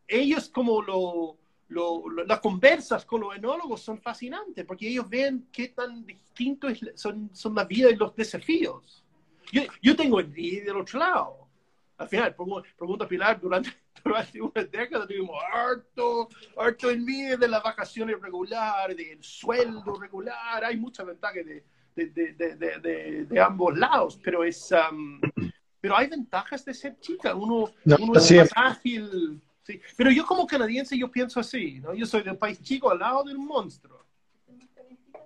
ellos 0.07 0.51
como 0.51 0.83
lo, 0.83 1.39
lo, 1.69 2.05
las 2.27 2.41
conversas 2.41 3.07
con 3.07 3.23
los 3.23 3.35
enólogos 3.35 3.81
son 3.81 3.99
fascinantes, 3.99 4.67
porque 4.67 4.89
ellos 4.89 5.09
ven 5.09 5.49
qué 5.51 5.69
tan 5.69 6.05
distintos 6.05 6.79
son, 6.95 7.31
son 7.33 7.55
la 7.55 7.65
vida 7.65 7.91
y 7.91 7.97
los 7.97 8.15
desafíos. 8.15 9.03
Yo, 9.51 9.63
yo 9.81 9.97
tengo 9.97 10.21
el 10.21 10.33
día 10.33 10.63
del 10.65 10.77
otro 10.77 10.99
lado. 10.99 11.49
Al 11.97 12.09
final, 12.09 12.37
pregunta 12.77 13.09
Pilar, 13.09 13.41
durante, 13.41 13.71
durante 14.05 14.41
una 14.41 14.65
década 14.65 15.07
tuvimos 15.07 15.37
harto, 15.51 16.29
harto 16.59 16.91
envidia 16.91 17.39
de 17.39 17.49
las 17.49 17.63
vacaciones 17.63 18.21
regulares, 18.21 18.97
del 18.97 19.23
sueldo 19.23 19.99
regular, 19.99 20.63
hay 20.63 20.77
muchas 20.77 21.07
ventajas 21.07 21.45
de, 21.45 21.65
de, 22.07 23.27
de, 23.29 23.41
ambos 23.41 23.77
lados, 23.77 24.19
pero 24.23 24.45
es 24.45 24.73
um, 24.73 25.21
pero 25.81 25.97
hay 25.97 26.09
ventajas 26.09 26.65
de 26.65 26.75
ser 26.75 26.99
chica, 27.01 27.35
uno, 27.35 27.71
uno 27.85 28.19
es 28.19 28.33
más 28.33 28.51
ágil, 28.55 29.41
¿sí? 29.63 29.81
pero 29.97 30.11
yo 30.11 30.27
como 30.27 30.47
canadiense 30.47 30.97
yo 30.97 31.11
pienso 31.11 31.41
así, 31.41 31.81
¿no? 31.81 31.95
yo 31.95 32.07
soy 32.07 32.23
de 32.23 32.31
un 32.31 32.39
país 32.39 32.61
chico 32.63 32.91
al 32.91 32.99
lado 32.99 33.25
de 33.25 33.35
un 33.35 33.47
monstruo. 33.47 33.99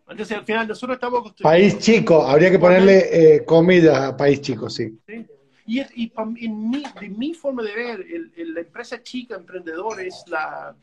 Entonces 0.08 0.36
al 0.36 0.44
final 0.44 0.68
nosotros 0.68 0.96
estamos 0.96 1.32
País 1.40 1.78
chico, 1.78 2.22
habría 2.22 2.50
que 2.50 2.58
ponerle 2.58 3.36
eh, 3.36 3.44
comida 3.44 4.08
a 4.08 4.16
país 4.16 4.42
chico, 4.42 4.68
sí. 4.68 4.98
¿Sí? 5.06 5.26
Y, 5.64 5.80
y 5.94 6.12
en 6.40 6.70
mi, 6.70 6.82
de 7.00 7.08
mi 7.08 7.34
forma 7.34 7.62
de 7.62 7.74
ver, 7.74 8.00
el, 8.00 8.54
la 8.54 8.60
empresa 8.60 9.02
chica, 9.02 9.36
emprendedor, 9.36 10.00
es 10.00 10.24
la, 10.26 10.74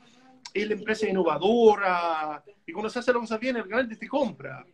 es 0.53 0.67
la 0.67 0.73
empresa 0.73 1.07
innovadora, 1.07 2.43
y 2.65 2.71
cuando 2.71 2.89
se 2.89 2.99
hace 2.99 3.11
lo 3.11 3.21
que 3.21 3.37
bien, 3.37 3.57
el 3.57 3.63
grande 3.63 3.95
te 3.95 4.07
compra. 4.07 4.65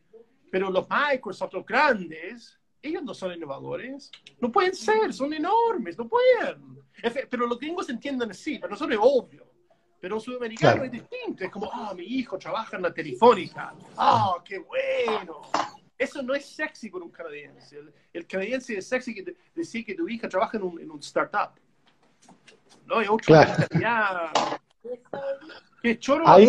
Pero 0.56 0.72
los 0.72 0.88
Microsoft, 0.89 1.51
los 1.51 1.66
grandes, 1.66 2.58
ellos 2.82 3.03
no 3.03 3.14
son 3.14 3.34
innovadores. 3.34 4.10
No 4.39 4.49
pueden 4.49 4.74
ser, 4.74 5.12
son 5.12 5.34
enormes, 5.34 5.97
no 5.97 6.08
pueden. 6.08 6.82
Pero 7.30 7.45
los 7.45 7.60
gringos 7.60 7.89
entienden 7.89 8.32
así, 8.32 8.58
pero 8.58 8.70
nosotros 8.70 8.97
es 8.97 9.06
obvio. 9.06 9.51
Pero 9.99 10.16
un 10.16 10.22
sudamericano 10.22 10.86
es 10.86 10.91
distinto. 10.93 11.43
Es 11.43 11.51
como, 11.51 11.70
ah, 11.74 11.93
mi 11.93 12.03
hijo 12.06 12.38
trabaja 12.38 12.78
en 12.78 12.84
la 12.84 12.93
telefónica. 12.93 13.76
Ah, 13.97 14.36
qué 14.45 14.60
bueno. 14.60 15.41
Eso 15.97 16.24
no 16.24 16.34
es 16.34 16.45
sexy 16.45 16.89
con 16.89 17.03
un 17.03 17.12
canadiense. 17.12 17.78
El, 18.14 18.26
canadiense 18.26 18.78
es 18.78 18.88
sexy 18.88 19.14
que 19.14 19.36
decir 19.53 19.86
que 19.86 19.93
tu 19.93 20.08
hija 20.08 20.30
trabaja 20.30 20.56
en 20.56 20.64
un, 20.64 20.80
en 20.80 20.89
un 20.89 20.99
startup. 20.99 21.51
No, 22.86 22.99
hay 22.99 23.08
otra 23.10 23.68
claro. 23.68 24.32
Qué 25.82 25.99
choro. 25.99 26.26
Ahí 26.26 26.47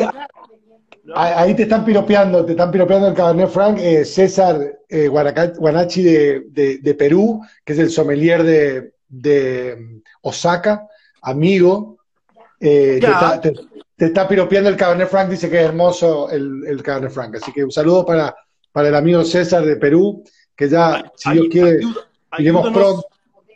te 1.54 1.62
están 1.62 1.84
piropeando, 1.84 2.44
te 2.44 2.52
están 2.52 2.70
piropeando 2.70 3.08
el 3.08 3.14
Cabernet 3.14 3.48
Franc, 3.48 3.78
eh, 3.78 4.04
César 4.04 4.60
eh, 4.88 5.08
Guanachi 5.08 6.02
de, 6.02 6.96
Perú, 6.98 7.40
que 7.64 7.72
es 7.72 7.78
el 7.78 7.90
sommelier 7.90 8.42
de, 9.08 9.76
mm, 9.76 10.02
Osaka, 10.22 10.86
amigo. 11.22 11.98
Eh, 12.58 13.00
te, 13.96 14.06
está, 14.06 14.26
piropeando 14.26 14.68
el 14.68 14.76
Cabernet 14.76 15.08
Franc, 15.08 15.30
dice 15.30 15.48
que 15.48 15.60
es 15.60 15.66
hermoso 15.66 16.30
el, 16.30 16.64
el 16.66 16.82
Cabernet 16.82 17.12
Franc. 17.12 17.36
Así 17.36 17.52
que 17.52 17.64
un 17.64 17.70
saludo 17.70 18.04
para, 18.04 18.34
para 18.72 18.88
el 18.88 18.94
amigo 18.94 19.22
César 19.24 19.64
de 19.64 19.76
Perú, 19.76 20.24
que 20.56 20.68
ya, 20.68 21.04
si 21.14 21.30
Dios 21.32 21.46
quiere, 21.50 21.80
iremos 22.38 22.70
pronto. 22.72 23.06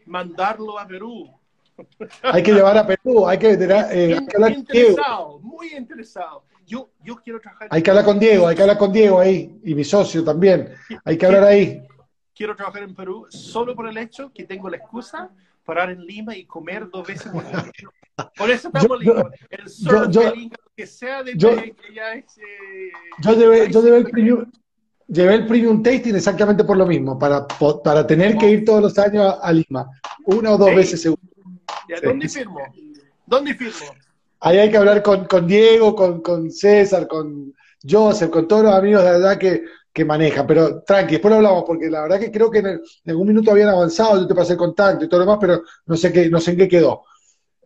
Mandarlo 0.07 0.79
a 0.79 0.87
Perú. 0.87 1.31
Hay 2.23 2.43
que 2.43 2.53
llevar 2.53 2.77
a 2.77 2.87
Perú, 2.87 3.27
hay 3.27 3.39
que, 3.39 3.53
eh, 3.53 4.21
muy 4.39 4.53
interesado, 4.53 5.39
muy 5.39 5.69
interesado 5.75 6.45
yo, 6.71 6.91
yo 7.03 7.17
quiero 7.17 7.41
trabajar. 7.41 7.69
Hay 7.71 7.83
que 7.83 7.91
hablar 7.91 8.05
con 8.05 8.19
Diego, 8.19 8.47
hay 8.47 8.55
que 8.55 8.63
hablar 8.63 8.79
con 8.79 8.93
Diego 8.93 9.19
ahí, 9.19 9.59
y 9.65 9.75
mi 9.75 9.83
socio 9.83 10.23
también. 10.23 10.73
Hay 11.05 11.19
que 11.19 11.27
hablar 11.27 11.45
ahí. 11.45 11.83
Quiero 12.35 12.55
trabajar 12.55 12.85
en 12.85 12.95
Perú 12.95 13.27
solo 13.29 13.75
por 13.75 13.89
el 13.89 13.99
hecho 13.99 14.33
que 14.33 14.45
tengo 14.45 14.71
la 14.71 14.77
excusa 14.77 15.31
para 15.65 15.85
ir 15.85 15.91
en 15.91 16.07
Lima 16.07 16.37
y 16.37 16.45
comer 16.47 16.89
dos 16.89 17.07
veces 17.07 17.31
por 17.31 17.45
día. 17.47 17.65
Por 18.37 18.51
eso 18.51 18.69
estamos 18.69 18.99
yo, 19.03 19.31
El 19.49 19.69
surf 19.69 20.11
yo, 20.11 20.23
que 20.77 20.87
sea 20.87 21.23
de 21.23 21.37
yo, 21.37 21.57
que 21.57 21.75
ya 21.95 22.13
es, 22.13 22.39
eh, 22.39 22.91
yo 23.23 23.33
llevé, 23.33 23.71
yo 23.71 23.83
llevé 23.83 23.99
el 23.99 24.11
premium, 24.11 24.51
llevé 25.09 25.35
el 25.35 25.47
premium 25.47 25.83
tasting 25.83 26.15
exactamente 26.15 26.65
por 26.65 26.77
lo 26.77 26.87
mismo, 26.87 27.19
para, 27.19 27.47
para 27.83 28.07
tener 28.07 28.37
que 28.37 28.51
ir 28.51 28.65
todos 28.65 28.83
los 28.83 28.99
años 28.99 29.37
a, 29.41 29.53
Lima, 29.53 29.89
una 30.27 30.53
o 30.53 30.59
dos 30.59 30.75
veces 30.75 31.03
seguro. 31.03 31.23
¿Dónde 32.03 32.29
firmo? 32.29 32.61
¿Dónde 33.27 33.55
firmo? 33.55 33.87
Ahí 34.41 34.59
hay 34.59 34.71
que 34.71 34.79
hablar 34.79 35.03
con, 35.03 35.27
con 35.27 35.47
Diego, 35.47 35.95
con, 35.95 36.23
con, 36.23 36.51
César, 36.51 37.07
con 37.07 37.55
Joseph, 37.89 38.31
con 38.31 38.49
todos 38.49 38.65
los 38.65 38.75
amigos 38.75 39.03
de 39.03 39.09
allá 39.11 39.39
que, 39.39 39.65
que 39.93 40.05
manejan. 40.05 40.47
Pero 40.47 40.83
tranqui, 40.83 41.13
después 41.13 41.31
lo 41.31 41.37
hablamos, 41.37 41.65
porque 41.67 41.91
la 41.91 42.03
verdad 42.03 42.19
que 42.19 42.31
creo 42.31 42.51
que 42.51 42.59
en, 42.61 42.81
algún 43.07 43.29
minuto 43.29 43.51
habían 43.51 43.69
avanzado, 43.69 44.19
yo 44.19 44.27
te 44.27 44.35
pasé 44.35 44.53
el 44.53 44.59
contacto 44.59 45.05
y 45.05 45.09
todo 45.09 45.21
lo 45.21 45.27
demás, 45.27 45.39
pero 45.41 45.63
no 45.87 45.97
sé, 45.97 46.11
qué, 46.11 46.31
no 46.31 46.41
sé 46.41 46.53
en 46.53 46.57
qué 46.57 46.69
quedó. 46.69 47.05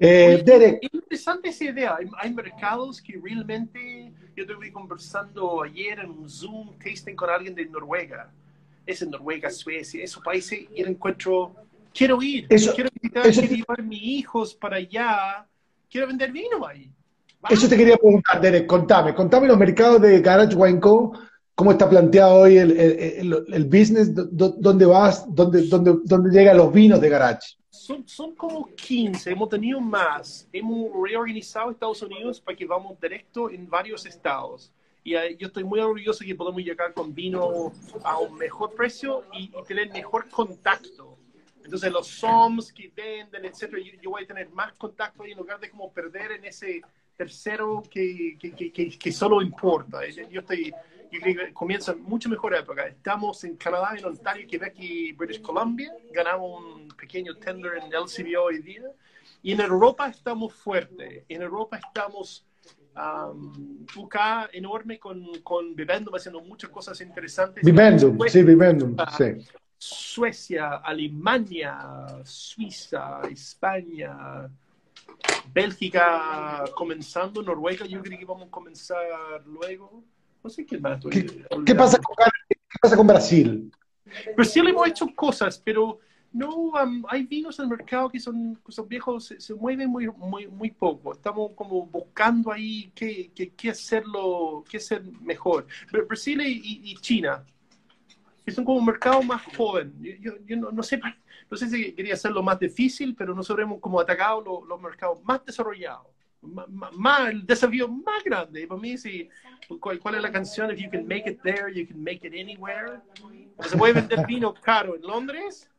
Eh, 0.01 0.43
Derek. 0.45 0.79
Es 0.83 0.93
interesante 0.93 1.49
esa 1.51 1.65
idea. 1.65 1.97
Hay, 2.19 2.35
mercados 2.35 3.01
que 3.01 3.21
realmente. 3.23 4.13
Yo 4.37 4.43
estuve 4.43 4.73
conversando 4.73 5.63
ayer 5.63 6.01
en 6.01 6.11
un 6.11 6.29
Zoom 6.29 6.77
tasting 6.79 7.15
con 7.15 7.31
alguien 7.31 7.55
de 7.55 7.67
Noruega. 7.67 8.33
Es 8.85 9.01
en 9.01 9.11
Noruega, 9.11 9.49
Suecia, 9.49 10.03
esos 10.03 10.23
países, 10.23 10.67
y 10.75 10.83
encuentro. 10.83 11.55
Quiero 11.97 12.21
ir, 12.21 12.49
quiero 12.49 12.91
visitar, 13.01 13.31
quiero 13.31 13.55
llevar 13.55 13.79
a 13.79 13.83
mis 13.85 14.03
hijos 14.03 14.53
para 14.53 14.79
allá 14.79 15.47
quiero 15.95 16.09
vender 16.09 16.33
vino 16.33 16.67
ahí. 16.67 16.91
Eso 17.49 17.69
te 17.69 17.77
quería 17.77 17.97
preguntar, 17.97 18.41
Derek, 18.41 18.67
contame, 18.67 19.15
contame 19.15 19.47
los 19.47 19.57
mercados 19.57 20.01
de 20.03 20.21
Garage 20.21 20.57
Wine 20.57 20.81
Co., 20.81 21.13
cómo 21.55 21.71
está 21.71 21.89
planteado 21.89 22.35
hoy 22.35 22.57
el, 22.57 22.73
el, 22.73 23.45
el, 23.47 23.65
business, 23.67 24.11
dónde 24.13 24.87
vas, 24.87 25.25
dónde, 25.33 25.69
dónde, 25.69 25.95
dónde 26.03 26.31
llegan 26.37 26.57
los 26.57 26.73
vinos 26.73 27.01
de 27.01 27.09
Garage. 27.09 27.57
Son, 27.71 28.09
son 28.09 28.35
como 28.35 28.67
15, 28.75 29.31
hemos 29.31 29.49
tenido 29.51 29.81
más. 29.81 30.49
Hemos 30.53 30.91
reorganizado 31.01 31.71
Estados 31.71 32.03
Unidos 32.03 32.41
para 32.41 32.57
que 32.57 32.67
vamos 32.67 32.99
directo 33.01 33.49
en 33.49 33.71
varios 33.71 34.05
estados. 34.05 34.73
Y 35.05 35.13
yo 35.13 35.47
estoy 35.47 35.63
muy 35.63 35.79
orgulloso 35.79 36.25
que 36.25 36.35
podemos 36.35 36.61
llegar 36.61 36.93
con 36.93 37.15
vino 37.15 37.71
a 38.03 38.19
un 38.19 38.37
mejor 38.37 38.75
precio 38.75 39.23
y, 39.33 39.45
y 39.45 39.65
tener 39.69 39.93
mejor 39.93 40.29
contacto 40.29 41.19
entonces 41.65 41.91
los 41.91 42.07
SOMs 42.07 42.73
que 42.73 42.93
venden, 42.95 43.47
etcétera, 43.47 43.83
yo, 44.01 44.11
voy 44.11 44.25
a 44.25 44.27
tener 44.27 44.51
más 44.51 44.75
contacto 44.75 45.23
ahí 45.23 45.33
en 45.33 45.39
lugar 45.39 45.59
de 45.59 45.71
como 45.71 45.91
perder 45.93 46.33
en 46.33 46.45
ese 46.45 46.83
tercero 47.17 47.83
que, 47.91 48.37
que, 48.39 48.53
que, 48.53 48.99
que 48.99 49.13
solo 49.13 49.41
importa. 49.41 50.01
Yo 50.09 50.41
estoy, 50.41 50.75
yo 51.11 51.21
creo 51.21 51.47
que 51.47 51.53
comienza 51.55 51.95
mucho 51.95 52.29
mejor 52.29 52.55
época. 52.55 52.87
Estamos 52.87 53.43
en 53.45 53.57
Canadá, 53.57 53.95
en 53.97 54.05
Ontario, 54.05 54.47
Quebec 54.47 54.75
y 54.79 55.13
British 55.13 55.41
Columbia. 55.41 55.91
Ganamos 56.13 56.63
un 56.63 56.89
pequeño 56.89 57.35
tender 57.37 57.79
en 57.79 57.91
LCBO 57.91 58.45
hoy 58.45 58.59
día. 58.59 58.83
Y 59.43 59.53
en 59.53 59.61
Europa 59.61 60.09
estamos 60.09 60.53
fuertes. 60.53 61.25
En 61.29 61.41
Europa 61.41 61.79
estamos 61.79 62.45
um, 62.95 63.87
UK 63.97 64.17
enorme 64.53 64.99
con, 64.99 65.25
con 65.43 65.75
Vivendum 65.75 66.15
haciendo 66.15 66.43
muchas 66.43 66.69
cosas 66.69 67.01
interesantes. 67.01 67.65
Vivendum, 67.65 68.19
sí, 68.29 68.43
Vivendum, 68.43 68.97
sí. 69.17 69.47
Suecia, 69.79 70.77
Alemania, 70.77 72.07
Suiza, 72.25 73.21
España, 73.31 74.49
Bélgica 75.53 76.65
comenzando, 76.75 77.43
Noruega, 77.43 77.87
yo 77.87 78.01
creo 78.03 78.19
que 78.19 78.25
vamos 78.25 78.49
a 78.49 78.51
comenzar 78.51 79.43
luego. 79.47 80.03
No 80.43 80.51
sé 80.51 80.65
qué 80.67 80.79
más. 80.79 81.05
¿Qué, 81.11 81.27
¿qué 81.67 81.75
pasa, 81.75 81.99
con, 81.99 82.17
¿Qué 82.49 82.79
pasa 82.81 82.97
con 82.97 83.07
Brasil? 83.07 83.71
Brasil 84.37 84.69
hemos 84.69 84.89
hecho 84.89 85.07
cosas, 85.15 85.59
pero 85.59 86.01
No, 86.33 86.51
um, 86.73 87.05
hay 87.09 87.23
vinos 87.27 87.61
en 87.61 87.67
el 87.67 87.71
mercado 87.71 88.09
que 88.11 88.19
son, 88.19 88.59
son 88.69 88.89
viejos, 88.89 89.25
se, 89.27 89.41
se, 89.41 89.55
mueven 89.55 89.89
muy, 89.89 90.09
muy, 90.09 90.49
muy 90.49 90.71
poco. 90.73 91.13
Estamos 91.13 91.53
como 91.55 91.87
buscando 91.87 92.51
ahí 92.51 92.91
qué, 92.93 93.31
qué, 93.33 93.51
qué 93.51 93.71
hacerlo, 93.71 94.65
qué 94.69 94.79
hacer 94.79 95.05
mejor. 95.23 95.67
Brasil 96.09 96.41
y, 96.41 96.91
y, 96.91 96.97
China, 96.97 97.45
que 98.45 98.53
son 98.53 98.65
como 98.65 98.79
un 98.79 98.85
mercado 98.85 99.23
más 99.23 99.43
joven. 99.57 99.95
Yo, 100.01 100.13
yo, 100.21 100.33
yo 100.45 100.57
no, 100.57 100.71
no, 100.71 100.83
sé, 100.83 101.01
no 101.51 101.57
sé 101.57 101.69
si 101.69 101.93
quería 101.93 102.15
hacerlo 102.15 102.43
más 102.43 102.59
difícil, 102.59 103.15
pero 103.15 103.35
nosotros 103.35 103.65
hemos 103.65 103.81
como 103.81 104.01
atacado 104.01 104.41
los, 104.41 104.69
los 104.69 104.81
mercados 104.81 105.23
más 105.25 105.45
desarrollados. 105.45 106.07
Más, 106.43 107.31
el 107.31 107.47
desafío 107.47 107.89
más 107.89 108.23
grande. 108.23 108.67
para 108.67 108.79
mí, 108.79 108.99
si, 108.99 109.31
¿cuál, 109.81 109.99
¿cuál, 109.99 110.17
es 110.17 110.23
la 110.23 110.31
canción? 110.31 110.71
If 110.71 110.79
you 110.79 110.91
can 110.91 111.07
make 111.07 111.27
it 111.27 111.41
there, 111.43 111.73
you 111.73 111.87
can 111.87 112.03
make 112.03 112.27
it 112.27 112.35
anywhere. 112.35 113.01
Se 113.61 113.79
puede 113.79 113.95
vender 113.95 114.27
vino 114.27 114.53
caro 114.53 114.95
en 114.95 115.03
Londres, 115.03 115.71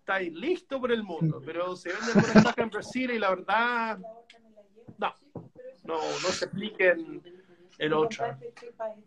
está 0.00 0.18
listo 0.18 0.80
por 0.80 0.90
el 0.90 1.04
mundo, 1.04 1.40
pero 1.46 1.76
se 1.76 1.90
vende 1.90 2.14
por 2.14 2.36
estaca 2.36 2.62
en 2.62 2.70
Brasil 2.70 3.12
y 3.12 3.18
la 3.20 3.30
verdad, 3.30 3.98
no, 4.98 5.14
no, 5.84 5.96
no 5.98 6.28
se 6.30 6.46
apliquen 6.46 7.22
en 7.78 7.92
otra. 7.92 8.36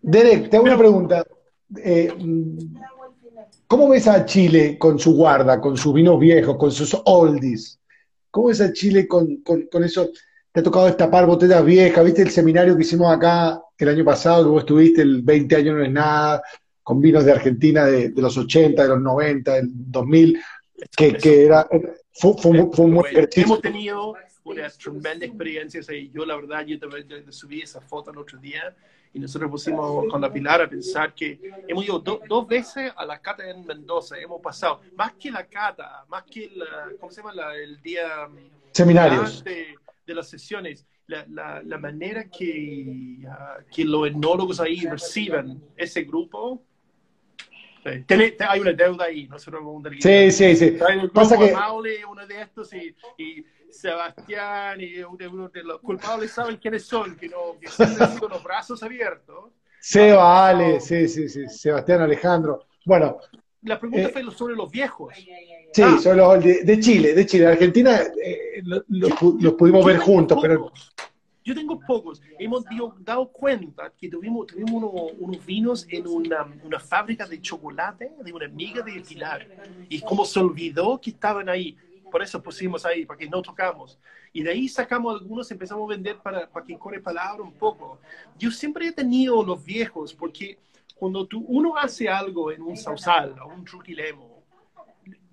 Derek, 0.02 0.50
te 0.50 0.56
hago 0.56 0.66
una 0.66 0.78
pregunta. 0.78 1.26
Eh, 1.78 2.14
¿Cómo 3.68 3.90
ves 3.90 4.08
a 4.08 4.26
Chile 4.26 4.78
con 4.78 5.00
su 5.00 5.16
guarda, 5.16 5.62
con 5.62 5.78
sus 5.78 5.94
vinos 5.94 6.20
viejos, 6.20 6.58
con 6.58 6.72
sus 6.72 6.96
oldies? 7.06 7.80
¿Cómo 8.30 8.48
ves 8.48 8.62
a 8.62 8.74
Chile 8.74 9.08
con, 9.08 9.38
con, 9.38 9.68
con 9.72 9.84
eso? 9.84 10.10
Te 10.52 10.60
ha 10.60 10.64
tocado 10.64 10.88
destapar 10.88 11.26
botellas 11.26 11.64
viejas, 11.64 12.04
¿viste 12.04 12.22
el 12.22 12.30
seminario 12.30 12.76
que 12.76 12.84
hicimos 12.84 13.14
acá 13.14 13.62
el 13.78 13.90
año 13.90 14.06
pasado, 14.06 14.44
que 14.44 14.50
vos 14.50 14.62
estuviste, 14.62 15.02
el 15.02 15.22
20 15.22 15.56
años 15.56 15.76
no 15.76 15.84
es 15.84 15.92
nada, 15.92 16.42
con 16.84 17.02
vinos 17.02 17.26
de 17.26 17.32
Argentina 17.32 17.86
de, 17.86 18.10
de 18.10 18.22
los 18.22 18.38
80, 18.38 18.82
de 18.82 18.90
los 18.90 19.02
90, 19.02 19.54
del 19.54 19.70
2000, 19.74 20.40
que, 20.96 21.14
que 21.14 21.46
era, 21.46 21.68
fue, 22.14 22.34
fue, 22.38 22.70
fue 22.72 22.88
muy 22.88 23.06
ejercicio. 23.06 23.46
Hemos 23.46 23.62
tenido 23.62 24.14
una 24.44 24.70
tremenda 24.70 25.26
experiencia, 25.26 25.84
sea, 25.84 25.96
yo 26.12 26.26
la 26.26 26.36
verdad, 26.36 26.66
yo 26.66 26.80
te, 26.80 27.32
subí 27.32 27.62
esa 27.62 27.82
foto 27.82 28.12
el 28.12 28.18
otro 28.18 28.38
día, 28.40 28.76
y 29.14 29.20
nosotros 29.20 29.52
pusimos 29.52 30.06
con 30.10 30.22
la 30.22 30.32
Pilar 30.32 30.62
a 30.62 30.70
pensar 30.70 31.14
que 31.14 31.40
hemos 31.68 31.84
ido 31.84 32.00
do, 32.00 32.22
dos 32.28 32.48
veces 32.48 32.92
a 32.96 33.06
la 33.06 33.20
cata 33.20 33.50
en 33.50 33.66
Mendoza, 33.66 34.18
hemos 34.18 34.42
pasado, 34.42 34.82
más 34.96 35.14
que 35.14 35.30
la 35.30 35.46
cata, 35.46 36.06
más 36.08 36.24
que 36.24 36.46
el, 36.46 36.64
¿cómo 37.00 37.12
se 37.12 37.22
llama? 37.22 37.34
La, 37.34 37.56
el 37.56 37.82
día... 37.82 38.28
Seminarios. 38.72 39.44
De, 39.44 39.76
de 40.06 40.16
las 40.16 40.30
sesiones, 40.30 40.86
la, 41.08 41.26
la, 41.30 41.62
la 41.62 41.78
manera 41.78 42.30
que, 42.30 43.18
uh, 43.26 43.64
que 43.70 43.84
los 43.84 44.08
etnólogos 44.08 44.60
ahí 44.62 44.86
reciben 44.86 45.62
ese 45.76 46.04
grupo, 46.04 46.64
Sí. 47.84 48.06
Hay 48.48 48.60
una 48.60 48.74
deuda 48.74 49.06
ahí, 49.06 49.28
no 49.28 49.40
se 49.40 49.50
un 49.50 49.84
Sí, 50.00 50.32
sí, 50.32 50.56
sí. 50.56 50.78
Pasa 51.14 51.38
que... 51.38 51.52
Maule, 51.52 52.06
uno 52.06 52.28
de 52.28 52.42
estos, 52.42 52.72
y, 52.74 52.96
y 53.18 53.44
Sebastián, 53.72 54.80
y 54.82 55.00
uno 55.00 55.50
de 55.50 55.64
los 55.64 55.80
culpables 55.82 56.32
saben 56.32 56.58
quiénes 56.58 56.86
son, 56.86 57.16
que, 57.16 57.30
no, 57.30 57.58
que 57.60 57.68
siempre 57.68 58.20
con 58.20 58.30
los 58.30 58.44
brazos 58.44 58.82
abiertos. 58.84 59.52
Seba, 59.80 60.50
Ale, 60.50 60.80
sí, 60.80 61.08
sí, 61.08 61.28
sí, 61.28 61.48
Sebastián 61.48 62.02
Alejandro. 62.02 62.66
Bueno. 62.86 63.18
La 63.64 63.80
pregunta 63.80 64.08
eh, 64.08 64.12
fue 64.12 64.32
sobre 64.32 64.56
los 64.56 64.72
viejos. 64.72 65.14
Sí, 65.74 65.82
ah. 65.84 65.98
sobre 66.02 66.18
los 66.18 66.44
de, 66.44 66.64
de, 66.64 66.80
Chile, 66.80 67.14
de 67.14 67.26
Chile. 67.26 67.48
Argentina 67.48 68.00
eh, 68.24 68.62
los 68.64 68.84
lo, 68.88 69.36
lo 69.40 69.58
pudimos 69.58 69.86
ver 69.86 69.98
juntos, 69.98 70.38
pero 70.42 70.72
yo 71.44 71.56
tengo 71.56 71.80
pocos. 71.80 72.22
Hemos 72.38 72.66
dio, 72.66 72.96
dado 73.00 73.28
cuenta 73.28 73.92
que 73.98 74.10
tuvimos, 74.10 74.48
tuvimos 74.48 74.72
uno, 74.72 74.90
unos 75.20 75.46
vinos 75.46 75.88
en 75.90 76.08
una, 76.08 76.48
una, 76.64 76.80
fábrica 76.80 77.26
de 77.26 77.42
chocolate 77.42 78.12
de 78.24 78.32
una 78.32 78.46
amiga 78.46 78.84
de 78.84 79.02
Pilar. 79.02 79.48
Y 79.90 80.02
como 80.02 80.24
se 80.26 80.40
olvidó 80.40 81.00
que 81.02 81.12
estaban 81.12 81.50
ahí. 81.50 81.76
Por 82.12 82.22
eso 82.22 82.44
pusimos 82.44 82.86
ahí, 82.86 83.06
para 83.06 83.18
que 83.18 83.28
no 83.28 83.42
tocamos. 83.42 83.98
Y 84.34 84.44
de 84.44 84.52
ahí 84.52 84.68
sacamos 84.68 85.20
algunos, 85.20 85.50
empezamos 85.50 85.86
a 85.86 85.96
vender 85.96 86.18
para, 86.20 86.48
para 86.48 86.66
que 86.66 86.78
corre 86.78 87.00
palabra 87.00 87.42
un 87.42 87.54
poco. 87.54 88.00
Yo 88.38 88.52
siempre 88.52 88.88
he 88.88 88.92
tenido 88.92 89.44
los 89.44 89.64
viejos, 89.64 90.14
porque 90.14 90.60
cuando 90.96 91.26
tú, 91.26 91.44
uno 91.48 91.78
hace 91.78 92.08
algo 92.08 92.52
en 92.52 92.62
un 92.62 92.78
sausal 92.78 93.36
o 93.40 93.48
un 93.48 93.66
truquilemo, 93.66 94.44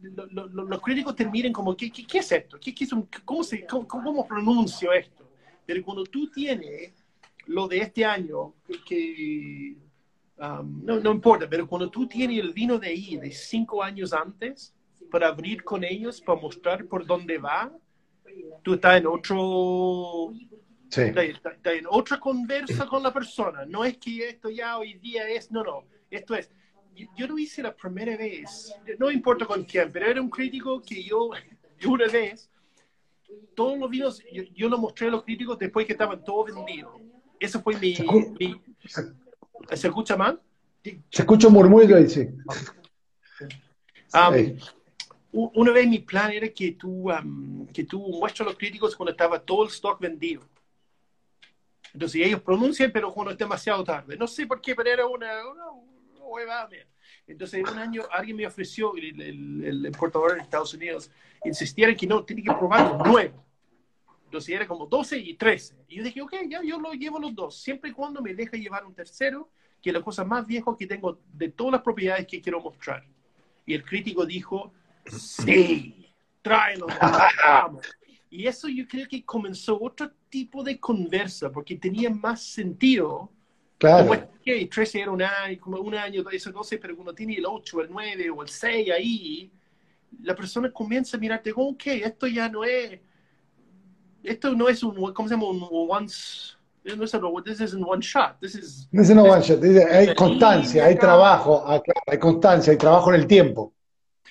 lo, 0.01 0.27
lo, 0.27 0.65
los 0.65 0.81
críticos 0.81 1.17
te 1.17 1.29
miran 1.29 1.53
como, 1.53 1.77
¿qué, 1.77 1.91
qué, 1.91 2.07
qué 2.07 2.19
es 2.19 2.33
esto? 2.33 2.59
¿Qué, 2.61 2.75
qué 2.75 2.85
es 2.85 2.93
un, 2.93 3.09
cómo, 3.25 3.43
se, 3.43 3.67
cómo, 3.67 3.87
¿Cómo 3.87 4.27
pronuncio 4.27 4.93
esto? 4.93 5.29
Pero 5.67 5.85
cuando 5.85 6.05
tú 6.05 6.31
tienes 6.31 6.93
lo 7.47 7.67
de 7.67 7.79
este 7.79 8.05
año, 8.05 8.55
que, 8.87 9.77
um, 10.39 10.85
no, 10.85 11.01
no, 11.01 11.13
importa, 11.13 11.49
pero 11.49 11.67
cuando 11.67 11.91
tú 11.91 12.07
tienes 12.07 12.39
el 12.39 12.53
vino 12.53 12.79
de 12.79 12.89
ahí 12.89 13.17
de 13.17 13.31
cinco 13.33 13.83
años 13.83 14.13
antes, 14.13 14.75
para 15.11 15.29
abrir 15.29 15.65
con 15.65 15.85
ellos, 15.85 16.21
para 16.21 16.41
mostrar 16.41 16.85
por 16.87 17.07
dónde 17.07 17.39
va, 17.39 17.73
tú 18.63 18.75
estás 18.75 18.99
en 18.99 19.07
otro... 19.07 20.33
Sí. 20.91 21.03
Está, 21.03 21.23
está 21.23 21.73
en 21.73 21.85
otra 21.87 22.19
conversa 22.19 22.87
con 22.87 23.03
la 23.03 23.13
persona. 23.13 23.67
No 23.67 23.85
es 23.85 23.99
que 23.99 24.27
esto 24.27 24.49
ya 24.49 24.79
hoy 24.79 24.95
día 24.95 25.29
es, 25.29 25.51
no, 25.51 25.63
no. 25.63 25.85
Esto 26.11 26.35
es, 26.35 26.51
yo, 27.17 27.27
lo 27.27 27.39
hice 27.39 27.63
la 27.63 27.75
primera 27.75 28.17
vez, 28.17 28.75
no 28.99 29.11
importa 29.11 29.45
con 29.45 29.65
quién, 29.65 29.93
pero 29.93 30.07
era 30.07 30.21
un 30.21 30.31
crítico 30.31 30.81
que 30.81 31.03
yo, 31.05 31.31
yo 31.79 31.91
una 31.91 32.07
vez, 32.07 32.51
todos 33.55 33.79
los 33.79 33.91
vinos, 33.91 34.23
yo, 34.33 34.43
yo 34.55 34.69
lo 34.69 34.79
mostré 34.79 35.09
a 35.09 35.11
los 35.11 35.25
críticos 35.25 35.59
después 35.59 35.87
que 35.87 35.93
estaban 35.93 36.25
todos 36.25 36.55
vendidos. 36.55 36.95
Eso 37.39 37.61
fue 37.61 37.79
mi... 37.79 37.95
mi 38.39 38.61
¿Se 39.73 39.89
escucha 39.89 40.17
mal? 40.17 40.41
Se 40.83 41.23
escucha 41.23 41.49
un 41.49 41.55
murmullo 41.55 41.97
ahí, 41.97 42.09
sí. 42.09 42.27
Um, 44.15 44.59
una 45.33 45.73
vez 45.73 45.87
mi 45.87 45.99
plan 45.99 46.33
era 46.33 46.49
que 46.49 46.73
tú, 46.73 47.11
um, 47.11 47.67
que 47.67 47.85
tú 47.85 48.01
muestres 48.09 48.43
a 48.43 48.51
los 48.51 48.59
críticos 48.59 48.97
cuando 48.97 49.11
estaba 49.11 49.39
todo 49.39 49.65
el 49.65 49.69
stock 49.69 50.01
vendido. 50.01 50.43
Entonces 51.93 52.27
ellos 52.27 52.43
pronuncian, 52.43 52.91
pero 52.93 53.13
cuando 53.13 53.33
es 53.33 53.39
demasiado 53.39 53.83
tarde. 53.85 54.17
No 54.17 54.27
sé 54.27 54.47
por 54.47 54.61
qué, 54.61 54.75
pero 54.75 54.91
era 54.91 55.07
una, 55.07 55.49
una, 55.49 55.71
una 55.71 56.25
huevada. 56.25 56.69
Entonces, 57.27 57.63
un 57.71 57.79
año 57.79 58.03
alguien 58.11 58.37
me 58.37 58.47
ofreció, 58.47 58.95
el, 58.97 59.21
el, 59.21 59.65
el 59.65 59.87
importador 59.87 60.35
de 60.35 60.41
Estados 60.41 60.73
Unidos, 60.75 61.11
insistía 61.45 61.89
en 61.89 61.97
que 61.97 62.07
no, 62.07 62.25
tiene 62.25 62.43
que 62.43 62.53
probar 62.53 63.07
nuevo. 63.07 63.45
Entonces 64.25 64.55
era 64.55 64.67
como 64.67 64.87
12 64.87 65.19
y 65.19 65.35
13. 65.35 65.85
Y 65.89 65.97
yo 65.97 66.05
dije, 66.05 66.21
ok, 66.21 66.35
ya 66.49 66.63
yo 66.63 66.79
lo 66.79 66.93
llevo 66.93 67.19
los 67.19 67.35
dos, 67.35 67.57
siempre 67.57 67.91
y 67.91 67.93
cuando 67.95 68.21
me 68.21 68.35
deje 68.35 68.59
llevar 68.59 68.85
un 68.85 68.95
tercero, 68.95 69.49
que 69.81 69.91
es 69.91 69.95
la 69.95 70.03
cosa 70.03 70.25
más 70.25 70.47
vieja 70.47 70.71
que 70.79 70.87
tengo 70.87 71.19
de 71.33 71.49
todas 71.49 71.73
las 71.73 71.83
propiedades 71.83 72.27
que 72.27 72.41
quiero 72.41 72.61
mostrar. 72.61 73.07
Y 73.65 73.75
el 73.75 73.85
crítico 73.85 74.27
dijo, 74.27 74.73
sí, 75.11 76.15
tráelo, 76.43 76.87
vamos. 77.45 77.87
Y 78.31 78.47
eso 78.47 78.69
yo 78.69 78.87
creo 78.87 79.09
que 79.09 79.25
comenzó 79.25 79.81
otro 79.81 80.11
tipo 80.29 80.63
de 80.63 80.79
conversa, 80.79 81.51
porque 81.51 81.77
tenía 81.77 82.11
más 82.11 82.43
sentido 82.43 83.31
Claro. 83.79 84.09
Como 84.09 84.21
que 84.45 84.67
13 84.67 85.01
era 85.01 85.11
un 85.13 85.23
año, 85.23 85.59
como 85.61 85.79
un 85.79 85.95
año, 85.95 86.25
eso 86.33 86.51
12, 86.51 86.79
pero 86.79 86.97
cuando 86.97 87.15
tiene 87.15 87.37
el 87.37 87.47
8, 87.47 87.83
el 87.83 87.89
9 87.91 88.31
o 88.31 88.43
el 88.43 88.49
6 88.49 88.91
ahí, 88.91 89.53
la 90.23 90.35
persona 90.35 90.73
comienza 90.73 91.17
a 91.17 91.21
mirarte 91.21 91.53
ok, 91.55 91.87
esto 91.87 92.27
ya 92.27 92.49
no 92.49 92.65
es, 92.65 92.99
esto 94.25 94.53
no 94.55 94.69
es 94.69 94.83
un, 94.83 95.13
¿cómo 95.13 95.29
se 95.29 95.35
llama? 95.35 95.47
Un 95.47 95.69
once, 95.71 96.57
no 96.85 97.05
es 97.05 97.15
un, 97.15 97.45
this 97.45 97.61
is 97.61 97.75
one 97.75 98.03
shot, 98.03 98.41
this 98.41 98.57
is... 98.57 98.89
No 98.91 99.01
es 99.01 99.11
un 99.11 99.19
one 99.19 99.43
shot, 99.43 99.63
hay 99.63 100.13
constancia, 100.17 100.85
hay 100.85 100.97
trabajo, 100.97 101.65
hay 101.65 102.19
constancia, 102.19 102.73
hay 102.73 102.79
trabajo 102.79 103.15
en 103.15 103.21
el 103.21 103.27
tiempo. 103.29 103.73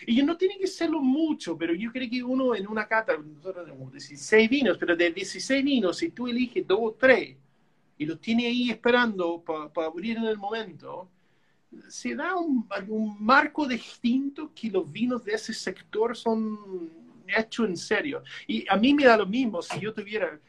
Y 0.06 0.22
no 0.24 0.38
tiene 0.38 0.58
que 0.58 0.68
serlo 0.68 1.02
mucho, 1.02 1.58
pero 1.58 1.74
yo 1.74 1.92
creo 1.92 2.10
que 2.10 2.24
uno 2.24 2.56
en 2.56 2.68
una 2.68 2.88
cata, 2.88 3.18
nosotros 3.18 3.66
tenemos 3.66 3.92
16 3.92 4.50
vinos, 4.50 4.78
pero 4.78 4.96
de 4.96 5.12
16 5.12 5.64
vinos, 5.64 5.98
si 5.98 6.10
tú 6.10 6.28
eliges 6.28 6.68
dos 6.68 6.80
o 6.82 6.92
tres, 6.92 7.36
y 7.98 8.06
los 8.06 8.20
tiene 8.20 8.46
ahí 8.46 8.70
esperando 8.70 9.42
para 9.42 9.72
pa 9.74 9.86
abrir 9.86 10.18
en 10.18 10.26
el 10.26 10.38
momento, 10.38 11.10
se 11.90 12.16
da 12.16 12.36
un, 12.36 12.68
un, 12.88 13.24
marco 13.24 13.68
distinto 13.68 14.52
que 14.54 14.70
los 14.70 14.90
vinos 14.92 15.24
de 15.24 15.34
ese 15.34 15.54
sector 15.54 16.16
son 16.16 16.90
hechos 17.28 17.68
en 17.68 17.78
serio. 17.78 18.24
Y 18.46 18.66
a 18.70 18.78
mí 18.78 18.94
me 18.94 19.06
da 19.06 19.18
lo 19.18 19.26
mismo 19.26 19.62
si 19.62 19.80
yo 19.80 19.94
tuviera, 19.94 20.40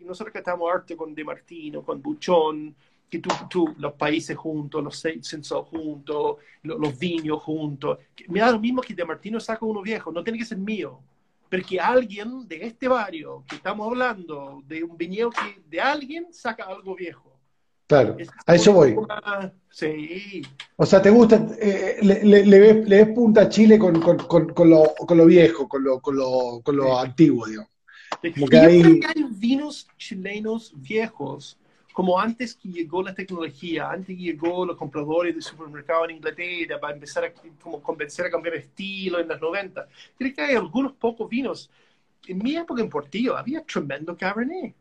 nosotros 0.00 0.32
que 0.32 0.38
estamos 0.38 0.72
arte 0.72 0.96
con 0.96 1.14
De 1.14 1.24
Martino, 1.24 1.82
con 1.82 2.00
Buchón, 2.00 2.74
que 3.12 3.18
tú, 3.18 3.28
tú, 3.50 3.74
los 3.76 3.92
países 3.92 4.34
juntos, 4.34 4.82
los 4.82 4.98
censos 4.98 5.68
juntos, 5.68 6.36
los, 6.62 6.80
los 6.80 6.98
viños 6.98 7.42
juntos, 7.42 7.98
me 8.28 8.40
da 8.40 8.50
lo 8.50 8.58
mismo 8.58 8.80
que 8.80 8.94
De 8.94 9.04
Martino 9.04 9.38
saca 9.38 9.66
uno 9.66 9.82
viejo, 9.82 10.10
no 10.10 10.24
tiene 10.24 10.38
que 10.38 10.46
ser 10.46 10.56
mío 10.56 10.98
porque 11.50 11.78
alguien 11.78 12.48
de 12.48 12.64
este 12.64 12.88
barrio 12.88 13.44
que 13.46 13.56
estamos 13.56 13.86
hablando, 13.86 14.62
de 14.66 14.82
un 14.82 14.96
viñedo 14.96 15.28
que 15.28 15.60
de 15.68 15.82
alguien 15.82 16.28
saca 16.32 16.64
algo 16.64 16.94
viejo. 16.94 17.30
Claro, 17.86 18.16
a 18.46 18.54
eso 18.54 18.72
voy. 18.72 18.96
Sí. 19.70 20.40
O 20.76 20.86
sea, 20.86 21.02
¿te 21.02 21.10
gusta? 21.10 21.46
Eh, 21.60 21.98
le, 22.00 22.24
le, 22.24 22.46
le, 22.46 22.58
ves, 22.58 22.88
le, 22.88 23.04
ves, 23.04 23.14
punta 23.14 23.42
a 23.42 23.48
Chile 23.50 23.78
con, 23.78 24.00
con, 24.00 24.16
con, 24.16 24.48
con, 24.54 24.70
lo, 24.70 24.94
con 24.94 25.18
lo 25.18 25.26
viejo, 25.26 25.68
con 25.68 25.84
lo, 25.84 26.00
con 26.00 26.16
lo, 26.16 26.62
con 26.64 26.74
lo 26.74 26.84
sí. 26.84 27.06
antiguo, 27.06 27.46
digamos. 27.46 27.70
Como 28.34 28.46
que 28.46 28.58
hay... 28.58 28.80
Creo 28.80 29.00
que 29.00 29.06
hay 29.08 29.24
vinos 29.32 29.86
chilenos 29.98 30.72
viejos 30.74 31.58
como 31.92 32.18
antes 32.18 32.54
que 32.54 32.68
llegó 32.68 33.02
la 33.02 33.14
tecnología, 33.14 33.90
antes 33.90 34.16
que 34.16 34.22
llegó 34.22 34.64
los 34.64 34.76
compradores 34.76 35.34
de 35.34 35.42
supermercado 35.42 36.04
en 36.04 36.16
Inglaterra 36.16 36.80
para 36.80 36.94
empezar 36.94 37.24
a 37.24 37.32
como 37.60 37.82
convencer 37.82 38.26
a 38.26 38.30
cambiar 38.30 38.56
estilo 38.56 39.18
en 39.20 39.28
los 39.28 39.40
90, 39.40 39.86
creo 40.16 40.34
que 40.34 40.40
hay 40.40 40.56
algunos 40.56 40.92
pocos 40.92 41.28
vinos. 41.28 41.70
En 42.26 42.38
mi 42.38 42.56
época 42.56 42.80
en 42.80 42.88
Portillo 42.88 43.36
había 43.36 43.62
tremendo 43.64 44.16
Cabernet. 44.16 44.74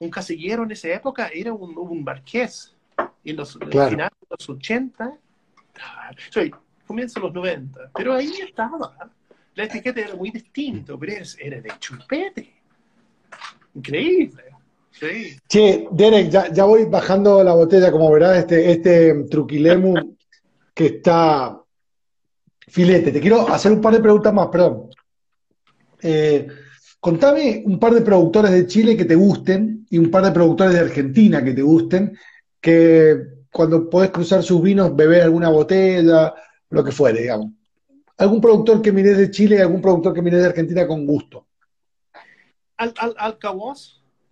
Un 0.00 0.10
casillero 0.10 0.64
en 0.64 0.72
esa 0.72 0.88
época 0.88 1.28
era 1.32 1.52
un, 1.52 1.76
un 1.76 2.02
marqués. 2.02 2.74
En 3.24 3.36
los 3.36 3.54
finales 3.54 4.18
de 4.20 4.26
los 4.28 4.48
80, 4.48 5.18
sorry, 6.30 6.54
comienzo 6.86 7.20
los 7.20 7.32
90, 7.32 7.90
pero 7.94 8.14
ahí 8.14 8.32
estaba. 8.40 9.10
La 9.54 9.64
etiqueta 9.64 10.00
era 10.00 10.14
muy 10.14 10.30
distinto, 10.30 10.98
pero 10.98 11.12
era 11.38 11.60
de 11.60 11.72
chupete. 11.78 12.52
Increíble. 13.74 14.53
Sí. 14.98 15.36
Che, 15.48 15.88
Derek, 15.90 16.30
ya, 16.30 16.64
voy 16.64 16.84
bajando 16.84 17.42
la 17.42 17.52
botella, 17.52 17.90
como 17.90 18.12
verás, 18.12 18.38
este, 18.38 18.70
este 18.70 19.24
truquilemu 19.28 20.16
que 20.72 20.86
está 20.86 21.60
filete. 22.68 23.10
Te 23.10 23.20
quiero 23.20 23.48
hacer 23.48 23.72
un 23.72 23.80
par 23.80 23.94
de 23.94 24.00
preguntas 24.00 24.32
más, 24.32 24.48
perdón. 24.48 24.88
Eh, 26.00 26.46
contame 27.00 27.62
un 27.66 27.78
par 27.78 27.92
de 27.92 28.02
productores 28.02 28.52
de 28.52 28.66
Chile 28.66 28.96
que 28.96 29.04
te 29.04 29.16
gusten 29.16 29.86
y 29.90 29.98
un 29.98 30.10
par 30.10 30.24
de 30.24 30.32
productores 30.32 30.74
de 30.74 30.80
Argentina 30.80 31.42
que 31.42 31.52
te 31.52 31.62
gusten, 31.62 32.16
que 32.60 33.16
cuando 33.50 33.90
podés 33.90 34.10
cruzar 34.10 34.42
sus 34.42 34.62
vinos, 34.62 34.94
beber 34.94 35.22
alguna 35.22 35.48
botella, 35.48 36.34
lo 36.70 36.84
que 36.84 36.92
fuere, 36.92 37.22
digamos. 37.22 37.52
Algún 38.16 38.40
productor 38.40 38.80
que 38.80 38.92
mires 38.92 39.18
de 39.18 39.30
Chile 39.30 39.56
y 39.56 39.60
algún 39.60 39.80
productor 39.80 40.14
que 40.14 40.22
mires 40.22 40.40
de 40.40 40.46
Argentina 40.46 40.86
con 40.86 41.04
gusto. 41.04 41.46
Al, 42.76 42.92
al, 42.96 43.38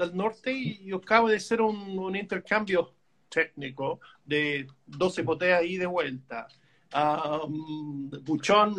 del 0.03 0.17
norte 0.17 0.79
yo 0.85 0.97
acabo 0.97 1.29
de 1.29 1.37
hacer 1.37 1.61
un, 1.61 2.15
intercambio 2.17 2.93
técnico 3.29 4.01
de 4.25 4.67
12 4.87 5.23
botellas 5.23 5.61
ahí 5.61 5.77
de 5.77 5.87
vuelta. 5.87 6.47
Um, 6.95 8.11
Buchón, 8.23 8.75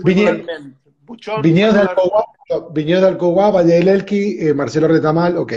Buchón, 1.02 1.42
Viñedos 1.42 1.74
de 1.74 1.82
Alcoba, 1.82 2.26
Viñedos 2.72 3.02
de 3.02 3.08
Alcoba, 3.08 3.50
Valle 3.50 3.74
del 3.74 3.88
Elqui, 3.88 4.38
eh, 4.40 4.54
Marcelo 4.54 4.88
Retamal, 4.88 5.38
ok. 5.38 5.54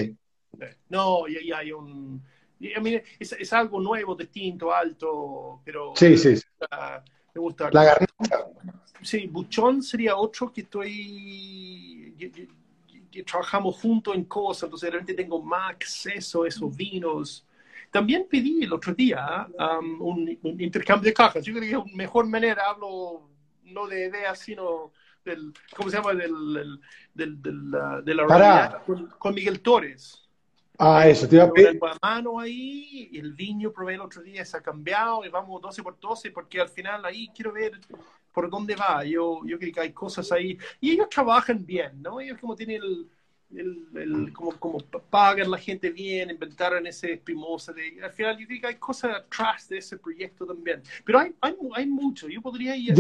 No, 0.89 1.29
y, 1.29 1.53
hay 1.53 1.73
un... 1.73 2.23
es, 2.59 3.33
es, 3.33 3.53
algo 3.53 3.81
nuevo, 3.81 4.14
distinto, 4.14 4.73
alto, 4.73 5.61
pero... 5.64 5.93
Sí, 5.97 6.17
sí. 6.17 6.41
Me 7.35 7.41
gusta. 7.41 7.69
La 7.73 7.85
garganta. 7.85 8.47
Sí, 9.03 9.27
Buchón 9.27 9.83
sería 9.83 10.17
otro 10.17 10.51
que 10.51 10.62
estoy 10.62 12.14
trabajamos 13.24 13.76
juntos 13.76 14.14
en 14.14 14.24
cosas, 14.24 14.64
entonces 14.64 14.90
realmente 14.90 15.14
tengo 15.14 15.42
más 15.42 15.70
acceso 15.70 16.42
a 16.42 16.48
esos 16.48 16.74
vinos. 16.76 17.46
También 17.90 18.26
pedí 18.28 18.64
el 18.64 18.72
otro 18.72 18.94
día 18.94 19.46
um, 19.80 20.02
un, 20.02 20.38
intercambio 20.61 21.09
de 21.09 21.14
cajas. 21.14 21.44
Yo 21.44 21.54
creo 21.54 21.84
que 21.84 21.90
es 21.90 21.94
mejor 21.94 22.26
manera, 22.26 22.64
hablo 22.68 23.30
no 23.64 23.86
de 23.86 24.07
ideas, 24.07 24.38
sino 24.38 24.92
del, 25.24 25.52
¿cómo 25.74 25.90
se 25.90 25.96
llama? 25.96 26.14
Del, 26.14 26.80
del, 27.14 27.42
del, 27.42 27.70
de 28.04 28.14
la 28.14 28.26
realidad 28.26 28.82
con, 29.18 29.34
Miguel 29.34 29.61
Torres. 29.61 30.22
Ah, 30.78 31.09
eso, 31.09 31.26
te 31.26 31.36
iba 31.36 31.44
a 31.44 31.52
pedir. 31.52 31.80
Mano 32.02 32.38
ahí, 32.38 33.11
el 33.14 33.32
viño 33.32 33.72
probé 33.72 33.94
el 33.94 34.02
otro 34.02 34.22
día, 34.22 34.44
se 34.44 34.57
ha 34.57 34.61
cambiado 34.61 35.24
y 35.24 35.30
vamos 35.30 35.61
12 35.62 35.82
por 35.82 35.98
12 35.98 36.30
porque 36.30 36.61
al 36.61 36.68
final 36.68 37.04
ahí 37.04 37.30
quiero 37.34 37.52
ver 37.52 37.80
por 38.37 38.51
dónde 38.51 38.76
va. 38.76 39.03
Yo, 39.03 39.41
yo 39.47 39.59
creo 39.59 39.72
que 39.72 39.80
hay 39.80 39.93
cosas 39.93 40.30
ahí. 40.30 40.59
Y 40.78 40.91
ellos 40.91 41.09
trabajan 41.09 41.64
bien, 41.64 42.03
¿no? 42.03 42.20
Ellos 42.20 42.37
como 42.39 42.55
tienen 42.55 42.82
el, 42.82 43.09
el, 43.59 43.87
el 43.95 44.32
como, 44.34 44.53
como 44.61 44.78
pagan 45.09 45.51
la 45.51 45.57
gente 45.57 45.89
bien, 45.89 46.28
inventaron 46.28 46.87
ese 46.87 47.14
espimosa. 47.14 47.72
De, 47.72 47.99
al 48.05 48.12
final 48.12 48.37
yo 48.37 48.47
creo 48.47 48.61
que 48.61 48.66
hay 48.66 48.74
cosas 48.74 49.16
atrás 49.16 49.70
de 49.70 49.78
ese 49.78 49.97
proyecto 49.97 50.45
también. 50.45 50.82
Pero 51.03 51.20
hay, 51.20 51.34
hay, 51.41 51.57
hay 51.76 51.87
mucho. 51.87 52.28
Yo 52.28 52.43
podría 52.43 52.76
ir... 52.76 52.93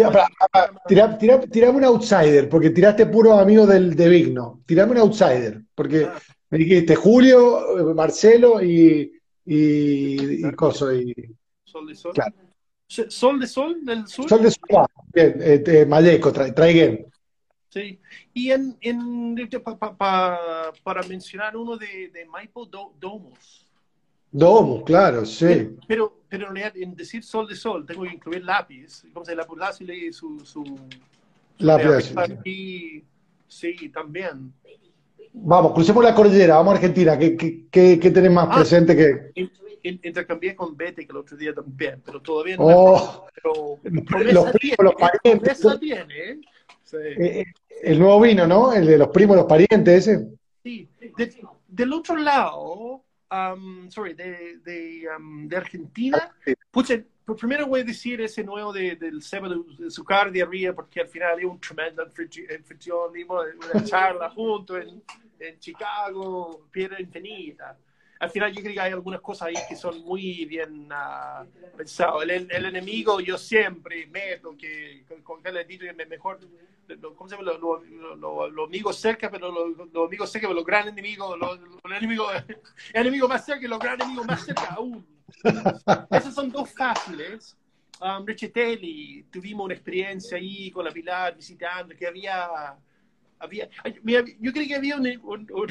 tirame 1.52 1.76
un 1.76 1.84
outsider, 1.84 2.48
porque 2.48 2.70
tiraste 2.70 3.04
puro 3.04 3.34
amigo 3.34 3.66
del, 3.66 3.94
de 3.94 4.08
Vigno. 4.08 4.62
Tirame 4.64 4.92
un 4.92 4.98
outsider, 4.98 5.60
porque 5.74 6.06
ah. 6.06 6.18
me 6.48 6.56
dijiste 6.56 6.96
Julio, 6.96 7.92
Marcelo 7.94 8.62
y... 8.62 9.12
Y, 9.48 10.16
y, 10.18 10.46
y, 10.46 11.14
Sol 11.62 11.86
de 11.86 11.94
Sol. 11.94 12.14
Claro. 12.14 12.45
Sol 12.88 13.40
de 13.40 13.46
Sol 13.46 13.84
del 13.84 14.06
sur. 14.06 14.28
Sol 14.28 14.42
de 14.42 14.50
Sol, 14.50 14.68
ah, 14.76 14.86
bien, 15.12 15.36
eh, 15.40 15.84
Malleco, 15.86 16.32
tra. 16.32 16.46
Sí, 17.68 18.00
y 18.32 18.50
en, 18.52 18.76
en 18.80 19.36
para 20.82 21.02
mencionar 21.08 21.56
uno 21.56 21.76
de, 21.76 22.08
de 22.08 22.26
Michael 22.26 22.70
Domos. 22.98 23.66
Domos, 24.30 24.82
claro, 24.84 25.24
sí. 25.24 25.76
Pero, 25.86 26.20
pero 26.28 26.48
en 26.56 26.94
decir 26.94 27.22
sol 27.22 27.48
de 27.48 27.56
sol 27.56 27.86
tengo 27.86 28.02
que 28.02 28.14
incluir 28.14 28.44
lápiz. 28.44 29.02
¿Cómo 29.12 29.24
se 29.24 29.34
llama? 29.34 29.46
Lápiz 29.56 29.88
y 29.88 30.12
su... 30.12 30.40
su, 30.40 30.64
lápiz. 31.58 32.12
Y, 32.44 33.02
sí, 33.46 33.88
también. 33.88 34.52
Vamos, 35.32 35.72
crucemos 35.72 36.02
la 36.02 36.14
cordillera, 36.14 36.56
vamos 36.56 36.72
a 36.72 36.76
Argentina. 36.76 37.18
¿Qué, 37.18 37.36
qué, 37.36 37.98
qué, 37.98 38.10
tenés 38.10 38.32
más 38.32 38.48
ah, 38.50 38.54
presente 38.56 38.96
que...? 38.96 39.50
Intercambié 39.88 40.54
con 40.54 40.76
Betty 40.76 41.06
que 41.06 41.12
el 41.12 41.18
otro 41.18 41.36
día 41.36 41.54
también, 41.54 42.02
pero 42.04 42.20
todavía 42.20 42.56
no. 42.56 42.64
Oh, 42.66 43.26
pero, 43.34 43.78
los, 44.32 44.52
tiene, 44.52 44.76
los 44.78 44.94
parientes. 44.94 45.62
tiene, 45.80 46.14
¿eh? 46.14 46.40
Eh, 46.92 47.44
el 47.82 47.98
nuevo 47.98 48.20
vino, 48.20 48.46
¿no? 48.46 48.72
El 48.72 48.86
de 48.86 48.98
los 48.98 49.08
primos, 49.08 49.36
los 49.36 49.46
parientes, 49.46 50.06
ese. 50.06 50.28
Sí. 50.62 50.88
del 51.68 51.92
otro 51.92 52.16
lado, 52.16 53.04
um, 53.30 53.88
sorry, 53.88 54.14
de, 54.14 54.58
de, 54.64 55.04
um, 55.16 55.46
de 55.46 55.56
Argentina, 55.56 56.34
pues 56.70 57.04
primero 57.38 57.66
voy 57.66 57.80
a 57.80 57.84
decir 57.84 58.20
ese 58.20 58.42
nuevo 58.42 58.72
de, 58.72 58.96
del 58.96 59.22
Seba 59.22 59.48
de 59.48 59.86
Azúcar 59.86 60.32
de 60.32 60.42
arriba, 60.42 60.74
porque 60.74 61.00
al 61.00 61.08
final 61.08 61.38
hay 61.38 61.44
un 61.44 61.60
tremendo 61.60 62.02
anfitrión, 62.02 63.12
una 63.28 63.84
charla 63.84 64.30
junto 64.30 64.76
en, 64.76 65.02
en 65.38 65.58
Chicago, 65.58 66.66
Piedra 66.70 67.00
Infinita 67.00 67.76
al 68.18 68.30
final 68.30 68.52
yo 68.52 68.62
creo 68.62 68.74
que 68.74 68.80
hay 68.80 68.92
algunas 68.92 69.20
cosas 69.20 69.48
ahí 69.48 69.54
que 69.68 69.76
son 69.76 70.00
muy 70.02 70.44
bien 70.46 70.90
uh, 70.90 71.76
pensadas. 71.76 72.22
El, 72.22 72.50
el, 72.50 72.64
enemigo 72.64 73.20
yo 73.20 73.36
siempre 73.36 74.06
meto 74.06 74.56
que 74.56 75.04
con 75.22 75.42
que 75.42 75.52
le 75.52 75.64
dicho 75.64 75.84
que 75.84 76.06
mejor, 76.06 76.40
¿cómo 77.14 77.28
se 77.28 77.36
llama? 77.36 77.52
Los 77.52 77.60
lo, 78.18 78.48
lo, 78.48 78.64
amigos 78.64 78.96
cerca, 78.96 79.30
pero 79.30 79.50
los 79.50 80.06
amigos 80.06 80.30
cerca, 80.30 80.46
pero 80.46 80.54
los 80.54 80.64
grandes 80.64 80.92
enemigos, 80.92 81.38
los, 81.38 81.58
enemigos, 81.84 82.32
el 82.92 83.00
enemigo 83.02 83.28
más 83.28 83.44
cerca 83.44 83.64
y 83.64 83.68
los 83.68 83.78
grandes 83.78 84.06
enemigos 84.06 84.26
más 84.26 84.44
cerca 84.44 84.74
aún. 84.74 85.06
Esos 86.10 86.34
son 86.34 86.50
dos 86.50 86.72
fáciles. 86.72 87.56
Um, 88.00 88.26
Richatelli, 88.26 89.24
tuvimos 89.30 89.64
una 89.64 89.74
experiencia 89.74 90.36
ahí 90.36 90.70
con 90.70 90.84
la 90.84 90.90
Pilar 90.90 91.34
visitando, 91.34 91.94
que 91.96 92.06
había, 92.06 92.76
había 93.38 93.68
yo 94.38 94.52
creo 94.52 94.66
que 94.66 94.74
había 94.74 94.96
un, 94.96 95.06
un 95.22 95.50
un, 95.50 95.68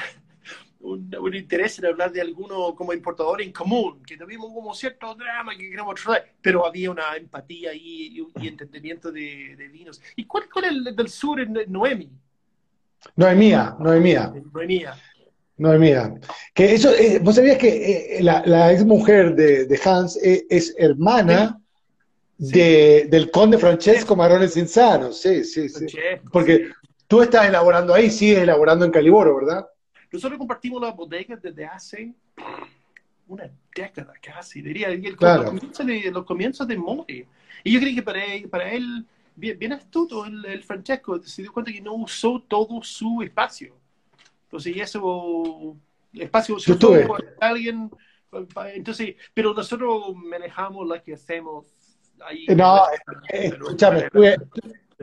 interés 1.33 1.79
en 1.79 1.85
hablar 1.87 2.11
de 2.11 2.21
alguno 2.21 2.75
como 2.75 2.93
importador 2.93 3.41
en 3.41 3.51
común, 3.51 4.03
que 4.03 4.17
tuvimos 4.17 4.51
como 4.53 4.73
cierto 4.73 5.15
drama 5.15 5.55
que 5.57 5.69
queremos 5.69 5.95
tratar, 5.95 6.25
pero 6.41 6.65
había 6.65 6.91
una 6.91 7.15
empatía 7.17 7.73
y, 7.73 8.25
y, 8.41 8.47
entendimiento 8.47 9.11
de, 9.11 9.69
vinos. 9.71 10.01
¿Y 10.15 10.25
cuál, 10.25 10.45
es 10.63 10.71
el 10.71 10.95
del 10.95 11.09
sur, 11.09 11.39
Noemi? 11.67 12.09
Noemía, 13.15 13.75
Noemía. 13.79 14.33
Noemía. 14.53 14.95
Noemía. 15.57 16.15
Que 16.53 16.73
eso, 16.73 16.93
eh, 16.93 17.19
vos 17.21 17.35
sabías 17.35 17.57
que 17.57 18.17
eh, 18.17 18.23
la, 18.23 18.43
la, 18.45 18.73
ex 18.73 18.83
mujer 18.83 19.35
de, 19.35 19.79
Hans 19.85 20.17
eh, 20.17 20.45
es 20.49 20.75
hermana 20.77 21.59
De, 22.37 23.07
del 23.09 23.31
conde 23.31 23.57
Francesco 23.57 24.15
Marone 24.15 24.49
Cinzano, 24.49 25.13
sí, 25.13 25.45
sí, 25.45 25.69
sí. 25.69 25.85
Porque 26.31 26.69
tú 27.07 27.21
estás 27.21 27.47
elaborando 27.47 27.93
ahí, 27.93 28.11
sigues 28.11 28.39
elaborando 28.39 28.83
en 28.83 28.91
Caliboro, 28.91 29.37
¿verdad? 29.37 29.65
Nosotros 30.11 30.37
compartimos 30.37 30.81
la 30.81 30.91
bodega 30.91 31.35
desde 31.35 31.65
hace 31.65 32.13
una 33.27 33.49
década 33.75 34.13
casi, 34.21 34.61
diría, 34.61 34.89
el, 34.89 35.01
los, 35.01 35.45
comienzos 35.45 35.85
de, 35.85 36.11
los 36.11 36.25
comienzos 36.25 36.67
de 36.67 36.77
Mori. 36.77 37.25
Y 37.63 37.73
yo 37.73 37.79
creo 37.79 37.95
que 37.95 38.03
para 38.03 38.23
él, 38.25 38.49
para 38.49 38.71
él 38.71 39.05
bien, 39.35 39.57
bien 39.57 39.73
astuto, 39.73 40.25
el, 40.25 40.45
el, 40.45 40.63
Francesco 40.63 41.21
se 41.23 41.41
dio 41.41 41.51
cuenta 41.51 41.71
que 41.71 41.81
no 41.81 41.93
usó 41.93 42.43
todo 42.47 42.81
su 42.83 43.21
espacio. 43.23 43.75
Entonces, 44.43 44.75
y 44.75 44.79
eso, 44.79 45.75
espacio 46.13 46.59
se 46.59 46.73
usó 46.73 47.17
alguien, 47.41 47.89
entonces, 48.73 49.15
pero 49.33 49.53
nosotros 49.53 50.15
manejamos 50.15 50.87
lo 50.87 51.01
que 51.01 51.13
hacemos 51.13 51.65
ahí. 52.21 52.45
No, 52.55 52.83
eh, 53.31 53.47
escúchame, 53.47 53.99
estuve, 53.99 54.37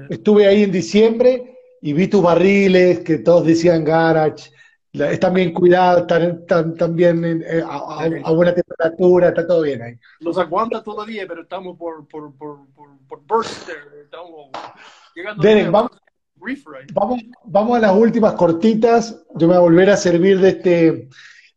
estuve 0.09 0.46
ahí 0.46 0.62
en 0.62 0.72
diciembre 0.72 1.59
y 1.80 1.92
vi 1.92 2.07
tus 2.07 2.22
barriles 2.22 3.00
que 3.00 3.18
todos 3.18 3.46
decían 3.46 3.84
garage 3.84 4.51
están 4.93 5.34
bien 5.34 5.53
cuidados, 5.53 6.03
están, 6.03 6.74
también 6.74 7.43
eh, 7.47 7.62
a, 7.66 8.30
buena 8.32 8.55
temperatura, 8.55 9.28
está 9.28 9.47
todo 9.47 9.62
bien 9.62 9.82
ahí. 9.82 9.95
Los 10.20 10.38
aguanta 10.38 10.82
todavía, 10.82 11.24
pero 11.26 11.43
estamos 11.43 11.76
por, 11.78 12.07
por, 12.09 12.34
por, 12.36 12.59
por, 13.09 13.20
burst, 13.26 13.68
estamos 14.03 14.51
llegando 15.14 15.43
Derek, 15.43 15.70
vamos, 15.70 15.90
vamos, 16.93 17.20
vamos, 17.45 17.78
a 17.78 17.80
las 17.80 17.95
últimas 17.95 18.34
cortitas. 18.34 19.24
Yo 19.34 19.47
me 19.47 19.55
voy 19.55 19.57
a 19.57 19.61
volver 19.61 19.90
a 19.90 19.97
servir 19.97 20.40
de 20.40 20.49
este 20.49 21.09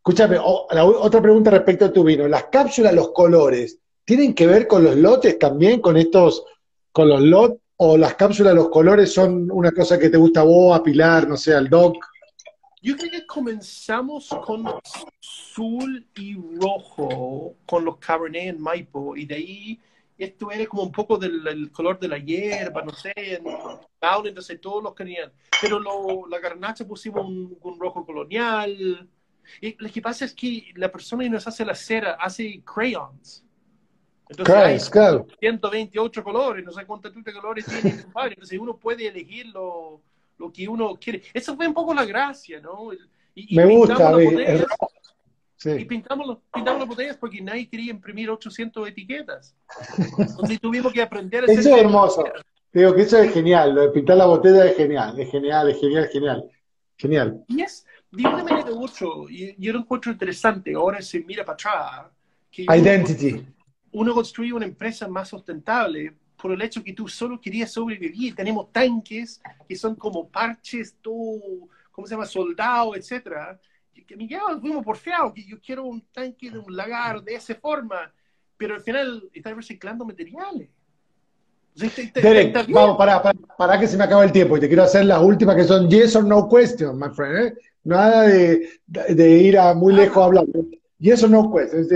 Escúchame, 0.06 0.38
otra 0.40 1.20
pregunta 1.20 1.50
respecto 1.50 1.86
a 1.86 1.92
tu 1.92 2.04
vino. 2.04 2.28
Las 2.28 2.44
cápsulas, 2.52 2.94
los 2.94 3.10
colores, 3.10 3.80
¿tienen 4.04 4.36
que 4.36 4.46
ver 4.46 4.68
con 4.68 4.84
los 4.84 4.96
lotes 4.96 5.40
también, 5.40 5.82
con 5.82 5.98
estos, 5.98 6.46
con 6.92 7.10
los 7.10 7.22
lotes? 7.22 7.60
¿O 7.78 7.98
las 7.98 8.14
cápsulas, 8.14 8.54
los 8.54 8.70
colores 8.70 9.12
son 9.12 9.50
una 9.50 9.72
cosa 9.72 9.98
que 9.98 10.12
te 10.12 10.18
gusta 10.18 10.42
a 10.42 10.44
vos, 10.44 10.78
a 10.78 10.84
Pilar, 10.84 11.28
no 11.28 11.36
sé, 11.36 11.56
al 11.56 11.68
Doc? 11.72 11.96
Yo 12.86 12.96
creo 12.96 13.10
que 13.10 13.26
comenzamos 13.26 14.30
con 14.46 14.64
azul 14.68 16.06
y 16.14 16.36
rojo, 16.36 17.56
con 17.66 17.84
los 17.84 17.98
Cabernet 17.98 18.50
en 18.50 18.62
Maipo, 18.62 19.18
y 19.18 19.26
de 19.26 19.34
ahí 19.34 19.80
esto 20.20 20.52
era 20.52 20.68
como 20.68 20.84
un 20.84 20.92
poco 20.92 21.18
del 21.18 21.72
color 21.72 21.98
de 21.98 22.08
la 22.08 22.20
hierba, 22.20 22.84
no 22.84 22.94
sé, 22.94 23.12
en 23.16 23.44
entonces 24.24 24.62
todos 24.62 24.84
los 24.84 24.94
querían. 24.94 25.34
Pero 25.60 25.80
lo, 25.80 26.28
la 26.28 26.38
garnacha 26.38 26.86
pusimos 26.86 27.26
un, 27.26 27.80
rojo 27.80 28.06
colonial. 28.06 29.10
Y 29.60 29.84
lo 29.84 29.90
que 29.90 30.02
pasa 30.04 30.26
es 30.26 30.36
que 30.36 30.72
la 30.76 30.92
persona 30.92 31.24
que 31.24 31.30
nos 31.32 31.48
hace 31.48 31.66
la 31.66 31.74
cera 31.74 32.18
hace 32.20 32.62
crayons. 32.64 33.44
Entonces 34.30 34.56
hay 34.56 34.80
128 35.40 36.24
colores, 36.24 36.64
no 36.64 36.72
sé 36.72 36.86
cuántos 36.86 37.12
colores 37.12 37.66
tiene 37.66 38.06
Entonces 38.30 38.60
uno 38.60 38.78
puede 38.78 39.08
elegir 39.08 39.48
lo, 39.48 40.04
lo, 40.38 40.52
que 40.52 40.68
uno 40.68 40.96
quiere. 41.00 41.24
Eso 41.34 41.56
fue 41.56 41.68
un 41.68 41.74
poco 41.74 41.94
la 41.94 42.06
gracia, 42.06 42.60
¿no? 42.60 42.90
Me 43.36 43.66
gusta, 43.66 44.14
y 45.74 45.86
pintamos, 45.86 46.38
pintamos 46.54 46.80
las 46.80 46.88
botellas 46.88 47.18
porque 47.18 47.42
nadie 47.42 47.68
quería 47.68 47.92
imprimir 47.92 48.30
800 48.30 48.88
etiquetas. 48.88 49.56
Entonces 50.18 50.60
tuvimos 50.60 50.94
que 50.94 51.02
aprender 51.02 51.42
a 51.42 51.46
hacer... 51.46 51.60
Eso 51.60 51.76
es 51.76 51.82
hermoso. 51.82 52.24
Digo 52.72 52.94
que 52.94 53.04
eso 53.04 53.18
es 53.18 53.34
genial, 53.34 53.74
lo 53.74 53.82
de 53.84 53.90
pintar 53.90 54.18
la 54.18 54.26
botella 54.26 54.66
es 54.66 54.76
genial, 54.76 55.18
es 55.20 55.32
genial, 55.32 55.70
es 55.70 55.80
genial, 55.80 56.10
genial. 56.12 56.50
Genial. 56.98 57.44
Y 57.48 57.62
es 57.62 57.86
de 58.12 58.28
una 58.28 58.44
manera 58.44 58.72
mucho, 58.72 59.30
y 59.30 59.56
yo 59.58 59.74
lo 59.74 59.80
encuentro 59.80 60.12
interesante, 60.12 60.74
ahora 60.74 61.02
se 61.02 61.22
mira 61.22 61.44
para 61.46 61.54
atrás. 61.54 62.12
Que 62.52 62.64
Identity. 62.64 63.46
Uno, 63.92 64.14
construye 64.14 64.52
una 64.52 64.66
empresa 64.66 65.08
más 65.08 65.30
sustentable 65.30 66.14
por 66.42 66.52
el 66.52 66.62
hecho 66.62 66.84
que 66.84 66.94
tú 66.94 67.08
solo 67.08 67.40
querías 67.40 67.72
sobrevivir. 67.72 68.36
Tenemos 68.36 68.72
tanques 68.72 69.42
que 69.68 69.76
son 69.76 69.96
como 69.96 70.28
parches, 70.28 70.96
todo, 71.02 71.70
¿cómo 71.92 72.08
se 72.08 72.14
llama? 72.14 72.26
Soldados, 72.26 72.98
etcétera 72.98 73.60
que 74.06 74.16
me 74.16 74.28
fuimos 74.62 74.84
porfiado, 74.84 75.34
que 75.34 75.44
yo 75.44 75.58
quiero 75.60 75.86
un 75.86 76.02
tanque 76.14 76.52
de 76.52 76.60
un 76.60 76.76
lagar 76.76 77.24
de 77.24 77.36
esa 77.36 77.56
forma, 77.56 78.12
pero 78.58 78.76
al 78.76 78.82
final 78.82 79.24
está 79.34 79.54
reciclando 79.54 80.06
materiales. 80.06 80.70
Derek, 81.76 82.72
vamos, 82.72 82.98
para, 82.98 83.22
para, 83.22 83.78
que 83.78 83.86
se 83.86 83.98
me 83.98 84.06
acaba 84.06 84.24
el 84.24 84.32
tiempo 84.32 84.56
y 84.56 84.62
te 84.62 84.68
quiero 84.68 84.84
hacer 84.84 85.04
las 85.06 85.22
últimas 85.22 85.58
que 85.58 85.66
son 85.66 85.90
yes 85.90 86.16
or 86.16 86.24
no 86.24 86.48
questions, 86.48 86.96
my 86.96 87.14
friend. 87.14 87.48
¿eh? 87.48 87.54
Nada 87.84 88.24
de, 88.24 88.70
de, 88.86 89.30
ir 89.40 89.60
a 89.60 89.74
muy 89.74 89.94
lejos 89.94 90.18
a 90.18 90.26
hablar. 90.26 90.46
Yes 91.00 91.24
or 91.24 91.30
no 91.30 91.52
questions. 91.52 91.90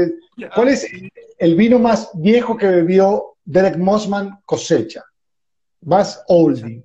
¿Cuál 0.54 0.68
es 0.68 0.86
el 1.38 1.56
vino 1.56 1.80
más 1.80 2.12
viejo 2.16 2.58
que 2.58 2.68
bebió 2.68 3.38
Derek 3.50 3.78
Mossman 3.78 4.42
cosecha? 4.46 5.04
Más 5.82 6.24
oldie 6.28 6.84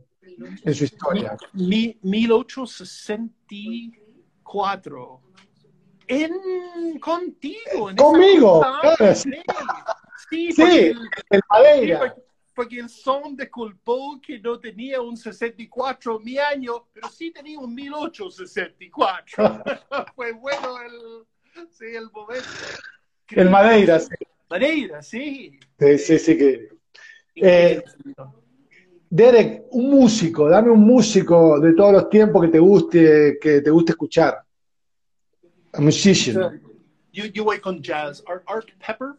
en 0.64 0.74
su 0.74 0.84
historia. 0.84 1.36
Mi, 1.52 1.98
1860 2.00 3.44
cuatro. 4.42 5.20
En 6.06 6.98
contigo. 7.00 7.90
En 7.90 7.96
Conmigo. 7.96 8.64
Sí, 10.30 10.52
sí, 10.52 10.94
el, 11.28 11.40
Madeira. 11.50 12.16
porque 12.54 12.80
el 12.80 12.88
son 12.88 13.36
disculpó 13.36 14.18
que 14.22 14.40
no 14.40 14.58
tenía 14.58 15.02
un 15.02 15.18
64 15.18 16.18
mi 16.18 16.38
año, 16.38 16.86
pero 16.94 17.10
sí 17.10 17.30
tenía 17.30 17.58
un 17.58 17.74
1864. 17.74 19.62
Fue 20.16 20.32
bueno 20.32 20.80
el, 20.80 21.26
sí, 21.70 21.94
el 21.94 22.10
momento. 22.10 22.48
El 23.28 23.50
Madeira, 23.50 24.00
sí. 24.00 24.14
Madeira, 24.48 25.02
sí. 25.02 25.58
Sí, 25.78 25.98
sí, 25.98 26.18
sí 26.18 26.36
que. 26.36 26.68
Eh, 27.36 27.82
Derek, 29.10 29.66
un 29.70 29.90
músico, 29.90 30.48
dame 30.48 30.70
un 30.70 30.80
músico 30.80 31.60
de 31.60 31.72
todos 31.74 31.92
los 31.92 32.10
tiempos 32.10 32.42
que 32.42 32.48
te 32.48 32.58
guste, 32.58 33.38
que 33.40 33.60
te 33.60 33.70
guste 33.70 33.92
escuchar. 33.92 34.42
A 35.72 35.80
musician. 35.80 36.60
Yo, 37.12 37.44
voy 37.44 37.60
con 37.60 37.80
jazz. 37.80 38.24
Art, 38.26 38.70
Pepper, 38.84 39.10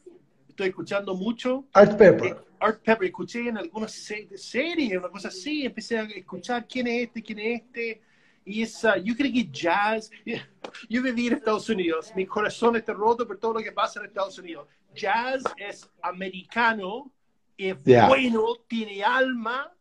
estoy 0.49 0.67
escuchando 0.67 1.15
mucho. 1.15 1.65
Art 1.71 1.97
Pepper. 1.97 2.27
Eh, 2.27 2.35
Art 2.59 2.81
Pepper, 2.83 3.05
escuché 3.05 3.47
en 3.47 3.57
algunas 3.57 3.93
series, 3.93 4.97
una 4.97 5.09
cosa 5.09 5.29
así, 5.29 5.65
empecé 5.65 5.97
a 5.97 6.03
escuchar 6.03 6.67
quién 6.67 6.87
es 6.87 7.07
este, 7.07 7.23
quién 7.23 7.39
es 7.39 7.61
este. 7.61 8.01
Y 8.43 8.61
esa, 8.63 8.97
yo 8.97 9.15
creo 9.15 9.31
que 9.31 9.49
jazz, 9.49 10.11
yo 10.89 11.01
viví 11.01 11.27
en 11.27 11.35
Estados 11.35 11.69
Unidos, 11.69 12.11
mi 12.15 12.25
corazón 12.25 12.75
está 12.75 12.91
roto 12.91 13.25
por 13.25 13.37
todo 13.37 13.53
lo 13.53 13.59
que 13.61 13.71
pasa 13.71 14.01
en 14.01 14.07
Estados 14.07 14.37
Unidos. 14.37 14.67
Jazz 14.95 15.43
es 15.57 15.89
americano, 16.01 17.11
es 17.57 17.81
bueno, 17.83 18.55
tiene 18.67 19.03
alma, 19.03 19.71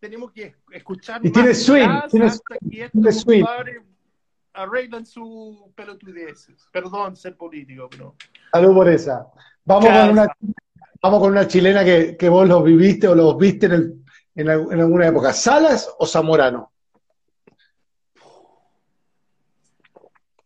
tenemos 0.00 0.30
que 0.32 0.54
escuchar 0.72 1.24
y 1.24 1.30
tiene 1.30 1.54
swing, 1.54 1.88
tiene, 2.10 2.30
tiene 2.92 3.12
swing. 3.12 3.44
arreglan 4.52 5.06
su 5.06 5.72
pelotudeces. 5.74 6.66
Perdón 6.72 7.16
ser 7.16 7.36
político, 7.36 7.88
pero... 7.90 8.14
Salud 8.52 8.74
por 8.74 8.88
esa. 8.88 9.26
Vamos 9.64 9.86
con, 9.86 10.10
una, 10.10 10.26
vamos 11.02 11.20
con 11.20 11.30
una 11.32 11.46
chilena 11.46 11.84
que, 11.84 12.16
que 12.16 12.28
vos 12.28 12.48
los 12.48 12.64
viviste 12.64 13.08
o 13.08 13.14
los 13.14 13.36
viste 13.36 13.66
en, 13.66 13.72
el, 13.72 14.04
en, 14.34 14.48
en 14.48 14.80
alguna 14.80 15.06
época. 15.08 15.32
¿Salas 15.32 15.94
o 15.98 16.06
Zamorano? 16.06 16.72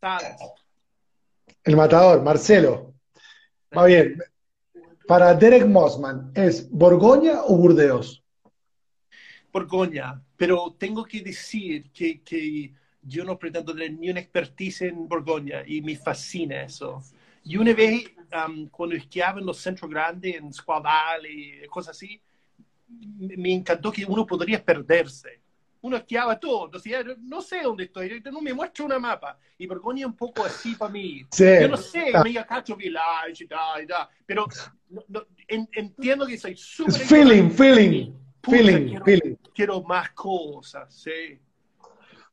Salas. 0.01 0.37
El 1.65 1.77
matador, 1.77 2.23
Marcelo. 2.23 2.92
Va 3.77 3.87
bien. 3.87 4.19
Para 5.07 5.35
Derek 5.35 5.67
Mossman, 5.67 6.31
¿es 6.35 6.71
Borgoña 6.71 7.43
o 7.45 7.57
Burdeos? 7.57 8.23
Borgoña, 9.53 10.23
pero 10.37 10.75
tengo 10.79 11.05
que 11.05 11.21
decir 11.21 11.91
que, 11.91 12.23
que, 12.23 12.73
yo 13.03 13.25
no 13.25 13.39
pretendo 13.39 13.75
tener 13.75 13.93
ni 13.93 14.11
una 14.11 14.21
expertise 14.21 14.83
en 14.83 15.09
Borgoña 15.09 15.65
y 15.67 15.83
me 15.83 15.97
fascina 15.97 16.63
eso. 16.63 17.03
Y 17.45 17.57
una 17.57 17.75
vez, 17.75 18.05
um, 18.47 18.69
cuando 18.69 18.95
esquiaba 18.95 19.41
en 19.41 19.47
los 19.47 19.59
centros 19.59 19.91
grandes, 19.91 20.37
en 20.37 20.53
Squaval 20.53 21.27
y 21.27 21.67
cosas 21.67 21.97
así, 21.97 22.21
me 22.89 23.53
encantó 23.53 23.91
que 23.91 24.05
uno 24.05 24.25
podría 24.25 24.65
perderse. 24.65 25.42
Uno 25.83 25.97
esquiaba 25.97 26.39
todo, 26.39 26.69
decía, 26.69 27.05
no 27.19 27.43
sé 27.43 27.63
dónde 27.63 27.85
estoy, 27.85 28.23
no 28.31 28.41
me 28.41 28.55
muestro 28.55 28.85
una 28.87 28.99
mapa. 28.99 29.37
Y 29.59 29.67
Borgoña 29.67 30.07
un 30.07 30.17
poco 30.17 30.45
así 30.45 30.75
para 30.77 30.93
mí. 30.93 31.27
Yo 31.37 31.69
no 31.69 31.77
sé, 31.77 32.13
me 32.23 32.35
cacho 32.47 32.77
village 32.77 33.45
y 33.45 33.47
tal, 33.47 33.83
y 33.83 33.87
tal, 33.87 34.09
pero 34.25 34.47
entiendo 35.49 36.27
que 36.27 36.39
soy 36.39 36.57
súper... 36.57 36.95
Feeling, 36.95 37.51
feeling 37.51 38.23
feeling, 38.51 38.99
quiero, 39.05 39.39
quiero 39.55 39.83
más 39.83 40.11
cosas, 40.11 40.93
sí. 40.93 41.39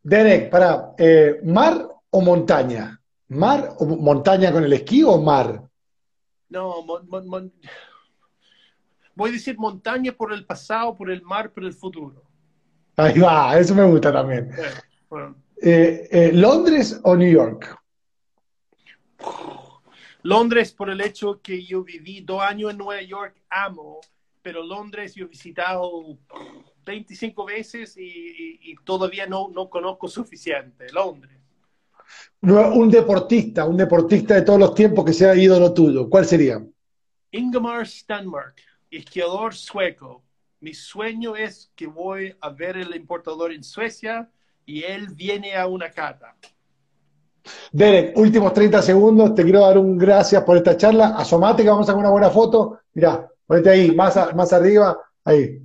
Derek, 0.01 0.49
para, 0.49 0.93
eh, 0.97 1.39
¿mar 1.43 1.87
o 2.09 2.21
montaña? 2.21 2.99
¿Mar 3.29 3.75
o 3.77 3.85
montaña 3.85 4.51
con 4.51 4.63
el 4.63 4.73
esquí 4.73 5.03
o 5.03 5.21
mar? 5.21 5.63
No, 6.49 6.83
voy 9.15 9.29
a 9.29 9.33
decir 9.33 9.57
montaña 9.57 10.11
por 10.13 10.33
el 10.33 10.45
pasado, 10.45 10.95
por 10.95 11.11
el 11.11 11.21
mar, 11.21 11.51
por 11.51 11.63
el 11.63 11.73
futuro. 11.73 12.23
Ahí 12.99 13.17
va, 13.19 13.57
eso 13.57 13.73
me 13.73 13.85
gusta 13.85 14.11
también. 14.11 14.51
Eh, 15.61 16.07
eh, 16.11 16.31
¿Londres 16.33 16.99
o 17.03 17.15
New 17.15 17.31
York? 17.31 17.77
Londres 20.23 20.73
por 20.73 20.89
el 20.89 20.99
hecho 20.99 21.39
que 21.41 21.63
yo 21.63 21.83
viví 21.83 22.21
dos 22.21 22.41
años 22.41 22.71
en 22.71 22.77
Nueva 22.77 23.01
York, 23.01 23.35
amo 23.49 24.01
pero 24.41 24.63
Londres 24.63 25.15
yo 25.15 25.25
he 25.25 25.27
visitado 25.27 26.17
25 26.85 27.45
veces 27.45 27.95
y, 27.97 28.75
todavía 28.83 29.27
no, 29.27 29.49
no 29.53 29.69
conozco 29.69 30.07
suficiente. 30.07 30.91
Londres. 30.91 31.37
Un 32.41 32.89
deportista, 32.89 33.65
un 33.65 33.77
deportista 33.77 34.35
de 34.35 34.41
todos 34.41 34.59
los 34.59 34.73
tiempos 34.73 35.05
que 35.05 35.13
sea 35.13 35.35
ídolo 35.35 35.73
tuyo, 35.73 36.09
¿cuál 36.09 36.25
sería? 36.25 36.65
Ingemar 37.31 37.85
Stenmark, 37.85 38.55
esquiador 38.89 39.53
sueco. 39.53 40.23
Mi 40.61 40.73
sueño 40.73 41.35
es 41.35 41.71
que 41.75 41.87
voy 41.87 42.35
a 42.41 42.49
ver 42.49 42.77
el 42.77 42.95
importador 42.95 43.51
en 43.51 43.63
Suecia 43.63 44.29
y 44.65 44.83
él 44.83 45.07
viene 45.09 45.55
a 45.55 45.67
una 45.67 45.89
cata. 45.89 46.35
Derek, 47.71 48.17
últimos 48.17 48.53
30 48.53 48.81
segundos, 48.81 49.33
te 49.33 49.43
quiero 49.43 49.61
dar 49.61 49.77
un 49.77 49.97
gracias 49.97 50.43
por 50.43 50.57
esta 50.57 50.75
charla. 50.75 51.15
Asomate 51.17 51.63
que 51.63 51.69
vamos 51.69 51.87
a 51.87 51.91
hacer 51.91 51.99
una 51.99 52.11
buena 52.11 52.29
foto. 52.29 52.81
Mirá, 52.93 53.29
Ponete 53.49 53.71
ahí, 53.71 53.95
más, 53.95 54.15
más 54.35 54.53
arriba, 54.53 54.95
ahí. 55.25 55.59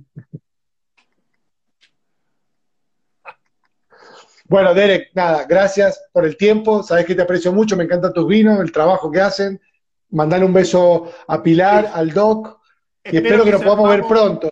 Bueno, 4.45 4.73
Derek, 4.73 5.11
nada, 5.13 5.45
gracias 5.47 6.03
por 6.11 6.25
el 6.25 6.35
tiempo. 6.35 6.81
Sabes 6.81 7.05
que 7.05 7.13
te 7.13 7.21
aprecio 7.21 7.53
mucho, 7.53 7.77
me 7.77 7.83
encantan 7.83 8.11
tus 8.11 8.27
vinos, 8.27 8.59
el 8.59 8.71
trabajo 8.71 9.11
que 9.11 9.21
hacen. 9.21 9.61
Mandale 10.09 10.45
un 10.45 10.53
beso 10.53 11.11
a 11.27 11.43
Pilar, 11.43 11.91
al 11.93 12.09
Doc, 12.11 12.59
y 13.03 13.17
espero, 13.17 13.43
que, 13.43 13.51
nos 13.51 13.61
podamos 13.61 13.87
ver 13.87 14.01
pronto. 14.07 14.49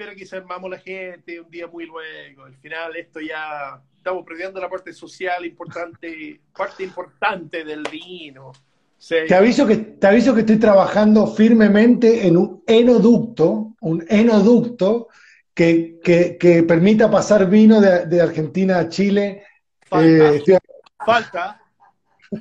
Espero 0.00 0.16
que 0.16 0.24
se 0.24 0.36
armamos 0.36 0.70
la 0.70 0.78
gente 0.78 1.38
un 1.42 1.50
día 1.50 1.66
muy 1.66 1.84
luego. 1.84 2.44
Al 2.46 2.56
final, 2.56 2.96
esto 2.96 3.20
ya 3.20 3.82
estamos 3.98 4.24
perdiendo 4.24 4.58
la 4.58 4.70
parte 4.70 4.94
social 4.94 5.44
importante, 5.44 6.40
parte 6.56 6.84
importante 6.84 7.62
del 7.66 7.82
vino. 7.82 8.50
Sí. 8.96 9.16
Te 9.28 9.34
aviso, 9.34 9.66
que, 9.66 9.76
te 9.76 10.06
aviso 10.06 10.32
que 10.34 10.40
estoy 10.40 10.58
trabajando 10.58 11.26
firmemente 11.26 12.26
en 12.26 12.38
un 12.38 12.64
enoducto, 12.66 13.74
un 13.82 14.02
enoducto 14.08 15.08
que, 15.52 15.98
que, 16.02 16.38
que 16.38 16.62
permita 16.62 17.10
pasar 17.10 17.46
vino 17.50 17.78
de, 17.78 18.06
de 18.06 18.22
Argentina 18.22 18.78
a 18.78 18.88
Chile. 18.88 19.44
Falta, 19.82 20.06
Eh, 20.32 20.36
estoy- 20.36 20.58
falta, 21.04 21.60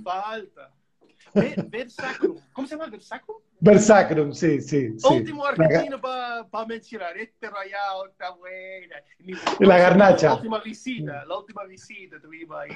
falta. 0.02 0.72
Ver- 1.34 1.66
Versacrum. 1.68 2.38
¿Cómo 2.54 2.66
se 2.70 2.76
llama 2.78 2.90
Versacrum? 2.90 3.36
Versacrum, 3.62 4.32
sí, 4.34 4.62
sí. 4.62 4.98
sí. 4.98 5.08
Último 5.14 5.46
argentino 5.46 6.00
para 6.00 6.46
mencionar. 6.68 7.18
Este 7.18 7.50
rayado 7.50 8.08
está 8.08 8.32
buena. 8.32 8.96
Mi- 9.20 9.34
La 9.68 9.78
garnacha. 9.78 10.28
La 10.30 10.36
última 10.36 10.60
visita, 10.60 11.26
la 11.26 11.38
última 11.38 11.66
visita 11.66 12.18
tuvimos 12.22 12.58
ahí. 12.58 12.70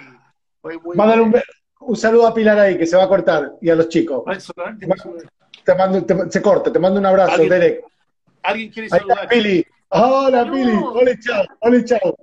Fue 0.61 0.77
muy 0.77 0.95
Mándale 0.97 1.21
un, 1.21 1.35
un 1.79 1.95
saludo 1.95 2.27
a 2.27 2.33
Pilar 2.33 2.59
ahí, 2.59 2.77
que 2.77 2.85
se 2.85 2.97
va 2.97 3.03
a 3.03 3.07
cortar, 3.07 3.53
y 3.61 3.69
a 3.69 3.75
los 3.75 3.87
chicos. 3.89 4.23
¿Va 4.27 4.33
a 4.33 4.39
sonar? 4.39 4.77
¿Tiene 4.77 4.93
que 4.93 4.99
sonar? 4.99 5.23
Te 5.63 5.75
mando, 5.75 6.05
te- 6.05 6.31
se 6.31 6.41
corta, 6.41 6.71
te 6.73 6.79
mando 6.79 6.99
un 6.99 7.05
abrazo, 7.05 7.33
¿Alguien- 7.33 7.49
Derek. 7.49 7.85
¿Alguien 8.41 8.69
quiere 8.71 8.89
Ahí 8.91 8.99
está 8.99 9.13
saludar? 9.15 9.27
Pili. 9.29 9.65
Hola, 9.89 10.43
No. 10.45 10.51
Pili. 10.53 10.71
Hola, 10.83 11.11
chao. 11.19 11.43
Hola, 11.61 11.85
chao. 11.85 12.17